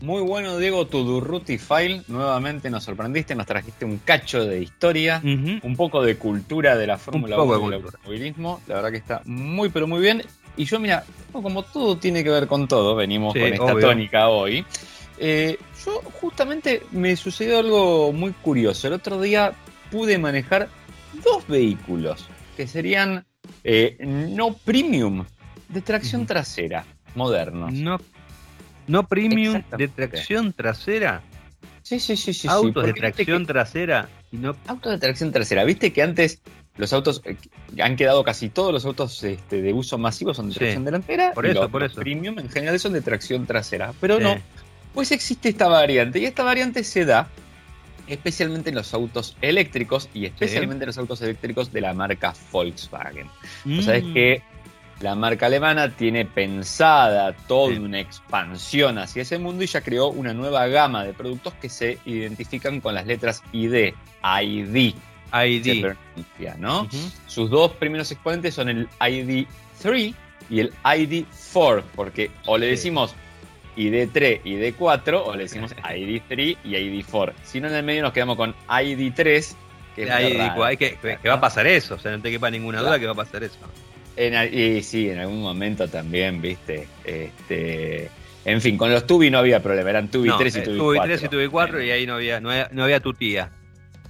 Muy 0.00 0.22
bueno, 0.22 0.56
Diego, 0.56 0.86
tu 0.86 1.04
Durruti 1.04 1.58
File. 1.58 2.02
Nuevamente 2.08 2.70
nos 2.70 2.84
sorprendiste, 2.84 3.34
nos 3.34 3.46
trajiste 3.46 3.84
un 3.84 3.98
cacho 3.98 4.46
de 4.46 4.62
historia, 4.62 5.20
un 5.22 5.76
poco 5.76 6.02
de 6.02 6.16
cultura 6.16 6.76
de 6.76 6.86
la 6.86 6.96
Fórmula 6.96 7.40
1 7.40 7.70
del 7.70 7.84
automovilismo. 7.84 8.62
La 8.66 8.76
verdad 8.76 8.90
que 8.90 8.96
está 8.96 9.20
muy, 9.26 9.68
pero 9.68 9.86
muy 9.86 10.00
bien. 10.00 10.22
Y 10.56 10.64
yo, 10.64 10.80
mira, 10.80 11.04
como 11.32 11.62
todo 11.62 11.98
tiene 11.98 12.24
que 12.24 12.30
ver 12.30 12.46
con 12.46 12.66
todo, 12.66 12.96
venimos 12.96 13.34
con 13.34 13.42
esta 13.42 13.78
tónica 13.78 14.28
hoy. 14.28 14.64
Eh, 15.18 15.58
yo 15.84 16.00
justamente 16.20 16.82
me 16.92 17.14
sucedió 17.14 17.58
algo 17.58 18.10
muy 18.12 18.32
curioso. 18.32 18.86
El 18.86 18.94
otro 18.94 19.20
día 19.20 19.52
pude 19.90 20.16
manejar 20.16 20.70
dos 21.22 21.46
vehículos 21.46 22.26
que 22.56 22.66
serían 22.66 23.26
eh, 23.64 23.98
no 24.00 24.54
premium 24.54 25.26
de 25.68 25.82
tracción 25.82 26.24
trasera, 26.24 26.86
modernos. 27.14 27.74
No 27.74 27.98
no 28.90 29.06
premium 29.06 29.62
de 29.76 29.88
tracción 29.88 30.52
trasera. 30.52 31.22
Sí, 31.82 31.98
sí, 31.98 32.16
sí, 32.16 32.34
sí. 32.34 32.46
Autos 32.48 32.84
sí, 32.84 32.92
de 32.92 32.94
tracción 33.00 33.46
trasera 33.46 34.08
y 34.30 34.36
no. 34.36 34.54
Autos 34.66 34.92
de 34.92 34.98
tracción 34.98 35.32
trasera. 35.32 35.64
Viste 35.64 35.92
que 35.92 36.02
antes 36.02 36.40
los 36.76 36.92
autos 36.92 37.20
eh, 37.24 37.36
han 37.82 37.96
quedado 37.96 38.22
casi 38.22 38.48
todos 38.48 38.72
los 38.72 38.84
autos 38.84 39.22
este, 39.24 39.60
de 39.62 39.72
uso 39.72 39.98
masivo 39.98 40.32
son 40.34 40.48
de 40.48 40.52
Sí. 40.54 40.58
tracción 40.60 40.84
delantera. 40.84 41.32
Por 41.32 41.46
y 41.46 41.50
eso, 41.50 41.62
los, 41.62 41.70
por 41.70 41.82
eso. 41.82 41.96
premium 42.00 42.38
en 42.38 42.48
general 42.48 42.78
son 42.78 42.92
de 42.92 43.00
tracción 43.00 43.46
trasera. 43.46 43.92
Pero 44.00 44.18
Sí. 44.18 44.22
no. 44.24 44.36
Pues 44.94 45.12
existe 45.12 45.48
esta 45.48 45.68
variante. 45.68 46.18
Y 46.18 46.24
esta 46.26 46.42
variante 46.42 46.82
se 46.84 47.04
da 47.04 47.28
especialmente 48.06 48.70
en 48.70 48.76
los 48.76 48.92
autos 48.92 49.36
eléctricos 49.40 50.08
y 50.12 50.26
especialmente 50.26 50.84
en 50.84 50.88
los 50.88 50.98
autos 50.98 51.22
eléctricos 51.22 51.72
de 51.72 51.80
la 51.80 51.94
marca 51.94 52.34
Volkswagen. 52.50 53.28
Vos 53.64 53.84
sabés 53.84 54.04
Mm. 54.04 54.12
que 54.14 54.42
la 55.00 55.14
marca 55.14 55.46
alemana 55.46 55.88
tiene 55.90 56.24
pensada 56.26 57.32
toda 57.48 57.72
Sí. 57.74 57.78
una 57.78 58.00
expansión 58.00 58.98
hacia 58.98 59.22
ese 59.22 59.38
mundo 59.38 59.64
y 59.64 59.66
ya 59.66 59.80
creó 59.80 60.08
una 60.08 60.34
nueva 60.34 60.66
gama 60.66 61.04
de 61.04 61.12
productos 61.14 61.54
que 61.54 61.68
se 61.70 61.98
identifican 62.04 62.80
con 62.80 62.94
las 62.94 63.06
letras 63.06 63.42
ID, 63.52 63.94
ID, 64.22 64.94
se 65.32 65.46
ID. 65.46 65.80
pronuncia, 65.82 66.56
¿no? 66.58 66.86
Sus 67.26 67.48
dos 67.50 67.72
primeros 67.72 68.10
exponentes 68.12 68.54
son 68.54 68.68
el 68.68 68.88
ID3 69.00 70.14
y 70.50 70.60
el 70.60 70.72
ID4, 70.84 71.82
porque 71.94 72.30
o 72.46 72.58
le 72.58 72.66
decimos 72.66 73.14
ID3, 73.76 74.42
ID4 74.42 75.22
o 75.24 75.34
le 75.34 75.44
decimos 75.44 75.74
ID3 75.82 76.58
y 76.64 76.72
ID4. 76.74 77.32
Si 77.42 77.60
no, 77.60 77.68
en 77.68 77.74
el 77.74 77.84
medio 77.84 78.02
nos 78.02 78.12
quedamos 78.12 78.36
con 78.36 78.54
ID3, 78.68 79.54
que 79.96 80.02
es 80.02 80.10
Ahí 80.10 80.24
muy 80.24 80.32
digo, 80.32 80.44
raro. 80.48 80.64
hay 80.64 80.76
que, 80.76 80.96
que 81.22 81.28
va 81.28 81.34
a 81.36 81.40
pasar 81.40 81.66
eso, 81.66 81.94
o 81.94 81.98
sea, 81.98 82.10
no 82.12 82.20
te 82.20 82.30
quepa 82.30 82.50
ninguna 82.50 82.80
duda 82.80 82.98
que 82.98 83.06
va 83.06 83.12
a 83.12 83.16
pasar 83.16 83.42
eso. 83.44 83.56
En, 84.26 84.54
y 84.54 84.82
sí, 84.82 85.08
en 85.08 85.18
algún 85.18 85.40
momento 85.40 85.88
también, 85.88 86.42
viste. 86.42 86.86
Este, 87.04 88.10
en 88.44 88.60
fin, 88.60 88.76
con 88.76 88.92
los 88.92 89.06
Tubi 89.06 89.30
no 89.30 89.38
había 89.38 89.62
problema, 89.62 89.88
eran 89.90 90.10
Tubi 90.10 90.28
No, 90.28 90.36
3 90.36 90.56
y 90.56 90.58
eh, 90.58 90.62
Tubi 90.62 90.78
4. 90.78 91.02
3 91.04 91.22
y 91.24 91.28
tuve 91.28 91.48
4 91.48 91.82
y 91.82 91.90
ahí 91.90 92.06
no 92.06 92.14
había, 92.14 92.40
no 92.40 92.50
había, 92.50 92.68
no 92.72 92.84
había 92.84 93.00
tu 93.00 93.14
tía. 93.14 93.50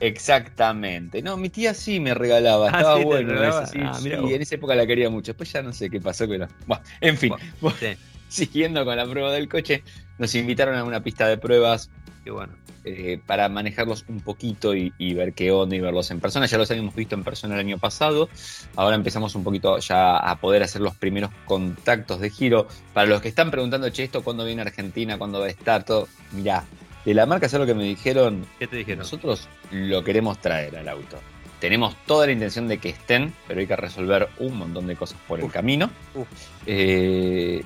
Exactamente. 0.00 1.22
No, 1.22 1.36
mi 1.36 1.48
tía 1.50 1.74
sí 1.74 2.00
me 2.00 2.14
regalaba, 2.14 2.68
Ah, 2.72 2.78
estaba 2.78 2.98
sí, 2.98 3.04
bueno 3.04 3.28
regalaba. 3.32 3.62
ese, 3.64 3.72
sí, 3.72 3.78
Ah, 3.84 3.94
sí, 4.00 4.08
vos. 4.16 4.30
en 4.32 4.42
esa 4.42 4.54
época 4.56 4.74
la 4.74 4.86
quería 4.86 5.10
mucho. 5.10 5.32
Después 5.32 5.52
ya 5.52 5.62
no 5.62 5.72
sé 5.72 5.88
qué 5.90 6.00
pasó, 6.00 6.26
pero. 6.28 6.48
Bueno, 6.66 6.82
en 7.00 7.16
fin, 7.16 7.32
Bueno, 7.60 7.76
siguiendo 8.28 8.84
con 8.84 8.96
la 8.96 9.06
prueba 9.06 9.32
del 9.32 9.48
coche, 9.48 9.82
nos 10.18 10.34
invitaron 10.34 10.74
a 10.76 10.84
una 10.84 11.02
pista 11.02 11.28
de 11.28 11.38
pruebas 11.38 11.90
qué 12.24 12.30
bueno. 12.30 12.52
eh, 12.84 13.20
para 13.26 13.48
manejarlos 13.48 14.04
un 14.08 14.20
poquito 14.20 14.74
y, 14.74 14.92
y 14.98 15.14
ver 15.14 15.32
qué 15.34 15.50
onda 15.52 15.76
y 15.76 15.80
verlos 15.80 16.10
en 16.10 16.20
persona. 16.20 16.46
Ya 16.46 16.58
los 16.58 16.70
habíamos 16.70 16.94
visto 16.94 17.14
en 17.14 17.24
persona 17.24 17.54
el 17.54 17.60
año 17.60 17.78
pasado. 17.78 18.28
Ahora 18.76 18.96
empezamos 18.96 19.34
un 19.34 19.44
poquito 19.44 19.78
ya 19.78 20.16
a 20.16 20.36
poder 20.40 20.62
hacer 20.62 20.80
los 20.80 20.94
primeros 20.96 21.30
contactos 21.44 22.20
de 22.20 22.30
giro. 22.30 22.66
Para 22.94 23.06
los 23.06 23.20
que 23.20 23.28
están 23.28 23.50
preguntando, 23.50 23.88
che, 23.90 24.04
esto 24.04 24.22
cuándo 24.22 24.44
viene 24.44 24.62
a 24.62 24.64
Argentina, 24.66 25.18
cuándo 25.18 25.40
va 25.40 25.46
a 25.46 25.50
estar, 25.50 25.84
todo. 25.84 26.08
Mirá, 26.32 26.64
de 27.04 27.14
la 27.14 27.26
marca, 27.26 27.48
¿sabes 27.48 27.66
lo 27.66 27.72
que 27.74 27.78
me 27.78 27.84
dijeron? 27.84 28.46
¿Qué 28.58 28.66
te 28.66 28.76
dijeron? 28.76 29.00
Nosotros 29.00 29.48
lo 29.70 30.02
queremos 30.04 30.40
traer 30.40 30.76
al 30.76 30.88
auto. 30.88 31.18
Tenemos 31.60 31.94
toda 32.06 32.24
la 32.26 32.32
intención 32.32 32.68
de 32.68 32.78
que 32.78 32.88
estén, 32.88 33.34
pero 33.46 33.60
hay 33.60 33.66
que 33.66 33.76
resolver 33.76 34.28
un 34.38 34.56
montón 34.56 34.86
de 34.86 34.96
cosas 34.96 35.18
por 35.28 35.40
el 35.40 35.50
camino. 35.50 35.90
Uf. 36.14 36.26
Eh, 36.64 37.62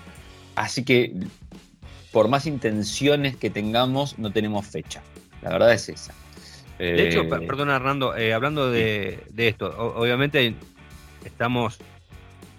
así 0.56 0.84
que, 0.84 1.12
por 2.14 2.28
más 2.28 2.46
intenciones 2.46 3.36
que 3.36 3.50
tengamos, 3.50 4.18
no 4.20 4.30
tenemos 4.30 4.64
fecha. 4.66 5.02
La 5.42 5.50
verdad 5.50 5.72
es 5.72 5.88
esa. 5.88 6.14
De 6.78 7.02
hecho, 7.08 7.22
Eh, 7.22 7.24
per- 7.24 7.44
perdona 7.44 7.74
Hernando, 7.74 8.16
eh, 8.16 8.32
hablando 8.32 8.70
de, 8.70 9.18
de 9.30 9.48
esto, 9.48 9.66
o- 9.76 10.00
obviamente 10.00 10.54
estamos 11.24 11.78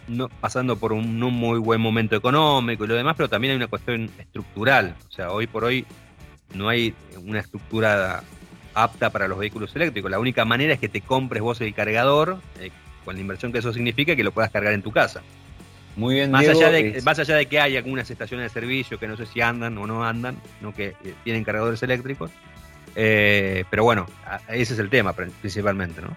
no, 0.09 0.27
pasando 0.27 0.75
por 0.75 0.91
un 0.91 1.19
no 1.19 1.29
muy 1.29 1.57
buen 1.59 1.79
momento 1.79 2.17
económico 2.17 2.83
y 2.83 2.87
lo 2.87 2.95
demás, 2.95 3.15
pero 3.15 3.29
también 3.29 3.51
hay 3.51 3.57
una 3.57 3.67
cuestión 3.67 4.11
estructural. 4.19 4.93
O 5.07 5.11
sea, 5.11 5.31
hoy 5.31 5.47
por 5.47 5.63
hoy 5.63 5.85
no 6.53 6.67
hay 6.67 6.93
una 7.23 7.39
estructura 7.39 8.23
apta 8.73 9.09
para 9.09 9.27
los 9.29 9.39
vehículos 9.39 9.73
eléctricos. 9.75 10.11
La 10.11 10.19
única 10.19 10.43
manera 10.43 10.73
es 10.73 10.79
que 10.81 10.89
te 10.89 10.99
compres 10.99 11.41
vos 11.41 11.61
el 11.61 11.73
cargador, 11.73 12.39
eh, 12.59 12.71
con 13.05 13.15
la 13.15 13.21
inversión 13.21 13.53
que 13.53 13.59
eso 13.59 13.71
significa, 13.71 14.17
que 14.17 14.23
lo 14.25 14.33
puedas 14.33 14.51
cargar 14.51 14.73
en 14.73 14.81
tu 14.81 14.91
casa. 14.91 15.21
Muy 15.95 16.15
bien, 16.15 16.31
Más, 16.31 16.41
Diego, 16.41 16.59
allá 16.59 16.71
de, 16.71 16.89
es- 16.97 17.05
más 17.05 17.17
allá 17.19 17.35
de 17.35 17.45
que 17.45 17.59
hay 17.59 17.77
algunas 17.77 18.09
estaciones 18.09 18.45
de 18.51 18.59
servicio 18.61 18.99
que 18.99 19.07
no 19.07 19.15
sé 19.17 19.25
si 19.25 19.41
andan 19.41 19.77
o 19.77 19.87
no 19.87 20.03
andan, 20.03 20.37
no 20.61 20.73
que 20.73 20.95
eh, 21.03 21.13
tienen 21.23 21.43
cargadores 21.43 21.81
eléctricos. 21.83 22.31
Eh, 22.95 23.65
pero 23.69 23.83
bueno, 23.83 24.05
ese 24.49 24.73
es 24.73 24.79
el 24.79 24.89
tema 24.89 25.13
pr- 25.15 25.31
principalmente, 25.41 26.01
¿no? 26.01 26.15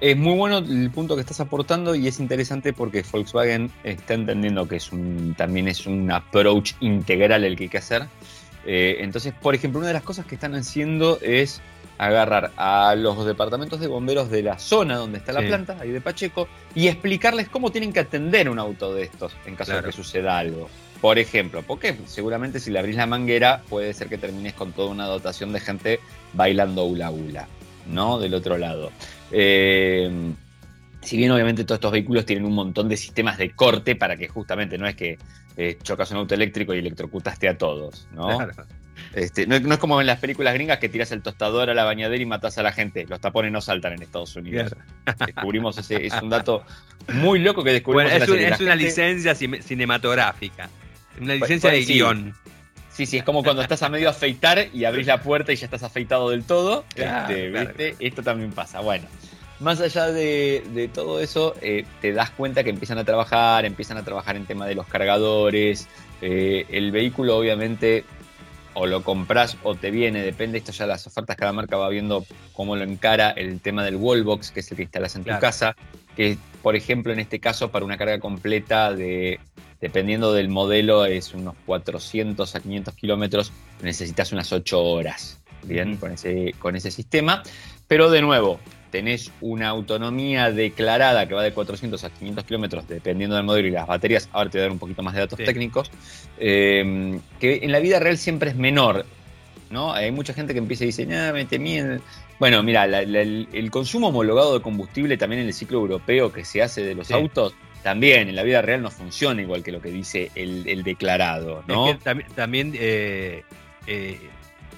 Es 0.00 0.16
muy 0.16 0.36
bueno 0.36 0.58
el 0.58 0.90
punto 0.92 1.16
que 1.16 1.22
estás 1.22 1.40
aportando 1.40 1.94
y 1.96 2.06
es 2.06 2.20
interesante 2.20 2.72
porque 2.72 3.04
Volkswagen 3.10 3.70
está 3.82 4.14
entendiendo 4.14 4.68
que 4.68 4.76
es 4.76 4.92
un, 4.92 5.34
también 5.36 5.66
es 5.66 5.86
un 5.86 6.10
approach 6.12 6.72
integral 6.80 7.42
el 7.42 7.56
que 7.56 7.64
hay 7.64 7.68
que 7.68 7.78
hacer. 7.78 8.02
Eh, 8.64 8.98
entonces, 9.00 9.32
por 9.40 9.54
ejemplo, 9.56 9.78
una 9.80 9.88
de 9.88 9.94
las 9.94 10.02
cosas 10.04 10.24
que 10.26 10.36
están 10.36 10.54
haciendo 10.54 11.18
es 11.20 11.60
agarrar 11.98 12.52
a 12.56 12.94
los 12.96 13.26
departamentos 13.26 13.80
de 13.80 13.88
bomberos 13.88 14.30
de 14.30 14.42
la 14.42 14.58
zona 14.58 14.96
donde 14.96 15.18
está 15.18 15.32
la 15.32 15.40
Sí. 15.40 15.46
planta, 15.48 15.76
ahí 15.80 15.90
de 15.90 16.00
Pacheco, 16.00 16.48
y 16.74 16.86
explicarles 16.88 17.48
cómo 17.48 17.70
tienen 17.70 17.92
que 17.92 18.00
atender 18.00 18.48
un 18.48 18.58
auto 18.58 18.94
de 18.94 19.02
estos 19.02 19.32
en 19.46 19.56
caso 19.56 19.72
Claro. 19.72 19.86
de 19.86 19.90
que 19.90 19.96
suceda 19.96 20.38
algo. 20.38 20.68
Por 21.00 21.18
ejemplo, 21.18 21.62
porque 21.66 21.96
seguramente 22.06 22.58
si 22.60 22.70
le 22.70 22.78
abrís 22.78 22.96
la 22.96 23.06
manguera 23.06 23.62
puede 23.68 23.92
ser 23.94 24.08
que 24.08 24.18
termines 24.18 24.54
con 24.54 24.72
toda 24.72 24.90
una 24.90 25.06
dotación 25.06 25.52
de 25.52 25.60
gente 25.60 26.00
bailando 26.32 26.84
hula 26.84 27.10
hula, 27.10 27.46
¿no? 27.86 28.18
Del 28.18 28.34
otro 28.34 28.58
lado. 28.58 28.90
Eh, 29.30 30.10
si 31.02 31.16
bien 31.16 31.30
obviamente 31.30 31.64
todos 31.64 31.76
estos 31.76 31.92
vehículos 31.92 32.26
tienen 32.26 32.44
un 32.44 32.54
montón 32.54 32.88
de 32.88 32.96
sistemas 32.96 33.38
de 33.38 33.50
corte 33.52 33.94
para 33.96 34.16
que 34.16 34.26
justamente 34.28 34.76
no 34.78 34.86
es 34.88 34.96
que 34.96 35.18
eh, 35.56 35.78
chocas 35.82 36.10
un 36.10 36.18
auto 36.18 36.34
eléctrico 36.34 36.74
y 36.74 36.78
electrocutaste 36.78 37.48
a 37.48 37.56
todos, 37.56 38.06
¿no? 38.12 38.36
Claro. 38.36 38.52
Este, 39.14 39.46
no, 39.46 39.54
es- 39.56 39.62
no 39.62 39.74
es 39.74 39.80
como 39.80 40.00
en 40.00 40.06
las 40.06 40.18
películas 40.18 40.54
gringas 40.54 40.78
que 40.78 40.88
tiras 40.88 41.10
el 41.12 41.22
tostador 41.22 41.70
a 41.70 41.74
la 41.74 41.84
bañadera 41.84 42.22
y 42.22 42.26
matas 42.26 42.58
a 42.58 42.62
la 42.62 42.72
gente. 42.72 43.06
Los 43.08 43.20
tapones 43.20 43.50
no 43.52 43.60
saltan 43.60 43.92
en 43.94 44.02
Estados 44.02 44.34
Unidos. 44.36 44.74
Descubrimos 45.26 45.76
ese, 45.78 46.06
es 46.06 46.12
un 46.22 46.28
dato 46.30 46.64
muy 47.14 47.38
loco 47.38 47.64
que 47.64 47.72
descubrimos 47.72 48.10
Bueno, 48.12 48.14
en 48.14 48.18
la 48.20 48.24
es, 48.24 48.30
un- 48.30 48.34
serie. 48.36 48.48
La 48.50 48.54
es 48.56 48.60
una 48.60 48.70
gente- 48.72 48.84
licencia 48.84 49.34
cine- 49.34 49.62
cinematográfica. 49.62 50.68
Una 51.20 51.26
Pues- 51.38 51.40
licencia 51.40 51.70
pues 51.70 51.80
de 51.80 51.86
sí. 51.86 51.94
guion. 51.94 52.34
Sí, 52.92 53.06
sí, 53.06 53.18
es 53.18 53.22
como 53.24 53.44
cuando 53.44 53.62
estás 53.62 53.82
a 53.84 53.88
medio 53.88 54.10
afeitar 54.10 54.68
y 54.74 54.84
abrís 54.84 55.06
la 55.06 55.22
puerta 55.22 55.52
y 55.52 55.56
ya 55.56 55.66
estás 55.66 55.84
afeitado 55.84 56.30
del 56.30 56.42
todo. 56.44 56.84
Claro, 56.94 57.28
Este, 57.32 57.50
claro, 57.50 57.66
¿viste? 57.68 57.96
Esto 58.00 58.22
también 58.24 58.50
pasa. 58.52 58.80
Bueno, 58.80 59.06
más 59.60 59.80
allá 59.80 60.06
de, 60.08 60.64
de 60.74 60.88
todo 60.88 61.20
eso, 61.20 61.54
eh, 61.62 61.84
te 62.00 62.12
das 62.12 62.30
cuenta 62.30 62.64
que 62.64 62.70
empiezan 62.70 62.98
a 62.98 63.04
trabajar, 63.04 63.64
empiezan 63.64 63.98
a 63.98 64.04
trabajar 64.04 64.34
en 64.36 64.46
tema 64.46 64.66
de 64.66 64.74
los 64.74 64.86
cargadores. 64.86 65.88
eh, 66.20 66.66
el 66.70 66.90
vehículo, 66.90 67.36
obviamente, 67.36 68.04
o 68.78 68.86
lo 68.86 69.02
compras 69.02 69.56
o 69.64 69.74
te 69.74 69.90
viene, 69.90 70.22
depende. 70.22 70.58
Esto 70.58 70.72
ya 70.72 70.86
las 70.86 71.06
ofertas, 71.06 71.36
cada 71.36 71.52
marca 71.52 71.76
va 71.76 71.88
viendo 71.88 72.24
cómo 72.52 72.76
lo 72.76 72.84
encara 72.84 73.30
el 73.30 73.60
tema 73.60 73.84
del 73.84 73.96
wallbox, 73.96 74.52
que 74.52 74.60
es 74.60 74.70
el 74.70 74.76
que 74.76 74.84
instalas 74.84 75.16
en 75.16 75.24
Claro. 75.24 75.38
tu 75.38 75.40
casa. 75.40 75.76
Que, 76.16 76.38
por 76.62 76.76
ejemplo, 76.76 77.12
en 77.12 77.18
este 77.18 77.40
caso, 77.40 77.70
para 77.70 77.84
una 77.84 77.96
carga 77.96 78.18
completa 78.20 78.92
de 78.92 79.40
dependiendo 79.80 80.32
del 80.32 80.48
modelo, 80.48 81.04
es 81.04 81.34
unos 81.34 81.54
400 81.66 82.54
a 82.56 82.60
500 82.60 82.94
kilómetros, 82.94 83.52
necesitas 83.82 84.32
unas 84.32 84.52
8 84.52 84.82
horas, 84.82 85.38
¿bien? 85.62 85.96
Con 85.96 86.12
ese, 86.12 86.54
con 86.58 86.74
ese 86.74 86.90
sistema. 86.90 87.42
Pero 87.86 88.10
de 88.10 88.20
nuevo, 88.22 88.58
tenés 88.90 89.30
una 89.40 89.68
autonomía 89.68 90.50
declarada 90.50 91.26
que 91.28 91.34
va 91.34 91.42
de 91.42 91.52
400 91.52 92.02
a 92.04 92.10
500 92.10 92.44
kilómetros, 92.44 92.88
dependiendo 92.88 93.36
del 93.36 93.44
modelo 93.44 93.68
y 93.68 93.70
las 93.70 93.86
baterías. 93.86 94.28
Ahora 94.32 94.50
te 94.50 94.58
voy 94.58 94.62
a 94.62 94.64
dar 94.64 94.72
un 94.72 94.78
poquito 94.78 95.02
más 95.02 95.14
de 95.14 95.20
datos 95.20 95.38
Sí. 95.38 95.44
técnicos. 95.44 95.90
eh, 96.40 97.18
que 97.40 97.60
en 97.62 97.72
la 97.72 97.80
vida 97.80 97.98
real 97.98 98.16
siempre 98.16 98.50
es 98.50 98.56
menor, 98.56 99.04
¿no? 99.70 99.92
Hay 99.92 100.12
mucha 100.12 100.32
gente 100.34 100.52
que 100.52 100.60
empieza 100.60 100.84
y 100.84 100.88
dice, 100.88 101.08
ah, 101.14 101.32
me 101.32 101.44
temí 101.46 101.76
en-". 101.78 102.00
Bueno, 102.38 102.62
mira, 102.62 102.86
la- 102.86 103.02
la- 103.02 103.22
el, 103.22 103.48
el 103.52 103.70
consumo 103.72 104.08
homologado 104.08 104.54
de 104.54 104.62
combustible 104.62 105.16
también 105.16 105.42
en 105.42 105.48
el 105.48 105.52
ciclo 105.54 105.78
europeo 105.78 106.32
que 106.32 106.44
se 106.44 106.62
hace 106.62 106.84
de 106.84 106.94
los 106.94 107.08
Sí. 107.08 107.14
autos, 107.14 107.54
también 107.82 108.28
en 108.28 108.36
la 108.36 108.44
vida 108.44 108.62
real 108.62 108.82
no 108.82 108.90
funciona 108.90 109.42
igual 109.42 109.62
que 109.64 109.72
lo 109.72 109.80
que 109.82 109.90
dice 109.90 110.30
el, 110.36 110.68
el 110.68 110.84
declarado, 110.84 111.64
¿no? 111.66 111.88
Es 111.90 111.96
que 111.96 112.04
también, 112.04 112.28
también, 112.36 112.72
eh, 112.76 113.42
eh, 113.88 114.18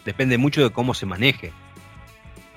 depende 0.07 0.39
mucho 0.39 0.63
de 0.63 0.71
cómo 0.71 0.95
se 0.95 1.05
maneje. 1.07 1.53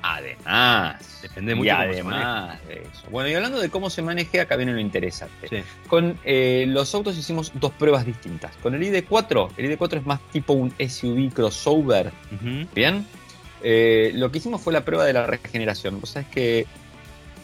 Además, 0.06 1.20
Depende 1.22 1.56
mucho 1.56 1.66
y 1.66 1.70
de 1.70 1.72
además 1.72 2.68
de 2.68 2.82
eso. 2.82 3.10
Bueno, 3.10 3.30
y 3.30 3.34
hablando 3.36 3.62
de 3.62 3.70
cómo 3.70 3.90
se 3.90 4.02
maneje, 4.02 4.42
acá 4.42 4.58
viene 4.58 4.74
lo 4.74 4.80
interesante. 4.82 5.48
Sí. 5.48 5.64
Con 5.88 6.20
eh, 6.26 6.66
los 6.68 6.94
autos 6.94 7.18
hicimos 7.18 7.54
dos 7.56 7.72
pruebas 7.72 8.06
distintas. 8.06 8.54
Con 8.58 8.76
el 8.76 8.84
ID4, 8.84 9.52
el 9.56 9.72
ID4 9.72 10.00
es 10.00 10.06
más 10.06 10.20
tipo 10.34 10.52
un 10.52 10.74
SUV 10.78 11.32
crossover, 11.34 12.12
Ujú. 12.34 12.68
¿bien? 12.76 13.08
Eh, 13.64 14.12
lo 14.16 14.30
que 14.30 14.40
hicimos 14.40 14.62
fue 14.62 14.74
la 14.74 14.84
prueba 14.84 15.06
de 15.06 15.14
la 15.14 15.26
regeneración. 15.26 16.02
Vos 16.02 16.10
sabés 16.10 16.28
que 16.28 16.68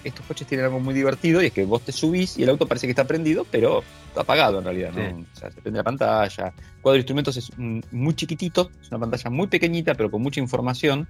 estos 0.03 0.25
coches 0.25 0.45
tienen 0.45 0.65
algo 0.65 0.81
muy 0.81 0.93
divertido 0.93 1.41
y 1.41 1.45
es 1.45 1.53
que 1.53 1.63
vos 1.63 1.81
te 1.81 1.93
subís 1.93 2.37
y 2.37 2.43
el 2.43 2.49
auto 2.49 2.67
parece 2.67 2.87
que 2.87 2.91
está 2.91 3.07
prendido, 3.07 3.45
pero 3.49 3.85
está 4.09 4.21
apagado 4.21 4.59
en 4.59 4.65
realidad, 4.65 4.91
¿no? 4.91 5.07
Sí. 5.07 5.25
O 5.33 5.39
sea, 5.39 5.51
se 5.51 5.61
prende 5.61 5.77
la 5.77 5.83
pantalla. 5.85 6.47
El 6.47 6.81
cuadro 6.81 6.93
de 6.95 6.99
instrumentos 6.99 7.37
es 7.37 7.57
muy 7.57 8.13
chiquitito, 8.15 8.69
es 8.81 8.89
una 8.89 8.99
pantalla 8.99 9.29
muy 9.29 9.47
pequeñita, 9.47 9.95
pero 9.95 10.11
con 10.11 10.21
mucha 10.21 10.41
información 10.41 11.07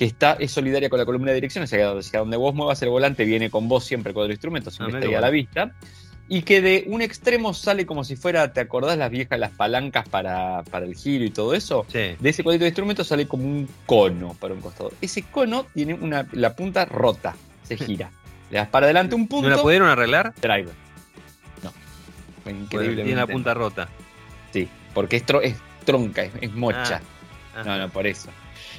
que 0.00 0.06
está, 0.06 0.32
es 0.40 0.50
solidaria 0.50 0.88
con 0.88 0.98
la 0.98 1.04
columna 1.04 1.28
de 1.28 1.34
dirección, 1.34 1.62
o 1.64 1.66
sea, 1.66 1.90
hacia 1.92 2.20
donde 2.20 2.38
vos 2.38 2.54
muevas 2.54 2.80
el 2.80 2.88
volante 2.88 3.26
viene 3.26 3.50
con 3.50 3.68
vos 3.68 3.84
siempre 3.84 4.10
el 4.10 4.14
cuadro 4.14 4.28
de 4.28 4.32
instrumentos, 4.34 4.74
siempre 4.74 4.96
Ah, 4.96 4.98
está 5.00 5.08
ahí 5.10 5.14
a 5.14 5.20
la 5.20 5.28
vista. 5.28 5.74
y 6.26 6.40
que 6.40 6.62
de 6.62 6.84
un 6.86 7.02
extremo 7.02 7.52
sale 7.52 7.84
como 7.84 8.02
si 8.02 8.16
fuera, 8.16 8.50
¿te 8.54 8.60
acordás 8.60 8.96
las 8.96 9.10
viejas, 9.10 9.38
las 9.38 9.50
palancas 9.50 10.08
para, 10.08 10.62
para 10.70 10.86
el 10.86 10.94
giro 10.94 11.22
y 11.26 11.30
todo 11.30 11.52
eso? 11.54 11.84
Sí. 11.88 12.16
De 12.18 12.30
ese 12.30 12.42
cuadrito 12.42 12.64
de 12.64 12.68
instrumento 12.70 13.04
sale 13.04 13.28
como 13.28 13.44
un 13.44 13.68
cono 13.84 14.34
para 14.40 14.54
un 14.54 14.62
costado. 14.62 14.90
Ese 15.02 15.20
cono 15.24 15.66
tiene 15.74 15.92
una, 15.92 16.26
la 16.32 16.56
punta 16.56 16.86
rota, 16.86 17.36
se 17.64 17.76
gira. 17.84 18.10
Le 18.50 18.56
das 18.56 18.68
para 18.68 18.86
adelante 18.86 19.14
un 19.14 19.28
punto. 19.28 19.50
¿No 19.50 19.56
la 19.56 19.60
pudieron 19.62 19.88
arreglar? 19.90 20.32
Driver. 20.40 20.72
No. 21.62 21.72
Increíblemente. 22.50 23.02
Tiene 23.04 23.20
la 23.20 23.26
punta 23.26 23.52
rota. 23.52 23.88
Sí, 24.50 24.66
porque 24.94 25.16
es, 25.16 25.26
tro- 25.26 25.42
es 25.42 25.56
tronca, 25.84 26.22
es, 26.22 26.32
es 26.40 26.52
mocha. 26.54 27.02
Ah, 27.54 27.64
No, 27.66 27.76
no, 27.76 27.88
por 27.90 28.06
eso. 28.06 28.30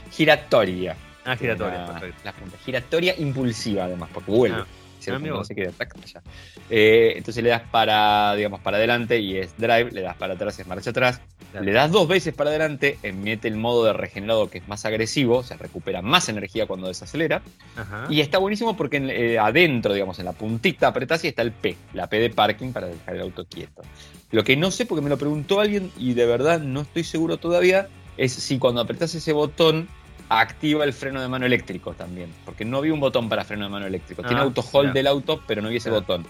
Giratoria. 0.09 0.95
Ah, 1.25 1.35
giratoria, 1.37 1.79
La- 1.79 1.87
perfecto. 1.93 2.21
la 2.23 2.33
punta. 2.33 2.57
Giratoria 2.65 3.15
impulsiva, 3.17 3.85
además, 3.85 4.09
porque 4.13 4.31
vuelve. 4.31 4.57
Ah. 4.61 4.65
Ah, 5.07 5.17
No 5.17 5.43
se 5.43 5.55
queda 5.55 5.71
tac, 5.71 5.95
allá. 5.95 6.21
Eh, 6.69 7.13
entonces 7.15 7.43
le 7.43 7.49
das 7.49 7.63
para, 7.71 8.35
digamos, 8.35 8.59
para 8.59 8.77
adelante 8.77 9.19
y 9.19 9.35
es 9.35 9.57
drive, 9.57 9.91
le 9.91 10.01
das 10.01 10.15
para 10.15 10.35
atrás 10.35 10.59
y 10.59 10.61
es 10.61 10.67
marcha 10.67 10.91
atrás. 10.91 11.19
Claro. 11.49 11.65
Le 11.65 11.71
das 11.71 11.91
dos 11.91 12.07
veces 12.07 12.35
para 12.35 12.51
adelante, 12.51 12.99
mete 13.15 13.47
el 13.47 13.55
modo 13.55 13.83
de 13.85 13.93
regenerado 13.93 14.47
que 14.51 14.59
es 14.59 14.67
más 14.67 14.85
agresivo, 14.85 15.37
o 15.37 15.43
sea, 15.43 15.57
recupera 15.57 16.03
más 16.03 16.29
energía 16.29 16.67
cuando 16.67 16.87
desacelera. 16.87 17.41
Ajá. 17.75 18.05
Y 18.11 18.21
está 18.21 18.37
buenísimo 18.37 18.77
porque 18.77 18.97
en- 18.97 19.09
eh, 19.09 19.39
adentro, 19.39 19.91
digamos, 19.95 20.19
en 20.19 20.25
la 20.25 20.33
puntita 20.33 20.89
apretás 20.89 21.23
y 21.25 21.29
está 21.29 21.41
el 21.41 21.51
P, 21.51 21.75
la 21.93 22.05
P 22.07 22.19
de 22.19 22.29
parking 22.29 22.71
para 22.71 22.85
dejar 22.85 23.15
el 23.15 23.21
auto 23.21 23.45
quieto. 23.45 23.81
Lo 24.29 24.43
que 24.43 24.55
no 24.55 24.69
sé, 24.69 24.85
porque 24.85 25.01
me 25.01 25.09
lo 25.09 25.17
preguntó 25.17 25.59
alguien 25.61 25.91
y 25.97 26.13
de 26.13 26.27
verdad 26.27 26.59
no 26.59 26.81
estoy 26.81 27.03
seguro 27.05 27.37
todavía, 27.37 27.87
es 28.17 28.33
si 28.33 28.59
cuando 28.59 28.81
apretás 28.81 29.15
ese 29.15 29.33
botón 29.33 29.89
activa 30.39 30.83
el 30.85 30.93
freno 30.93 31.21
de 31.21 31.27
mano 31.27 31.45
eléctrico 31.45 31.93
también. 31.93 32.33
Porque 32.45 32.63
no 32.65 32.77
había 32.77 32.93
un 32.93 32.99
botón 32.99 33.27
para 33.29 33.43
freno 33.43 33.65
de 33.65 33.69
mano 33.69 33.85
eléctrico. 33.85 34.21
Tiene 34.23 34.39
Ah, 34.41 34.43
auto 34.43 34.61
hold 34.61 34.71
claro. 34.85 34.93
del 34.93 35.07
auto, 35.07 35.41
pero 35.45 35.61
no 35.61 35.67
había 35.67 35.77
ese 35.79 35.89
Claro. 35.89 36.01
botón. 36.05 36.25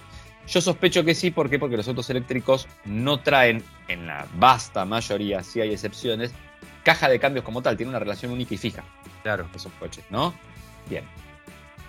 Yo 0.47 0.60
sospecho 0.60 1.04
que 1.06 1.14
sí, 1.14 1.30
¿por 1.32 1.49
qué? 1.49 1.60
Porque 1.60 1.78
los 1.78 1.88
autos 1.88 2.10
eléctricos 2.10 2.68
no 2.86 3.20
traen, 3.20 3.64
en 3.88 4.08
la 4.08 4.26
vasta 4.36 4.86
mayoría, 4.86 5.43
si 5.43 5.62
hay 5.62 5.72
excepciones, 5.72 6.34
caja 6.84 7.08
de 7.10 7.20
cambios 7.20 7.45
como 7.45 7.62
tal, 7.62 7.78
tiene 7.78 7.89
una 7.91 7.99
relación 7.99 8.32
única 8.32 8.56
y 8.56 8.58
fija 8.58 8.84
Claro. 9.22 9.47
esos 9.56 9.72
coches, 9.74 10.04
¿no? 10.10 10.34
Bien. 10.89 11.04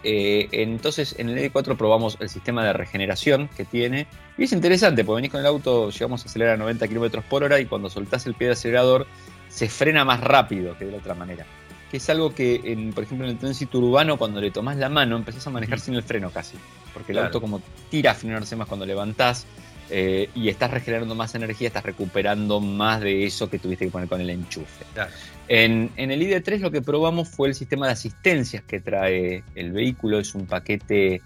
Eh, 0.05 0.49
entonces, 0.53 1.15
en 1.19 1.29
el 1.29 1.39
E4 1.39 1.77
probamos 1.77 2.17
el 2.21 2.29
sistema 2.29 2.65
de 2.65 2.73
regeneración 2.73 3.49
que 3.57 3.65
tiene. 3.65 4.07
Y 4.37 4.45
es 4.45 4.53
interesante, 4.53 5.05
porque 5.05 5.17
venís 5.17 5.31
con 5.31 5.41
el 5.41 5.47
auto, 5.47 5.91
llegamos 5.91 6.23
a 6.25 6.29
acelerar 6.29 6.55
a 6.55 6.57
90 6.59 6.89
km 6.89 7.23
por 7.23 7.45
hora 7.45 7.59
y 7.61 7.67
cuando 7.67 7.89
soltás 7.89 8.27
el 8.27 8.35
pie 8.35 8.49
de 8.49 8.53
acelerador 8.55 9.07
se 9.49 9.69
frena 9.69 10.05
más 10.05 10.21
rápido 10.21 10.77
que 10.77 10.85
de 10.87 10.93
la 10.93 10.99
otra 10.99 11.15
manera. 11.15 11.47
Que 11.93 11.99
es 11.99 12.11
algo 12.11 12.35
que, 12.35 12.61
en, 12.65 12.93
por 12.93 13.05
ejemplo, 13.05 13.27
en 13.27 13.33
el 13.35 13.39
tránsito 13.39 13.79
urbano, 13.79 14.17
cuando 14.17 14.41
le 14.41 14.51
tomás 14.51 14.77
la 14.79 14.89
mano, 14.89 15.15
empezás 15.17 15.47
a 15.47 15.51
manejar 15.51 15.79
sin 15.79 15.95
el 15.95 16.03
freno 16.03 16.31
casi. 16.31 16.57
Porque 16.93 17.13
el 17.13 17.17
Claro. 17.17 17.27
auto 17.29 17.41
como 17.41 17.63
tira 17.91 18.11
a 18.11 18.15
frenarse 18.15 18.57
más 18.57 18.67
cuando 18.67 18.85
levantás 18.87 19.47
eh, 19.91 20.29
y 20.35 20.49
estás 20.49 20.71
regenerando 20.71 21.15
más 21.15 21.35
energía, 21.35 21.69
estás 21.69 21.85
recuperando 21.85 22.61
más 22.61 23.03
de 23.03 23.25
eso 23.27 23.49
que 23.51 23.59
tuviste 23.59 23.85
que 23.85 23.91
poner 23.91 24.09
con 24.09 24.21
el 24.23 24.31
enchufe. 24.31 24.85
Claro. 24.95 25.11
En, 25.49 25.91
en 25.97 26.11
el 26.11 26.23
ID3 26.23 26.61
lo 26.61 26.71
que 26.71 26.81
probamos 26.81 27.29
fue 27.29 27.49
el 27.49 27.55
sistema 27.55 27.87
de 27.87 27.93
asistencias 27.93 28.63
que 28.65 28.81
trae 28.81 29.45
el 29.55 29.73
vehículo. 29.73 30.19
Es 30.19 30.35
un 30.35 30.47
paquete 30.47 31.21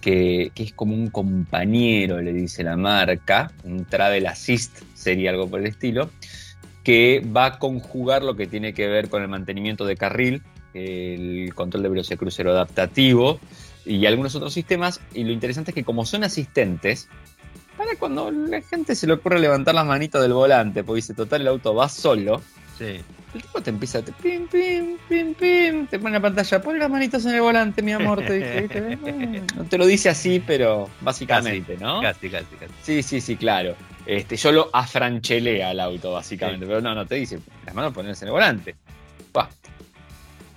que, 0.00 0.50
que 0.54 0.62
es 0.64 0.72
como 0.72 0.94
un 0.94 1.10
compañero, 1.10 2.20
le 2.20 2.32
dice 2.32 2.64
la 2.64 2.76
marca. 2.76 3.52
Un 3.62 3.84
Travel 3.84 4.26
Assist 4.26 4.80
sería 4.94 5.30
algo 5.30 5.48
por 5.48 5.60
el 5.60 5.66
estilo. 5.66 6.10
Que 6.84 7.22
va 7.36 7.46
a 7.46 7.58
conjugar 7.58 8.22
lo 8.22 8.36
que 8.36 8.46
tiene 8.46 8.72
que 8.72 8.86
ver 8.88 9.08
con 9.08 9.22
el 9.22 9.28
mantenimiento 9.28 9.84
de 9.84 9.96
carril, 9.96 10.42
el 10.74 11.52
control 11.54 11.82
de 11.82 11.88
velocidad 11.88 12.18
crucero 12.18 12.50
adaptativo 12.52 13.40
y 13.84 14.06
algunos 14.06 14.34
otros 14.34 14.52
sistemas. 14.52 15.00
Y 15.14 15.24
lo 15.24 15.32
interesante 15.32 15.70
es 15.70 15.74
que 15.74 15.84
como 15.84 16.04
son 16.06 16.24
asistentes, 16.24 17.08
para 17.76 17.94
cuando 17.98 18.30
la 18.30 18.60
gente 18.62 18.94
se 18.94 19.06
le 19.06 19.14
ocurre 19.14 19.38
levantar 19.38 19.74
las 19.74 19.86
manitos 19.86 20.20
del 20.22 20.32
volante, 20.32 20.82
porque 20.84 20.96
dice, 20.96 21.14
total, 21.14 21.42
el 21.42 21.48
auto 21.48 21.74
va 21.74 21.88
solo, 21.88 22.42
Sí. 22.76 23.00
el 23.34 23.42
tipo 23.42 23.60
te 23.60 23.70
empieza, 23.70 24.02
te 24.02 24.12
pim, 24.12 24.46
pim, 24.46 24.96
pim, 25.08 25.34
pim, 25.34 25.86
te 25.88 25.98
pone 25.98 26.12
la 26.14 26.20
pantalla, 26.20 26.62
pon 26.62 26.78
las 26.78 26.88
manitos 26.88 27.24
en 27.26 27.34
el 27.34 27.40
volante, 27.40 27.82
mi 27.82 27.92
amor, 27.92 28.22
te 28.24 28.34
dice, 28.34 28.98
No 29.56 29.64
te 29.64 29.78
lo 29.78 29.86
dice 29.86 30.08
así, 30.08 30.42
pero 30.44 30.88
básicamente, 31.00 31.76
¿no? 31.76 32.00
Casi, 32.00 32.28
casi, 32.30 32.54
casi. 32.56 32.72
Sí, 32.82 33.02
sí, 33.02 33.20
sí, 33.20 33.36
claro. 33.36 33.74
Este, 34.08 34.36
yo 34.38 34.52
lo 34.52 34.70
afranchelé 34.72 35.62
al 35.62 35.78
auto, 35.80 36.12
básicamente, 36.12 36.64
pero 36.66 36.80
no, 36.80 36.94
no, 36.94 37.04
te 37.06 37.16
dice, 37.16 37.40
las 37.66 37.74
manos 37.74 37.92
ponerse 37.92 38.24
en 38.24 38.28
el 38.28 38.32
volante. 38.32 38.74
Pa. 39.32 39.50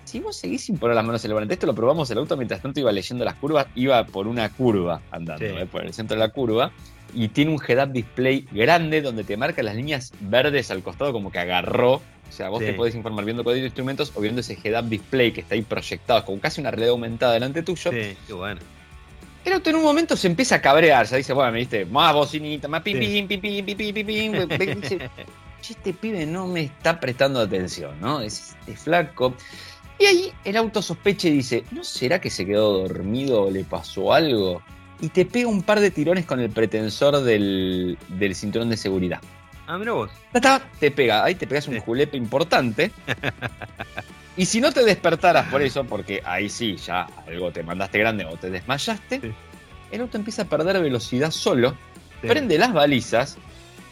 Si 0.06 0.20
vos 0.22 0.38
seguís 0.38 0.64
sin 0.64 0.78
poner 0.78 0.95
las 0.95 1.04
manos 1.04 1.24
en 1.26 1.32
el 1.32 1.34
volante, 1.34 1.56
esto 1.56 1.68
lo 1.68 1.76
probamos 1.76 2.10
el 2.12 2.18
auto 2.18 2.38
mientras 2.38 2.62
tanto 2.62 2.80
iba 2.80 2.93
leyendo 2.93 3.26
las 3.26 3.36
curvas, 3.36 3.68
iba 3.76 4.06
por 4.06 4.28
una 4.28 4.49
curva 4.49 5.02
andando, 5.12 5.45
Sí. 5.45 5.52
eh, 5.54 5.66
por 5.66 5.86
el 5.86 5.93
centro 5.93 6.16
de 6.16 6.20
la 6.20 6.30
curva, 6.30 6.72
y 7.14 7.28
tiene 7.28 7.52
un 7.52 7.62
head-up 7.66 7.91
display 7.91 8.47
grande 8.54 9.02
donde 9.02 9.26
te 9.26 9.36
marca 9.36 9.62
las 9.64 9.76
líneas 9.76 10.14
verdes 10.22 10.72
al 10.72 10.82
costado 10.82 11.12
como 11.12 11.30
que 11.30 11.39
agarró. 11.39 11.95
O 11.95 12.32
sea, 12.34 12.47
vos 12.47 12.60
Sí. 12.60 12.68
te 12.68 12.74
podés 12.74 12.95
informar 12.95 13.26
viendo 13.26 13.43
código 13.43 13.60
de 13.64 13.68
instrumentos 13.68 14.14
o 14.16 14.22
viendo 14.22 14.39
ese 14.39 14.58
head-up 14.64 14.88
display 14.88 15.34
que 15.34 15.41
está 15.41 15.56
ahí 15.56 15.62
proyectado, 15.62 16.24
como 16.24 16.39
casi 16.39 16.62
una 16.62 16.72
realidad 16.72 16.91
aumentada 16.91 17.34
delante 17.34 17.64
tuyo. 17.64 17.91
Sí, 17.91 18.16
qué 18.28 18.32
bueno. 18.34 18.62
El 19.44 19.54
auto 19.54 19.70
en 19.72 19.76
un 19.78 19.84
momento 19.84 20.16
se 20.16 20.28
empieza 20.28 20.56
a 20.56 20.62
cabrear, 20.62 21.06
ya 21.08 21.18
dice, 21.18 21.34
bueno, 21.34 21.52
me 21.52 21.60
diste 21.60 21.86
más 21.86 22.14
bocinita, 22.14 22.68
más 22.68 22.82
pim, 22.84 23.00
pim, 23.00 23.28
pim, 23.28 23.42
pim, 23.42 23.66
pim, 23.66 23.78
pim, 23.78 23.94
pim, 23.94 24.06
pim. 24.06 24.32
Ve- 24.34 24.46
ve- 24.58 24.76
dice, 24.76 24.98
"Che, 25.62 25.74
este 25.74 25.94
pibe 25.94 26.26
no 26.26 26.48
me 26.48 26.62
está 26.62 27.00
prestando 27.00 27.39
atención, 27.39 28.00
¿no? 28.00 28.22
Es 28.22 28.56
este 28.60 28.76
flaco. 28.78 29.34
Y 29.98 30.06
ahí 30.06 30.34
el 30.44 30.58
auto 30.58 30.82
sospecha 30.82 31.28
y 31.28 31.32
dice, 31.32 31.64
¿no 31.72 31.84
será 31.84 32.20
que 32.22 32.30
se 32.30 32.46
quedó 32.46 32.88
dormido 32.88 33.44
o 33.44 33.52
le 33.52 33.64
pasó 33.64 34.14
algo? 34.14 34.62
Y 35.00 35.10
te 35.10 35.26
pega 35.26 35.48
un 35.48 35.64
par 35.64 35.80
de 35.80 35.89
tirones 35.92 36.26
con 36.26 36.39
el 36.39 36.50
pretensor 36.52 37.22
del, 37.22 37.98
del 38.10 38.36
cinturón 38.36 38.70
de 38.70 38.78
seguridad. 38.78 39.20
Ah, 39.68 39.78
mira 39.78 39.94
vos. 39.94 40.12
Ta, 40.42 40.62
Te 40.80 40.92
pega, 40.92 41.24
ahí 41.24 41.34
te 41.36 41.48
pegas 41.48 41.68
un 41.68 41.80
julepe 41.80 42.18
importante. 42.18 42.92
Y 44.38 44.46
si 44.46 44.62
no 44.62 44.72
te 44.72 44.84
despertaras 44.84 45.48
por 45.50 45.62
eso, 45.62 45.84
porque 45.84 46.22
ahí 46.26 46.50
sí, 46.50 46.78
ya 46.78 47.08
algo 47.28 47.52
te 47.52 47.64
mandaste 47.64 48.00
grande 48.00 48.26
o 48.26 48.38
te 48.38 48.50
desmayaste, 48.50 49.20
Sí. 49.20 49.32
el 49.92 50.02
auto 50.02 50.18
empieza 50.18 50.44
a 50.44 50.46
perder 50.46 50.82
velocidad 50.82 51.32
solo, 51.32 51.72
Sí. 52.22 52.28
prende 52.28 52.58
las 52.58 52.72
balizas, 52.72 53.38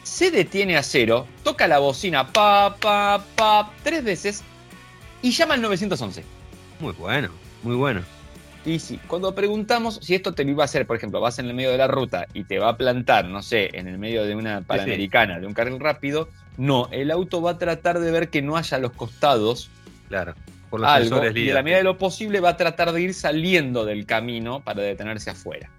se 0.02 0.30
detiene 0.30 0.76
a 0.76 0.82
cero, 0.82 1.26
toca 1.44 1.68
la 1.68 1.78
bocina, 1.78 2.26
pa, 2.32 2.74
pa, 2.80 3.22
pa, 3.36 3.70
tres 3.82 4.02
veces 4.02 4.42
y 5.20 5.30
llama 5.32 5.54
al 5.54 5.62
911. 5.62 6.24
Muy 6.80 6.92
bueno, 6.94 7.28
muy 7.62 7.76
bueno. 7.76 8.00
Y 8.64 8.78
sí, 8.78 8.98
cuando 9.06 9.34
preguntamos 9.34 9.98
si 10.02 10.14
esto 10.14 10.32
te 10.34 10.44
lo 10.44 10.50
iba 10.50 10.64
a 10.64 10.66
hacer, 10.66 10.86
por 10.86 10.96
ejemplo, 10.96 11.20
vas 11.20 11.38
en 11.38 11.46
el 11.46 11.54
medio 11.54 11.70
de 11.70 11.78
la 11.78 11.86
ruta 11.86 12.26
y 12.34 12.44
te 12.44 12.58
va 12.58 12.70
a 12.70 12.76
plantar, 12.76 13.26
no 13.26 13.42
sé, 13.42 13.70
en 13.76 13.88
el 13.88 13.98
medio 13.98 14.24
de 14.24 14.34
una 14.34 14.62
panamericana, 14.62 15.38
de 15.40 15.46
un 15.46 15.54
carril 15.54 15.80
rápido, 15.80 16.28
no, 16.56 16.88
el 16.90 17.10
auto 17.10 17.40
va 17.42 17.52
a 17.52 17.58
tratar 17.58 18.00
de 18.00 18.10
ver 18.10 18.28
que 18.28 18.42
no 18.42 18.56
haya 18.56 18.76
a 18.76 18.80
los 18.80 18.92
costados 18.92 19.70
Claro. 20.10 20.34
Por 20.68 20.80
los 20.80 20.88
algo 20.90 21.24
y 21.24 21.32
líder. 21.32 21.54
la 21.54 21.62
medida 21.62 21.78
de 21.78 21.84
lo 21.84 21.96
posible 21.96 22.40
va 22.40 22.50
a 22.50 22.56
tratar 22.56 22.92
de 22.92 23.00
ir 23.00 23.14
saliendo 23.14 23.84
del 23.86 24.04
camino 24.04 24.60
para 24.60 24.82
detenerse 24.82 25.30
afuera. 25.30 25.70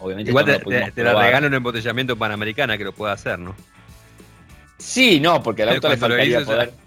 Obviamente 0.00 0.30
Igual 0.32 0.44
te, 0.46 0.52
no 0.58 0.64
te- 0.64 0.90
te 0.90 1.04
la 1.04 1.14
regalo 1.22 1.46
en 1.46 1.54
embotellamiento 1.54 2.16
panamericana 2.16 2.76
que 2.76 2.84
lo 2.84 2.92
pueda 2.92 3.12
hacer, 3.12 3.38
¿no? 3.38 3.54
Sí, 4.78 5.20
no, 5.20 5.42
porque 5.42 5.62
al 5.62 5.68
auto 5.70 5.88
le 5.88 5.96
faltaría 5.96 6.40
hizo, 6.40 6.50
poder. 6.50 6.72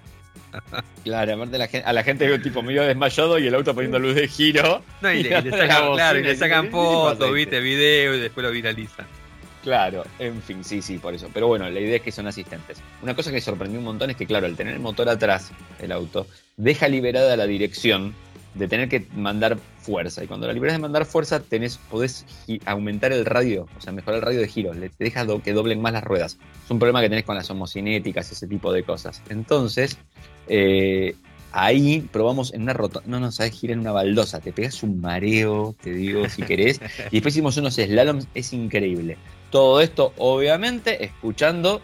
Claro, 1.04 1.36
aparte 1.36 1.58
la 1.58 1.68
gente, 1.68 1.88
a 1.88 1.94
la 1.94 2.04
gente 2.04 2.28
veo 2.28 2.42
tipo 2.42 2.62
medio 2.64 2.82
desmayado 2.84 3.38
y 3.38 3.48
el 3.48 3.56
auto 3.56 3.74
poniendo 3.76 4.00
luz 4.00 4.16
de 4.16 4.28
giro. 4.28 4.82
No, 5.02 5.12
y, 5.12 5.22
le, 5.24 5.38
y 5.38 5.42
le 5.44 5.52
sacan, 5.58 5.94
claro, 5.94 6.20
y 6.20 6.24
le 6.24 6.32
y 6.34 6.36
sacan 6.36 6.66
dice, 6.66 6.72
¿qué 6.72 6.78
pasa, 6.78 7.16
fotos, 7.16 7.34
viste, 7.34 7.60
video 7.60 8.16
y 8.16 8.20
después 8.22 8.44
lo 8.46 8.52
viralizan. 8.52 9.06
Claro, 9.64 10.04
en 10.20 10.42
fin, 10.42 10.64
sí, 10.64 10.82
sí, 10.82 10.98
por 10.98 11.14
eso. 11.14 11.30
Pero 11.34 11.48
bueno, 11.48 11.70
la 11.70 11.80
idea 11.80 11.98
es 11.98 12.02
que 12.02 12.12
son 12.12 12.28
asistentes. 12.28 12.82
Una 13.02 13.16
cosa 13.16 13.32
que 13.32 13.36
me 13.36 13.42
sorprendió 13.42 13.80
un 13.80 13.86
montón 13.86 14.10
es 14.12 14.16
que, 14.16 14.26
claro, 14.28 14.46
al 14.46 14.56
tener 14.56 14.74
el 14.76 14.80
motor 14.80 15.10
atrás, 15.10 15.52
el 15.80 15.92
auto, 15.92 16.28
deja 16.58 16.88
liberada 16.88 17.36
la 17.38 17.48
dirección 17.48 18.14
de 18.54 18.68
tener 18.70 18.88
que 18.88 19.06
mandar 19.14 19.58
fuerza. 19.82 20.24
Y 20.24 20.28
cuando 20.28 20.48
la 20.48 20.54
liberas 20.54 20.76
de 20.76 20.80
mandar 20.82 21.06
fuerza, 21.06 21.42
tenés, 21.42 21.78
podés 21.90 22.26
aumentar 22.66 23.12
el 23.12 23.26
radio, 23.26 23.68
o 23.78 23.82
sea, 23.82 23.92
mejorar 23.92 24.20
el 24.20 24.26
radio 24.26 24.40
de 24.40 24.48
giro. 24.48 24.74
Le 24.74 24.90
te 24.90 25.04
dejas 25.04 25.28
do- 25.28 25.42
que 25.44 25.52
doblen 25.54 25.82
más 25.82 25.92
las 25.92 26.04
ruedas. 26.04 26.38
Es 26.64 26.72
un 26.72 26.80
problema 26.80 27.02
que 27.02 27.10
tenés 27.10 27.26
con 27.26 27.36
las 27.36 27.50
homocinéticas, 27.50 28.32
ese 28.32 28.48
tipo 28.48 28.72
de 28.72 28.84
cosas. 28.84 29.22
Entonces, 29.30 29.98
eh, 30.48 31.16
ahí 31.52 32.08
probamos 32.12 32.54
en 32.54 32.62
una 32.64 32.74
rotonda. 32.74 33.08
No, 33.10 33.20
no, 33.20 33.32
sabes, 33.34 33.54
gira 33.60 33.74
en 33.74 33.80
una 33.80 33.92
baldosa. 33.92 34.40
Te 34.40 34.54
pegas 34.54 34.82
un 34.84 35.02
mareo, 35.02 35.76
te 35.82 35.92
digo, 35.94 36.30
si 36.30 36.42
querés. 36.44 36.80
Y 37.12 37.18
después 37.18 37.34
hicimos 37.36 37.58
unos 37.58 37.76
slaloms, 37.76 38.28
es 38.34 38.54
increíble. 38.54 39.18
Todo 39.52 39.82
esto, 39.82 40.14
obviamente, 40.18 41.04
escuchando 41.04 41.82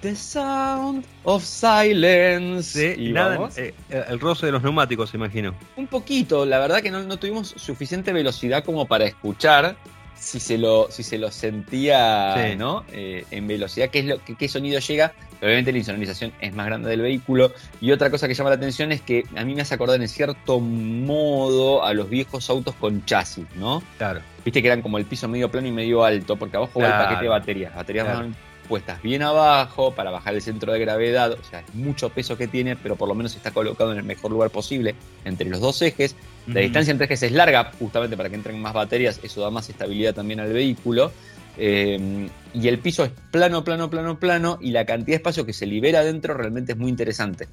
The 0.00 0.14
Sound 0.16 1.04
of 1.24 1.44
Silence. 1.44 2.94
Sí, 2.94 3.08
Y 3.08 3.12
nada, 3.12 3.36
vamos. 3.36 3.58
eh, 3.58 3.74
el 3.90 4.18
roce 4.20 4.46
de 4.46 4.52
los 4.52 4.62
neumáticos, 4.62 5.12
imagino. 5.14 5.54
Un 5.76 5.86
poquito, 5.86 6.46
la 6.46 6.58
verdad 6.58 6.80
que 6.80 6.90
no, 6.90 7.02
no 7.02 7.18
tuvimos 7.18 7.48
suficiente 7.56 8.12
velocidad 8.12 8.64
como 8.64 8.86
para 8.86 9.04
escuchar. 9.04 9.76
si 10.14 10.38
se 10.38 10.58
lo, 10.58 10.90
si 10.90 11.02
se 11.02 11.16
lo 11.16 11.30
sentía 11.30 12.54
¿no? 12.56 12.84
Eh, 12.92 13.24
en 13.30 13.46
velocidad, 13.46 13.88
qué, 13.88 14.00
es 14.00 14.04
lo, 14.04 14.18
qué, 14.22 14.48
sonido 14.48 14.78
llega. 14.80 15.12
Obviamente 15.42 15.72
la 15.72 15.78
insonorización 15.78 16.32
es 16.40 16.54
más 16.54 16.66
grande 16.66 16.90
del 16.90 17.00
vehículo. 17.00 17.52
Y 17.80 17.90
otra 17.92 18.10
cosa 18.10 18.28
que 18.28 18.34
llama 18.34 18.50
la 18.50 18.56
atención 18.56 18.92
es 18.92 19.00
que 19.00 19.24
a 19.34 19.44
mí 19.44 19.54
me 19.54 19.62
hace 19.62 19.74
acordar 19.74 20.00
en 20.00 20.08
cierto 20.08 20.60
modo 20.60 21.82
a 21.84 21.94
los 21.94 22.10
viejos 22.10 22.50
autos 22.50 22.74
con 22.74 23.04
chasis, 23.06 23.46
¿no? 23.56 23.82
Claro. 23.96 24.20
Viste 24.44 24.60
que 24.60 24.68
eran 24.68 24.82
como 24.82 24.98
el 24.98 25.06
piso 25.06 25.28
medio 25.28 25.50
plano 25.50 25.68
y 25.68 25.72
medio 25.72 26.04
alto, 26.04 26.36
porque 26.36 26.58
abajo 26.58 26.80
va 26.80 26.86
el 26.86 26.92
paquete 27.04 27.22
de 27.22 27.28
baterías. 27.28 27.74
Baterías 27.74 28.06
van 28.06 28.36
puestas 28.70 29.02
bien 29.02 29.22
abajo 29.22 29.92
para 29.96 30.12
bajar 30.12 30.32
el 30.36 30.42
centro 30.42 30.72
de 30.72 30.78
gravedad, 30.78 31.32
o 31.32 31.42
sea, 31.42 31.64
mucho 31.74 32.08
peso 32.10 32.38
que 32.38 32.46
tiene, 32.46 32.76
pero 32.76 32.94
por 32.94 33.08
lo 33.08 33.16
menos 33.16 33.34
está 33.34 33.50
colocado 33.50 33.90
en 33.90 33.98
el 33.98 34.04
mejor 34.04 34.30
lugar 34.30 34.50
posible 34.50 34.94
entre 35.24 35.48
los 35.48 35.60
dos 35.60 35.82
ejes. 35.82 36.14
La 36.46 36.60
distancia 36.60 36.92
entre 36.92 37.06
ejes 37.06 37.24
es 37.24 37.32
larga, 37.32 37.72
justamente 37.80 38.16
para 38.16 38.28
que 38.28 38.36
entren 38.36 38.62
más 38.62 38.72
baterías, 38.72 39.18
eso 39.24 39.40
da 39.40 39.50
más 39.50 39.68
estabilidad 39.68 40.14
también 40.14 40.38
al 40.38 40.52
vehículo. 40.52 41.10
Eh, 41.58 42.28
y 42.54 42.68
el 42.68 42.78
piso 42.78 43.04
es 43.04 43.10
plano, 43.32 43.64
plano, 43.64 43.90
plano, 43.90 44.20
plano, 44.20 44.58
y 44.60 44.70
la 44.70 44.86
cantidad 44.86 45.14
de 45.14 45.16
espacio 45.16 45.44
que 45.44 45.52
se 45.52 45.66
libera 45.66 45.98
adentro 45.98 46.34
realmente 46.34 46.72
es 46.72 46.78
muy 46.78 46.90
interesante. 46.90 47.48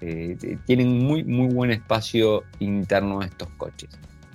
Eh, 0.00 0.36
tienen 0.64 0.96
muy, 0.98 1.24
muy 1.24 1.52
buen 1.52 1.72
espacio 1.72 2.44
interno 2.60 3.20
estos 3.22 3.48
coches. 3.56 3.90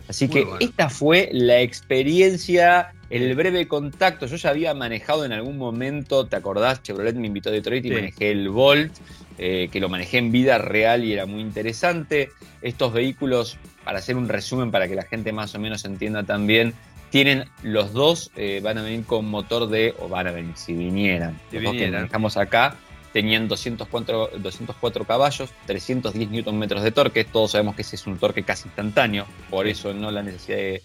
Así 0.10 0.28
que 0.28 0.46
esta 0.60 0.90
fue 0.90 1.30
la 1.32 1.62
experiencia, 1.62 2.94
el 3.12 3.36
breve 3.36 3.68
contacto. 3.68 4.26
Yo 4.26 4.38
ya 4.38 4.50
había 4.50 4.74
manejado 4.74 5.26
en 5.26 5.34
algún 5.34 5.58
momento, 5.58 6.26
¿te 6.26 6.38
acordás? 6.38 6.82
Chevrolet 6.82 7.16
me 7.16 7.28
invitó 7.28 7.50
a 7.50 7.52
Detroit 7.52 7.86
y 7.86 7.92
manejé 7.92 8.32
el 8.32 8.50
Volt, 8.50 8.94
eh, 9.38 9.68
que 9.72 9.82
lo 9.82 9.90
manejé 9.90 10.18
en 10.18 10.32
vida 10.32 10.58
real 10.58 11.04
y 11.04 11.14
era 11.14 11.26
muy 11.26 11.42
interesante. 11.42 12.30
Estos 12.62 12.94
vehículos, 12.94 13.58
para 13.84 14.00
hacer 14.00 14.16
un 14.16 14.30
resumen 14.30 14.72
para 14.72 14.88
que 14.88 14.96
la 14.96 15.04
gente 15.04 15.34
más 15.34 15.54
o 15.56 15.60
menos 15.60 15.84
entienda 15.84 16.24
también, 16.24 16.74
tienen 17.10 17.44
los 17.64 17.92
dos, 17.92 18.32
eh, 18.38 18.62
van 18.64 18.78
a 18.78 18.82
venir 18.82 19.04
con 19.04 19.26
motor 19.26 19.68
de, 19.68 19.94
o 20.00 20.08
van 20.08 20.28
a 20.28 20.32
venir, 20.32 20.54
si 20.56 20.74
vinieran, 20.74 21.38
si 21.52 21.60
los 21.60 21.74
que 21.74 21.92
manejamos 21.92 22.38
acá, 22.38 22.78
tenían 23.12 23.50
204, 23.50 24.32
204 24.38 25.04
caballos, 25.04 25.50
310 25.66 26.46
Nm 26.46 26.68
de 26.68 26.92
torque. 26.92 27.26
Todos 27.26 27.52
sabemos 27.52 27.76
que 27.76 27.82
ese 27.82 27.98
es 27.98 28.08
un 28.08 28.18
torque 28.18 28.44
casi 28.44 28.70
instantáneo, 28.70 29.26
por 29.50 29.68
eso 29.68 29.94
no 29.94 30.10
la 30.12 30.24
necesidad 30.24 30.58
de, 30.58 30.82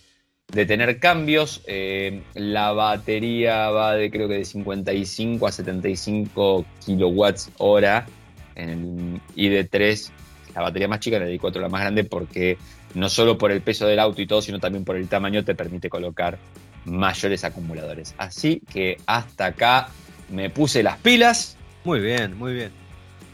tener 0.46 0.98
cambios. 0.98 1.62
Eh, 1.66 2.22
la 2.34 2.72
batería 2.72 3.70
va 3.70 3.94
de 3.94 4.10
creo 4.10 4.28
que 4.28 4.34
de 4.34 4.44
55 4.44 5.46
a 5.46 5.52
75 5.52 6.64
kilowatts 6.84 7.50
hora 7.58 8.06
en 8.54 9.20
el 9.36 9.66
ID3. 9.68 10.10
La 10.54 10.62
batería 10.62 10.88
más 10.88 11.00
chica, 11.00 11.18
en 11.18 11.24
el 11.24 11.38
ID4 11.38 11.60
la 11.60 11.68
más 11.68 11.82
grande, 11.82 12.04
porque 12.04 12.56
no 12.94 13.08
solo 13.08 13.36
por 13.36 13.50
el 13.52 13.60
peso 13.60 13.86
del 13.86 13.98
auto 13.98 14.22
y 14.22 14.26
todo, 14.26 14.40
sino 14.40 14.58
también 14.58 14.84
por 14.84 14.96
el 14.96 15.08
tamaño 15.08 15.44
te 15.44 15.54
permite 15.54 15.90
colocar 15.90 16.38
mayores 16.86 17.44
acumuladores. 17.44 18.14
Así 18.16 18.62
que 18.72 18.96
hasta 19.06 19.46
acá 19.46 19.88
me 20.30 20.48
puse 20.48 20.82
las 20.82 20.96
pilas 20.98 21.56
muy 21.84 22.00
bien, 22.00 22.36
muy 22.36 22.52
bien. 22.52 22.70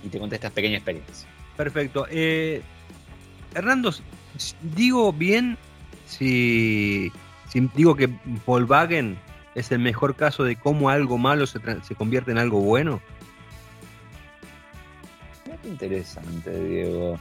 Y 0.05 0.09
te 0.09 0.19
conté 0.19 0.35
estas 0.35 0.53
pequeñas 0.53 0.79
experiencias. 0.79 1.27
Perfecto. 1.57 2.07
Eh, 2.11 2.61
Hernando, 3.55 3.95
digo 4.75 5.13
bien 5.13 5.57
si, 6.19 7.13
digo 7.75 7.97
que 7.97 8.09
Volkswagen 8.47 9.19
es 9.55 9.71
el 9.73 9.79
mejor 9.79 10.15
caso 10.15 10.45
de 10.45 10.57
cómo 10.57 10.89
algo 10.89 11.19
malo 11.19 11.47
se, 11.47 11.61
convierte 11.97 12.31
en 12.31 12.39
algo 12.39 12.61
bueno. 12.61 13.01
Interesante, 15.65 16.65
Diego. 16.65 17.19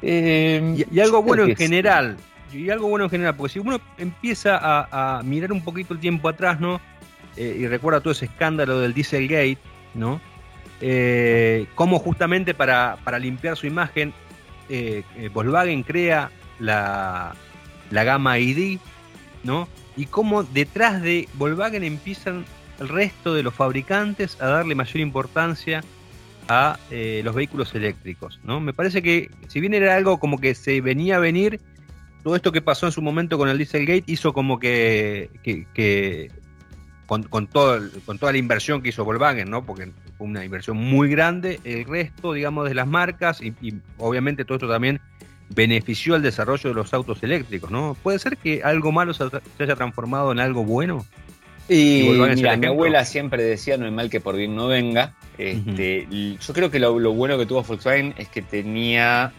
Eh, 0.00 0.84
y, 0.90 1.00
algo 1.00 1.22
bueno 1.22 1.44
en 1.44 1.56
general. 1.56 2.16
Y 2.52 2.68
algo 2.70 2.88
bueno 2.88 3.04
en 3.04 3.10
general, 3.10 3.34
porque 3.36 3.54
si 3.54 3.58
uno 3.58 3.80
empieza 3.96 4.58
a, 4.60 5.22
mirar 5.22 5.52
un 5.52 5.62
poquito 5.62 5.94
el 5.94 6.00
tiempo 6.00 6.28
atrás, 6.28 6.60
¿no? 6.60 6.80
Eh, 7.36 7.56
y 7.60 7.66
recuerda 7.66 8.00
todo 8.00 8.12
ese 8.12 8.26
escándalo 8.26 8.80
del 8.80 8.92
Dieselgate, 8.92 9.58
¿no? 9.94 10.20
eh, 10.82 11.66
cómo 11.76 12.00
justamente 12.00 12.54
para, 12.54 12.98
limpiar 13.18 13.56
su 13.56 13.66
imagen, 13.66 14.12
eh, 14.68 15.04
eh, 15.16 15.30
Volkswagen 15.32 15.84
crea 15.84 16.30
la, 16.58 17.34
gama 18.04 18.38
ID, 18.38 18.78
¿no? 19.44 19.68
Y 19.96 20.06
cómo 20.06 20.42
detrás 20.42 21.02
de 21.02 21.28
Volkswagen 21.34 21.84
empiezan 21.84 22.44
el 22.80 22.88
resto 22.88 23.34
de 23.34 23.42
los 23.42 23.54
fabricantes 23.54 24.40
a 24.40 24.46
darle 24.46 24.74
mayor 24.74 24.96
importancia 24.96 25.84
a 26.48 26.78
eh, 26.90 27.20
los 27.24 27.34
vehículos 27.34 27.74
eléctricos, 27.74 28.40
¿no? 28.42 28.60
Me 28.60 28.72
parece 28.72 29.02
que 29.02 29.30
si 29.48 29.60
bien 29.60 29.74
era 29.74 29.94
algo 29.94 30.18
como 30.18 30.38
que 30.38 30.54
se 30.54 30.80
venía 30.80 31.16
a 31.16 31.20
venir, 31.20 31.60
todo 32.24 32.36
esto 32.36 32.52
que 32.52 32.62
pasó 32.62 32.86
en 32.86 32.92
su 32.92 33.02
momento 33.02 33.38
con 33.38 33.48
el 33.48 33.58
Dieselgate 33.58 34.04
hizo 34.06 34.32
como 34.32 34.58
que, 34.58 35.30
que 35.42 36.30
con, 37.20 37.46
todo, 37.46 37.80
con 38.06 38.18
toda 38.18 38.32
la 38.32 38.38
inversión 38.38 38.80
que 38.80 38.88
hizo 38.88 39.04
Volkswagen, 39.04 39.50
¿no? 39.50 39.64
Porque 39.64 39.90
fue 40.16 40.26
una 40.26 40.44
inversión 40.44 40.76
muy 40.78 41.10
grande, 41.10 41.60
el 41.64 41.84
resto, 41.84 42.32
digamos, 42.32 42.68
de 42.68 42.74
las 42.74 42.86
marcas 42.86 43.42
y, 43.42 43.52
obviamente 43.98 44.44
todo 44.44 44.56
esto 44.56 44.68
también 44.68 45.00
benefició 45.54 46.14
al 46.14 46.22
desarrollo 46.22 46.70
de 46.70 46.74
los 46.74 46.92
autos 46.94 47.22
eléctricos, 47.22 47.70
¿no? 47.70 47.96
¿Puede 48.02 48.18
ser 48.18 48.36
que 48.36 48.62
algo 48.62 48.92
malo 48.92 49.14
se, 49.14 49.24
haya 49.58 49.76
transformado 49.76 50.32
en 50.32 50.40
algo 50.40 50.64
bueno? 50.64 51.04
Y, 51.68 52.08
mira, 52.34 52.56
mi 52.56 52.66
abuela 52.66 53.04
siempre 53.04 53.42
decía, 53.42 53.76
no 53.76 53.86
es 53.86 53.92
mal 53.92 54.10
que 54.10 54.20
por 54.20 54.36
bien 54.36 54.54
no 54.54 54.66
venga. 54.66 55.14
Este, 55.38 56.06
Yo 56.10 56.54
creo 56.54 56.70
que 56.70 56.78
lo, 56.78 57.12
bueno 57.12 57.38
que 57.38 57.46
tuvo 57.46 57.62
Volkswagen 57.62 58.14
es 58.18 58.28
que 58.28 58.42
tenía, 58.42 59.32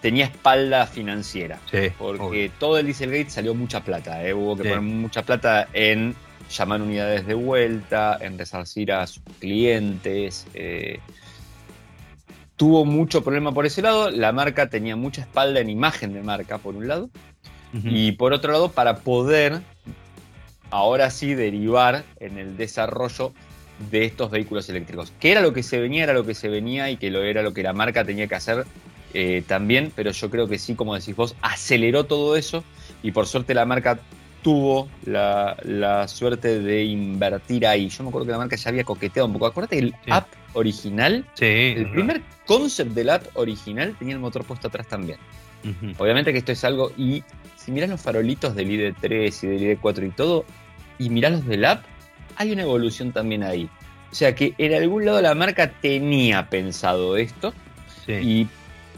tenía 0.00 0.24
espalda 0.26 0.86
financiera. 0.86 1.58
porque 1.98 2.50
todo 2.58 2.78
el 2.78 2.86
Dieselgate 2.86 3.30
salió 3.30 3.54
mucha 3.54 3.84
plata. 3.84 4.24
¿eh? 4.26 4.34
Hubo 4.34 4.56
que 4.56 4.64
poner 4.64 4.80
mucha 4.80 5.22
plata 5.22 5.68
en 5.72 6.14
llamar 6.50 6.82
unidades 6.82 7.26
de 7.26 7.34
vuelta, 7.34 8.18
en 8.20 8.38
resarcir 8.38 8.92
a 8.92 9.06
sus 9.06 9.22
clientes. 9.38 10.46
Eh, 10.54 10.98
tuvo 12.60 12.84
mucho 12.84 13.24
problema 13.24 13.52
por 13.52 13.64
ese 13.64 13.80
lado. 13.80 14.10
La 14.10 14.32
marca 14.32 14.68
tenía 14.68 14.94
mucha 14.94 15.22
espalda 15.22 15.60
en 15.60 15.70
imagen 15.70 16.12
de 16.12 16.22
marca, 16.22 16.58
por 16.58 16.76
un 16.76 16.88
lado. 16.88 17.08
Y 17.72 18.12
por 18.12 18.34
otro 18.34 18.52
lado, 18.52 18.70
para 18.70 18.96
poder 18.96 19.62
ahora 20.68 21.08
sí 21.08 21.32
derivar 21.32 22.04
en 22.18 22.36
el 22.36 22.58
desarrollo 22.58 23.32
de 23.90 24.04
estos 24.04 24.30
vehículos 24.30 24.68
eléctricos. 24.68 25.10
Que 25.18 25.32
era 25.32 25.40
lo 25.40 25.54
que 25.54 25.62
se 25.62 25.80
venía, 25.80 26.04
era 26.04 26.12
lo 26.12 26.26
que 26.26 26.34
se 26.34 26.50
venía 26.50 26.90
y 26.90 26.98
que 26.98 27.10
lo 27.10 27.22
era 27.22 27.40
lo 27.42 27.54
que 27.54 27.62
la 27.62 27.72
marca 27.72 28.04
tenía 28.04 28.26
que 28.26 28.34
hacer 28.34 28.66
eh, 29.14 29.42
también, 29.46 29.90
pero 29.96 30.10
yo 30.10 30.28
creo 30.28 30.46
que 30.46 30.58
sí, 30.58 30.74
como 30.74 30.94
decís 30.94 31.16
vos, 31.16 31.36
aceleró 31.40 32.04
todo 32.04 32.36
eso 32.36 32.62
y 33.02 33.12
por 33.12 33.26
suerte 33.26 33.54
la 33.54 33.64
marca 33.64 34.00
tuvo 34.42 34.86
la, 35.06 36.06
suerte 36.08 36.60
de 36.60 36.84
invertir 36.84 37.66
ahí. 37.66 37.88
Yo 37.88 38.02
me 38.02 38.10
acuerdo 38.10 38.26
que 38.26 38.32
la 38.32 38.38
marca 38.38 38.56
ya 38.56 38.68
había 38.68 38.84
coqueteado 38.84 39.28
un 39.28 39.32
poco. 39.32 39.46
Acuérdate 39.46 39.78
el 39.78 39.94
app 40.10 40.26
original, 40.52 41.24
sí, 41.34 41.74
el 41.76 41.90
primer 41.90 42.22
concept 42.46 42.92
del 42.92 43.10
app 43.10 43.24
original 43.34 43.94
tenía 43.98 44.14
el 44.14 44.20
motor 44.20 44.44
puesto 44.44 44.68
atrás 44.68 44.86
también. 44.88 45.18
Obviamente 45.98 46.32
que 46.32 46.38
esto 46.38 46.52
es 46.52 46.64
algo, 46.64 46.90
y 46.96 47.22
si 47.56 47.70
miras 47.70 47.90
los 47.90 48.00
farolitos 48.00 48.54
del 48.54 48.70
ID3 48.70 49.44
y 49.44 49.46
del 49.46 49.78
ID4 49.78 50.06
y 50.06 50.10
todo, 50.10 50.44
y 50.98 51.10
mirás 51.10 51.32
los 51.32 51.46
del 51.46 51.64
app, 51.64 51.84
hay 52.36 52.52
una 52.52 52.62
evolución 52.62 53.12
también 53.12 53.42
ahí. 53.42 53.68
O 54.10 54.14
sea 54.14 54.34
que 54.34 54.54
en 54.58 54.74
algún 54.74 55.04
lado 55.04 55.20
la 55.20 55.34
marca 55.34 55.70
tenía 55.70 56.48
pensado 56.48 57.16
esto, 57.16 57.52
y 58.08 58.48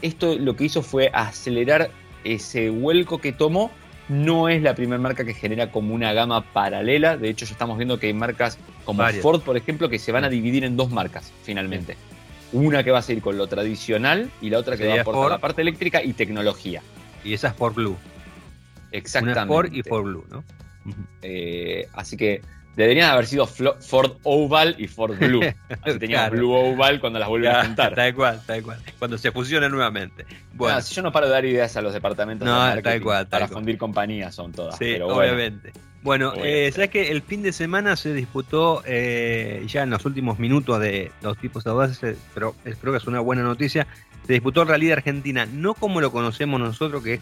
esto 0.01 0.37
lo 0.39 0.55
que 0.55 0.65
hizo 0.65 0.81
fue 0.81 1.11
acelerar 1.13 1.91
ese 2.23 2.69
vuelco 2.69 3.19
que 3.19 3.31
tomó 3.31 3.69
no 4.13 4.49
es 4.49 4.61
la 4.61 4.75
primera 4.75 5.01
marca 5.01 5.25
que 5.25 5.33
genera 5.33 5.71
como 5.71 5.93
una 5.93 6.13
gama 6.13 6.41
paralela. 6.53 7.17
De 7.17 7.29
hecho, 7.29 7.45
ya 7.45 7.51
estamos 7.51 7.77
viendo 7.77 7.99
que 7.99 8.07
hay 8.07 8.13
marcas 8.13 8.57
como 8.85 9.03
Ford, 9.21 9.41
por 9.41 9.57
ejemplo, 9.57 9.89
que 9.89 9.99
se 9.99 10.11
van 10.11 10.23
a 10.23 10.29
dividir 10.29 10.63
en 10.63 10.77
dos 10.77 10.91
marcas 10.91 11.31
finalmente. 11.43 11.97
Una 12.51 12.83
que 12.83 12.91
va 12.91 12.99
a 12.99 13.01
seguir 13.01 13.23
con 13.23 13.37
lo 13.37 13.47
tradicional 13.47 14.29
y 14.41 14.49
la 14.49 14.59
otra 14.59 14.77
que 14.77 14.87
va 14.87 14.95
a 14.95 15.01
aportar 15.01 15.31
la 15.31 15.37
parte 15.39 15.61
eléctrica 15.61 16.03
y 16.03 16.13
tecnología. 16.13 16.81
Y 17.23 17.33
esa 17.33 17.49
es 17.49 17.55
Ford 17.55 17.73
Blue. 17.73 17.97
Exactamente. 18.91 19.47
Ford 19.47 19.73
y 19.73 19.81
Ford 19.81 20.03
Blue, 20.03 20.25
¿no? 20.29 20.43
Eh, 21.21 21.87
así 21.93 22.15
que 22.17 22.41
Deberían 22.75 23.11
haber 23.11 23.27
sido 23.27 23.45
Ford 23.45 24.13
Oval 24.23 24.75
y 24.79 24.87
Ford 24.87 25.15
Blue. 25.19 25.41
Así 25.83 25.99
teníamos 25.99 26.31
Blue 26.31 26.51
Oval 26.51 26.99
cuando 26.99 27.19
las 27.19 27.29
vuelven 27.29 27.51
a 27.55 27.65
juntar. 27.65 27.93
Tal 27.93 28.15
cual, 28.15 28.41
tal 28.45 28.63
cual. 28.63 28.79
Cuando 28.97 29.17
se 29.17 29.31
fusionan 29.31 29.71
nuevamente. 29.71 30.25
Bueno. 30.53 30.81
si 30.81 30.95
yo 30.95 31.03
no 31.03 31.11
paro 31.11 31.27
de 31.27 31.33
dar 31.33 31.45
ideas 31.45 31.77
a 31.77 31.81
los 31.81 31.93
departamentos 31.93 32.47
no, 32.47 32.81
tal 32.81 33.01
cual, 33.01 33.27
para 33.27 33.47
fundir 33.47 33.77
compañías 33.77 34.33
son 34.33 34.51
todas. 34.51 34.77
Sí, 34.77 34.95
obviamente. 35.01 35.71
Bueno, 36.01 36.33
eh, 36.35 36.69
sabes 36.73 36.89
que 36.89 37.11
el 37.11 37.21
fin 37.21 37.43
de 37.43 37.53
semana 37.53 37.95
se 37.95 38.13
disputó 38.13 38.83
eh, 38.85 39.63
ya 39.67 39.83
en 39.83 39.89
los 39.89 40.03
últimos 40.05 40.37
minutos 40.37 40.81
de 40.81 41.11
los 41.21 41.37
tipos 41.37 41.63
de 41.63 41.69
audaces, 41.69 42.17
pero 42.33 42.55
creo 42.61 42.91
que 42.91 42.97
es 42.97 43.07
una 43.07 43.21
buena 43.21 43.41
noticia. 43.43 43.87
Se 44.27 44.33
disputó 44.33 44.63
el 44.63 44.67
Rally 44.67 44.87
de 44.87 44.93
Argentina, 44.93 45.45
no 45.45 45.75
como 45.75 46.01
lo 46.01 46.11
conocemos 46.11 46.59
nosotros, 46.59 47.03
que 47.03 47.13
es 47.15 47.21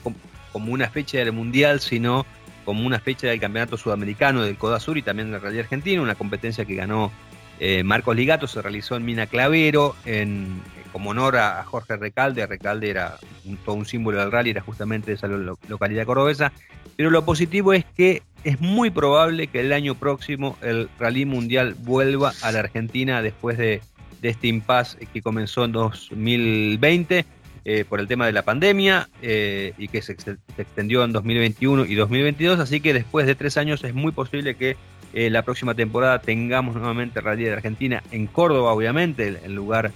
como 0.51 0.71
una 0.71 0.89
fecha 0.89 1.19
del 1.19 1.31
Mundial, 1.31 1.79
sino 1.79 2.25
como 2.65 2.85
una 2.85 2.99
fecha 2.99 3.27
del 3.27 3.39
Campeonato 3.39 3.77
Sudamericano 3.77 4.43
del 4.43 4.57
Coda 4.57 4.79
Sur 4.79 4.97
y 4.97 5.01
también 5.01 5.31
del 5.31 5.41
Rally 5.41 5.59
Argentino, 5.59 6.01
una 6.01 6.15
competencia 6.15 6.65
que 6.65 6.75
ganó 6.75 7.11
eh, 7.59 7.83
Marcos 7.83 8.15
Ligato, 8.15 8.47
se 8.47 8.61
realizó 8.61 8.95
en 8.95 9.05
Mina 9.05 9.27
Clavero, 9.27 9.95
en, 10.05 10.61
como 10.91 11.11
honor 11.11 11.37
a, 11.37 11.63
Jorge 11.63 11.95
Recalde. 11.95 12.45
Recalde 12.45 12.89
era 12.89 13.17
todo 13.65 13.75
un 13.75 13.85
símbolo 13.85 14.19
del 14.19 14.31
rally, 14.31 14.49
era 14.49 14.61
justamente 14.61 15.11
de 15.11 15.15
esa 15.15 15.27
localidad 15.27 16.05
cordobesa. 16.05 16.51
Pero 16.95 17.09
lo 17.09 17.23
positivo 17.23 17.73
es 17.73 17.85
que 17.85 18.23
es 18.43 18.59
muy 18.59 18.89
probable 18.89 19.47
que 19.47 19.59
el 19.59 19.73
año 19.73 19.95
próximo 19.95 20.57
el 20.61 20.89
rally 20.99 21.25
mundial 21.25 21.75
vuelva 21.79 22.33
a 22.41 22.51
la 22.51 22.59
Argentina 22.59 23.21
después 23.21 23.57
de, 23.57 23.81
este 24.21 24.47
impasse 24.47 25.07
que 25.11 25.21
comenzó 25.21 25.65
en 25.65 25.71
2020 25.71 27.25
eh, 27.63 27.85
por 27.87 27.99
el 27.99 28.07
tema 28.07 28.25
de 28.25 28.31
la 28.31 28.41
pandemia 28.41 29.07
eh, 29.21 29.73
y 29.77 29.87
que 29.87 30.01
se, 30.01 30.13
extendió 30.13 31.03
en 31.03 31.11
2021 31.11 31.85
y 31.85 31.93
2022. 31.93 32.59
Así 32.59 32.81
que 32.81 32.91
después 32.91 33.27
de 33.27 33.35
tres 33.35 33.55
años 33.55 33.83
es 33.83 33.93
muy 33.93 34.11
posible 34.11 34.55
que 34.55 34.77
eh, 35.13 35.29
la 35.29 35.43
próxima 35.43 35.75
temporada 35.75 36.19
tengamos 36.21 36.73
nuevamente 36.75 37.21
Rally 37.21 37.43
de 37.43 37.53
Argentina 37.53 38.01
en 38.09 38.25
Córdoba, 38.25 38.73
obviamente, 38.73 39.39
el, 39.43 39.53
lugar 39.53 39.91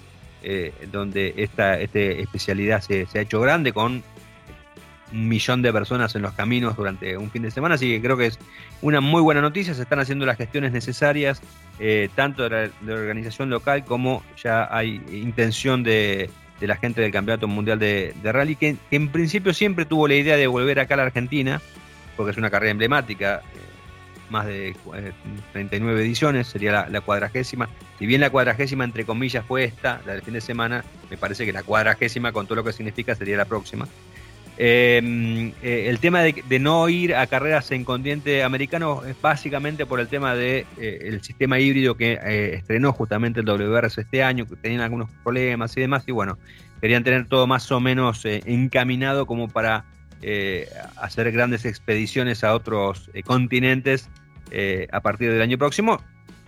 donde 0.91 1.33
esta 1.37 1.79
este 1.79 2.21
especialidad 2.21 2.81
se, 2.81 3.07
se 3.07 3.17
ha 3.17 3.21
hecho 3.23 3.41
grande 3.41 3.73
con 3.73 4.03
un 5.11 5.27
millón 5.27 5.63
de 5.63 5.73
personas 5.73 6.13
en 6.13 6.21
los 6.21 6.33
caminos 6.33 6.75
durante 6.77 7.17
un 7.17 7.31
fin 7.31 7.41
de 7.41 7.49
semana, 7.49 7.75
así 7.75 7.89
que 7.89 7.99
creo 7.99 8.15
que 8.15 8.27
es 8.27 8.37
una 8.83 9.01
muy 9.01 9.23
buena 9.23 9.41
noticia, 9.41 9.73
se 9.73 9.81
están 9.81 9.97
haciendo 9.97 10.23
las 10.27 10.37
gestiones 10.37 10.71
necesarias, 10.71 11.41
tanto 12.13 12.47
de 12.47 12.69
la, 12.85 12.93
organización 12.93 13.49
local 13.49 13.85
como 13.85 14.21
ya 14.37 14.67
hay 14.69 15.01
intención 15.11 15.81
de, 15.81 16.29
la 16.61 16.77
gente 16.77 17.01
del 17.01 17.11
Campeonato 17.11 17.47
Mundial 17.47 17.79
de, 17.79 18.13
Rally, 18.23 18.55
que, 18.55 18.77
en 18.91 19.09
principio 19.09 19.53
siempre 19.53 19.85
tuvo 19.85 20.07
la 20.07 20.15
idea 20.15 20.37
de 20.37 20.47
volver 20.47 20.79
acá 20.79 20.93
a 20.95 20.97
la 20.97 21.03
Argentina, 21.03 21.61
porque 22.15 22.31
es 22.31 22.37
una 22.37 22.49
carrera 22.49 22.71
emblemática, 22.71 23.41
eh, 23.53 23.75
más 24.29 24.47
de 24.47 24.75
39 25.53 25.99
eh, 25.99 26.05
ediciones, 26.05 26.47
sería 26.47 26.87
la, 26.89 27.01
cuadragésima. 27.01 27.69
Si 27.99 28.05
bien 28.05 28.21
la 28.21 28.29
cuadragésima, 28.29 28.83
entre 28.83 29.05
comillas, 29.05 29.45
fue 29.45 29.65
esta, 29.65 30.01
la 30.05 30.13
del 30.13 30.21
fin 30.21 30.33
de 30.33 30.41
semana, 30.41 30.83
me 31.09 31.17
parece 31.17 31.45
que 31.45 31.53
la 31.53 31.63
cuadragésima, 31.63 32.31
con 32.31 32.45
todo 32.45 32.55
lo 32.55 32.63
que 32.63 32.73
significa, 32.73 33.15
sería 33.15 33.37
la 33.37 33.45
próxima. 33.45 33.87
Em, 34.57 35.51
eh, 35.61 35.87
el 35.89 35.99
tema 35.99 36.21
de, 36.21 36.59
no 36.59 36.87
ir 36.87 37.13
a 37.13 37.27
carreras 37.27 37.71
en 37.71 37.83
continente 37.83 38.41
americano 38.41 39.03
es 39.03 39.19
básicamente 39.21 39.85
por 39.85 39.99
el 39.99 40.07
tema 40.07 40.33
del 40.33 40.65
de, 40.77 41.07
eh, 41.09 41.19
sistema 41.21 41.59
híbrido 41.59 41.97
que 41.97 42.13
eh, 42.13 42.55
estrenó 42.55 42.93
justamente 42.93 43.41
el 43.41 43.45
WRC 43.45 44.01
este 44.01 44.23
año, 44.23 44.45
que 44.45 44.55
tenían 44.55 44.81
algunos 44.81 45.09
problemas 45.23 45.75
y 45.75 45.81
demás, 45.81 46.03
y 46.07 46.13
bueno, 46.13 46.37
querían 46.79 47.03
tener 47.03 47.27
todo 47.27 47.47
más 47.47 47.69
o 47.71 47.81
menos 47.81 48.23
encaminado 48.25 49.25
como 49.25 49.49
para 49.49 49.85
hacer 50.95 51.31
grandes 51.31 51.65
expediciones 51.65 52.43
a 52.43 52.55
otros 52.55 53.11
continentes 53.25 54.09
a 54.91 55.01
partir 55.01 55.31
del 55.31 55.41
año 55.41 55.57
próximo 55.59 56.01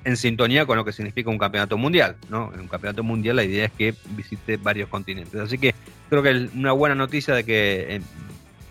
en 0.07 0.15
sintonía 0.15 0.65
con 0.65 0.77
lo 0.77 0.85
que 0.85 0.93
significa 0.93 1.29
un 1.29 1.37
campeonato 1.37 1.77
mundial. 1.77 2.15
¿no? 2.29 2.49
En 2.53 2.61
un 2.61 2.67
campeonato 2.69 3.03
mundial 3.03 3.35
la 3.35 3.43
idea 3.43 3.65
es 3.65 3.71
que 3.73 3.93
visite 4.11 4.55
varios 4.55 4.87
continentes. 4.87 5.35
Así 5.35 5.57
que 5.57 5.75
creo 6.09 6.23
que 6.23 6.31
es 6.31 6.53
una 6.55 6.71
buena 6.71 6.95
noticia 6.95 7.35
de 7.35 7.43
que, 7.43 7.95
eh, 7.95 8.01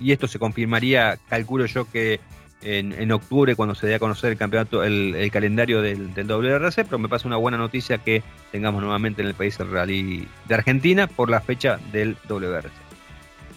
y 0.01 0.13
esto 0.13 0.29
se 0.29 0.39
confirmaría, 0.39 1.19
calculo 1.29 1.67
yo 1.67 1.85
que 1.91 2.21
en, 2.63 3.13
octubre 3.13 3.55
cuando 3.55 3.75
se 3.75 3.87
dé 3.87 3.97
a 3.97 3.99
conocer 3.99 4.33
el 4.33 4.39
campeonato, 4.39 4.83
el, 4.83 5.31
calendario 5.31 5.83
del, 5.83 6.15
del, 6.15 6.27
WRC, 6.27 6.85
pero 6.85 6.99
me 6.99 7.09
pasa 7.09 7.29
una 7.29 7.37
buena 7.37 7.59
noticia 7.59 7.99
que 7.99 8.23
tengamos 8.51 8.83
nuevamente 8.83 9.21
en 9.21 9.29
el 9.29 9.35
país 9.35 9.61
el 9.61 9.71
rally 9.71 10.27
de 10.49 10.55
Argentina 10.55 11.07
por 11.07 11.29
la 11.29 11.43
fecha 11.43 11.79
del 11.93 12.17
WRC. 12.29 12.86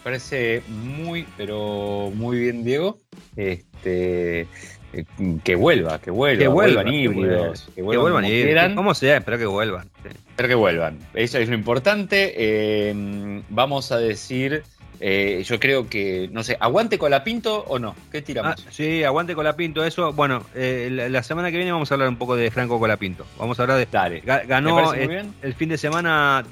Parece 0.02 0.62
muy, 0.68 1.26
pero 1.36 2.10
muy 2.14 2.38
bien, 2.38 2.64
Diego. 2.64 2.98
Este, 3.36 4.46
eh, 4.92 5.04
que 5.44 5.54
vuelva, 5.54 6.00
que 6.00 6.10
vuelva, 6.10 6.38
que 6.40 6.48
vuelvan, 6.48 6.88
híbridos, 6.88 7.68
que 7.74 7.82
vuelvan, 7.82 8.24
híbridos, 8.24 8.72
como 8.74 8.94
sea, 8.94 9.18
espero 9.18 9.38
que 9.38 9.46
vuelvan. 9.46 9.88
Espero 10.04 10.48
que 10.48 10.54
vuelvan, 10.54 10.98
eso 11.14 11.38
es 11.38 11.48
lo 11.48 11.54
importante. 11.54 12.34
Eh, 12.36 13.42
vamos 13.50 13.92
a 13.92 13.98
decir, 13.98 14.64
eh, 14.98 15.44
yo 15.46 15.60
creo 15.60 15.88
que, 15.88 16.28
no 16.32 16.42
sé, 16.42 16.56
¿aguante 16.58 16.98
con 16.98 17.12
la 17.12 17.22
pinto 17.22 17.64
o 17.68 17.78
no? 17.78 17.94
¿Qué 18.10 18.20
tiramos? 18.20 18.64
Ah, 18.66 18.70
sí, 18.70 19.04
aguante 19.04 19.36
con 19.36 19.44
la 19.44 19.54
pinto, 19.54 19.84
eso. 19.84 20.12
Bueno, 20.12 20.44
la, 20.54 21.22
semana 21.22 21.52
que 21.52 21.56
viene 21.56 21.70
vamos 21.70 21.92
a 21.92 21.94
hablar 21.94 22.08
un 22.08 22.16
poco 22.16 22.34
de 22.34 22.50
Franco 22.50 22.80
Colapinto. 22.80 23.24
Vamos 23.38 23.60
a 23.60 23.62
hablar 23.62 23.78
de. 23.78 23.86
Dale. 23.86 24.22
Ganó 24.24 24.92
el, 24.92 25.54
fin 25.54 25.68
de 25.68 25.78
semana, 25.78 26.44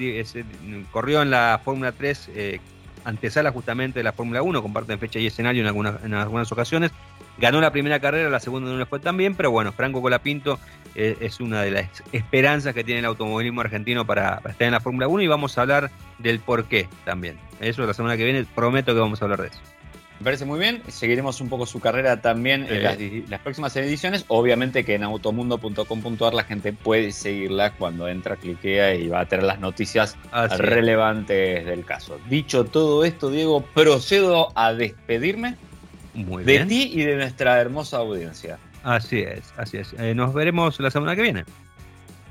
corrió 0.93 1.23
en 1.23 1.31
la 1.31 1.61
Fórmula 1.65 1.91
3 1.91 2.31
antesala 3.05 3.51
justamente 3.51 4.01
de 4.01 4.05
la 4.05 4.13
Fórmula 4.13 4.43
1, 4.43 4.63
comparten 4.63 4.99
fecha 4.99 5.19
y 5.19 5.27
escenario 5.27 5.63
en 5.63 5.69
algunas, 5.69 6.03
en 6.05 6.15
algunas 6.15 6.51
ocasiones. 6.53 6.91
Ganó 7.39 7.61
la 7.61 7.71
primera 7.71 8.01
carrera, 8.01 8.29
la 8.31 8.41
segunda 8.41 8.71
no 8.71 8.79
le 8.79 8.87
fue 8.87 8.99
tan 8.99 9.17
bien, 9.17 9.37
pero 9.37 9.51
bueno, 9.53 9.73
Franco 9.73 10.03
Colapinto 10.03 10.59
eh, 10.97 11.17
es 11.21 11.39
una 11.39 11.63
de 11.63 11.71
las 11.71 12.03
esperanzas 12.13 12.75
que 12.75 12.83
tiene 12.83 12.99
el 12.99 13.07
automovilismo 13.07 13.61
argentino 13.61 14.05
para, 14.05 14.41
estar 14.49 14.63
en 14.63 14.73
la 14.73 14.81
Fórmula 14.81 15.07
1 15.07 15.23
y 15.23 15.27
vamos 15.29 15.57
a 15.57 15.63
hablar 15.63 15.91
del 16.19 16.41
por 16.41 16.65
qué 16.65 16.89
también. 17.05 17.39
Eso 17.61 17.87
la 17.87 17.95
semana 17.95 18.17
que 18.17 18.25
viene, 18.25 18.45
prometo 18.45 18.93
que 18.93 19.01
vamos 19.01 19.23
a 19.23 19.27
hablar 19.27 19.43
de 19.43 19.49
eso. 19.49 19.61
Me 20.21 20.25
parece 20.25 20.45
muy 20.45 20.59
bien. 20.59 20.83
Seguiremos 20.89 21.41
un 21.41 21.49
poco 21.49 21.65
su 21.65 21.79
carrera 21.79 22.21
también 22.21 22.67
en 22.69 23.31
las, 23.31 23.41
próximas 23.41 23.77
ediciones. 23.77 24.25
Obviamente 24.29 24.85
que 24.85 24.95
en 24.95 25.05
automundo.com.ar 25.05 26.35
la 26.35 26.45
gente 26.45 26.73
puede 26.73 27.13
seguirla 27.13 27.73
cuando 27.75 28.09
entra, 28.09 28.37
cliquea 28.37 28.95
y 28.95 29.09
va 29.09 29.21
a 29.21 29.27
tener 29.27 29.45
las 29.45 29.61
noticias 29.61 30.17
relevantes 30.59 31.65
del 31.65 31.85
caso. 31.85 32.19
Dicho 32.29 32.65
todo 32.65 33.05
esto, 33.05 33.31
Diego, 33.31 33.63
procedo 33.63 34.53
a 34.57 34.75
despedirme 34.75 35.57
de 36.15 36.65
ti 36.67 36.91
y 36.95 37.03
de 37.03 37.17
nuestra 37.17 37.61
hermosa 37.61 37.99
audiencia. 37.99 38.59
Así 38.83 39.21
es, 39.21 39.53
así 39.57 39.77
es. 39.77 39.93
Eh, 39.99 40.15
nos 40.15 40.35
veremos 40.35 40.81
la 40.81 40.91
semana 40.91 41.15
que 41.15 41.23
viene. 41.23 41.45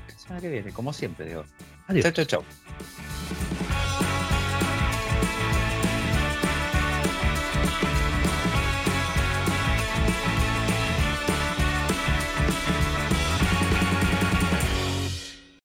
La 0.08 0.18
semana 0.18 0.40
que 0.40 0.48
viene, 0.48 0.72
como 0.72 0.92
siempre, 0.92 1.26
Diego. 1.26 1.44
Adiós. 1.86 2.12
Chao, 2.12 2.24
chao, 2.24 2.42
chao. 2.42 4.17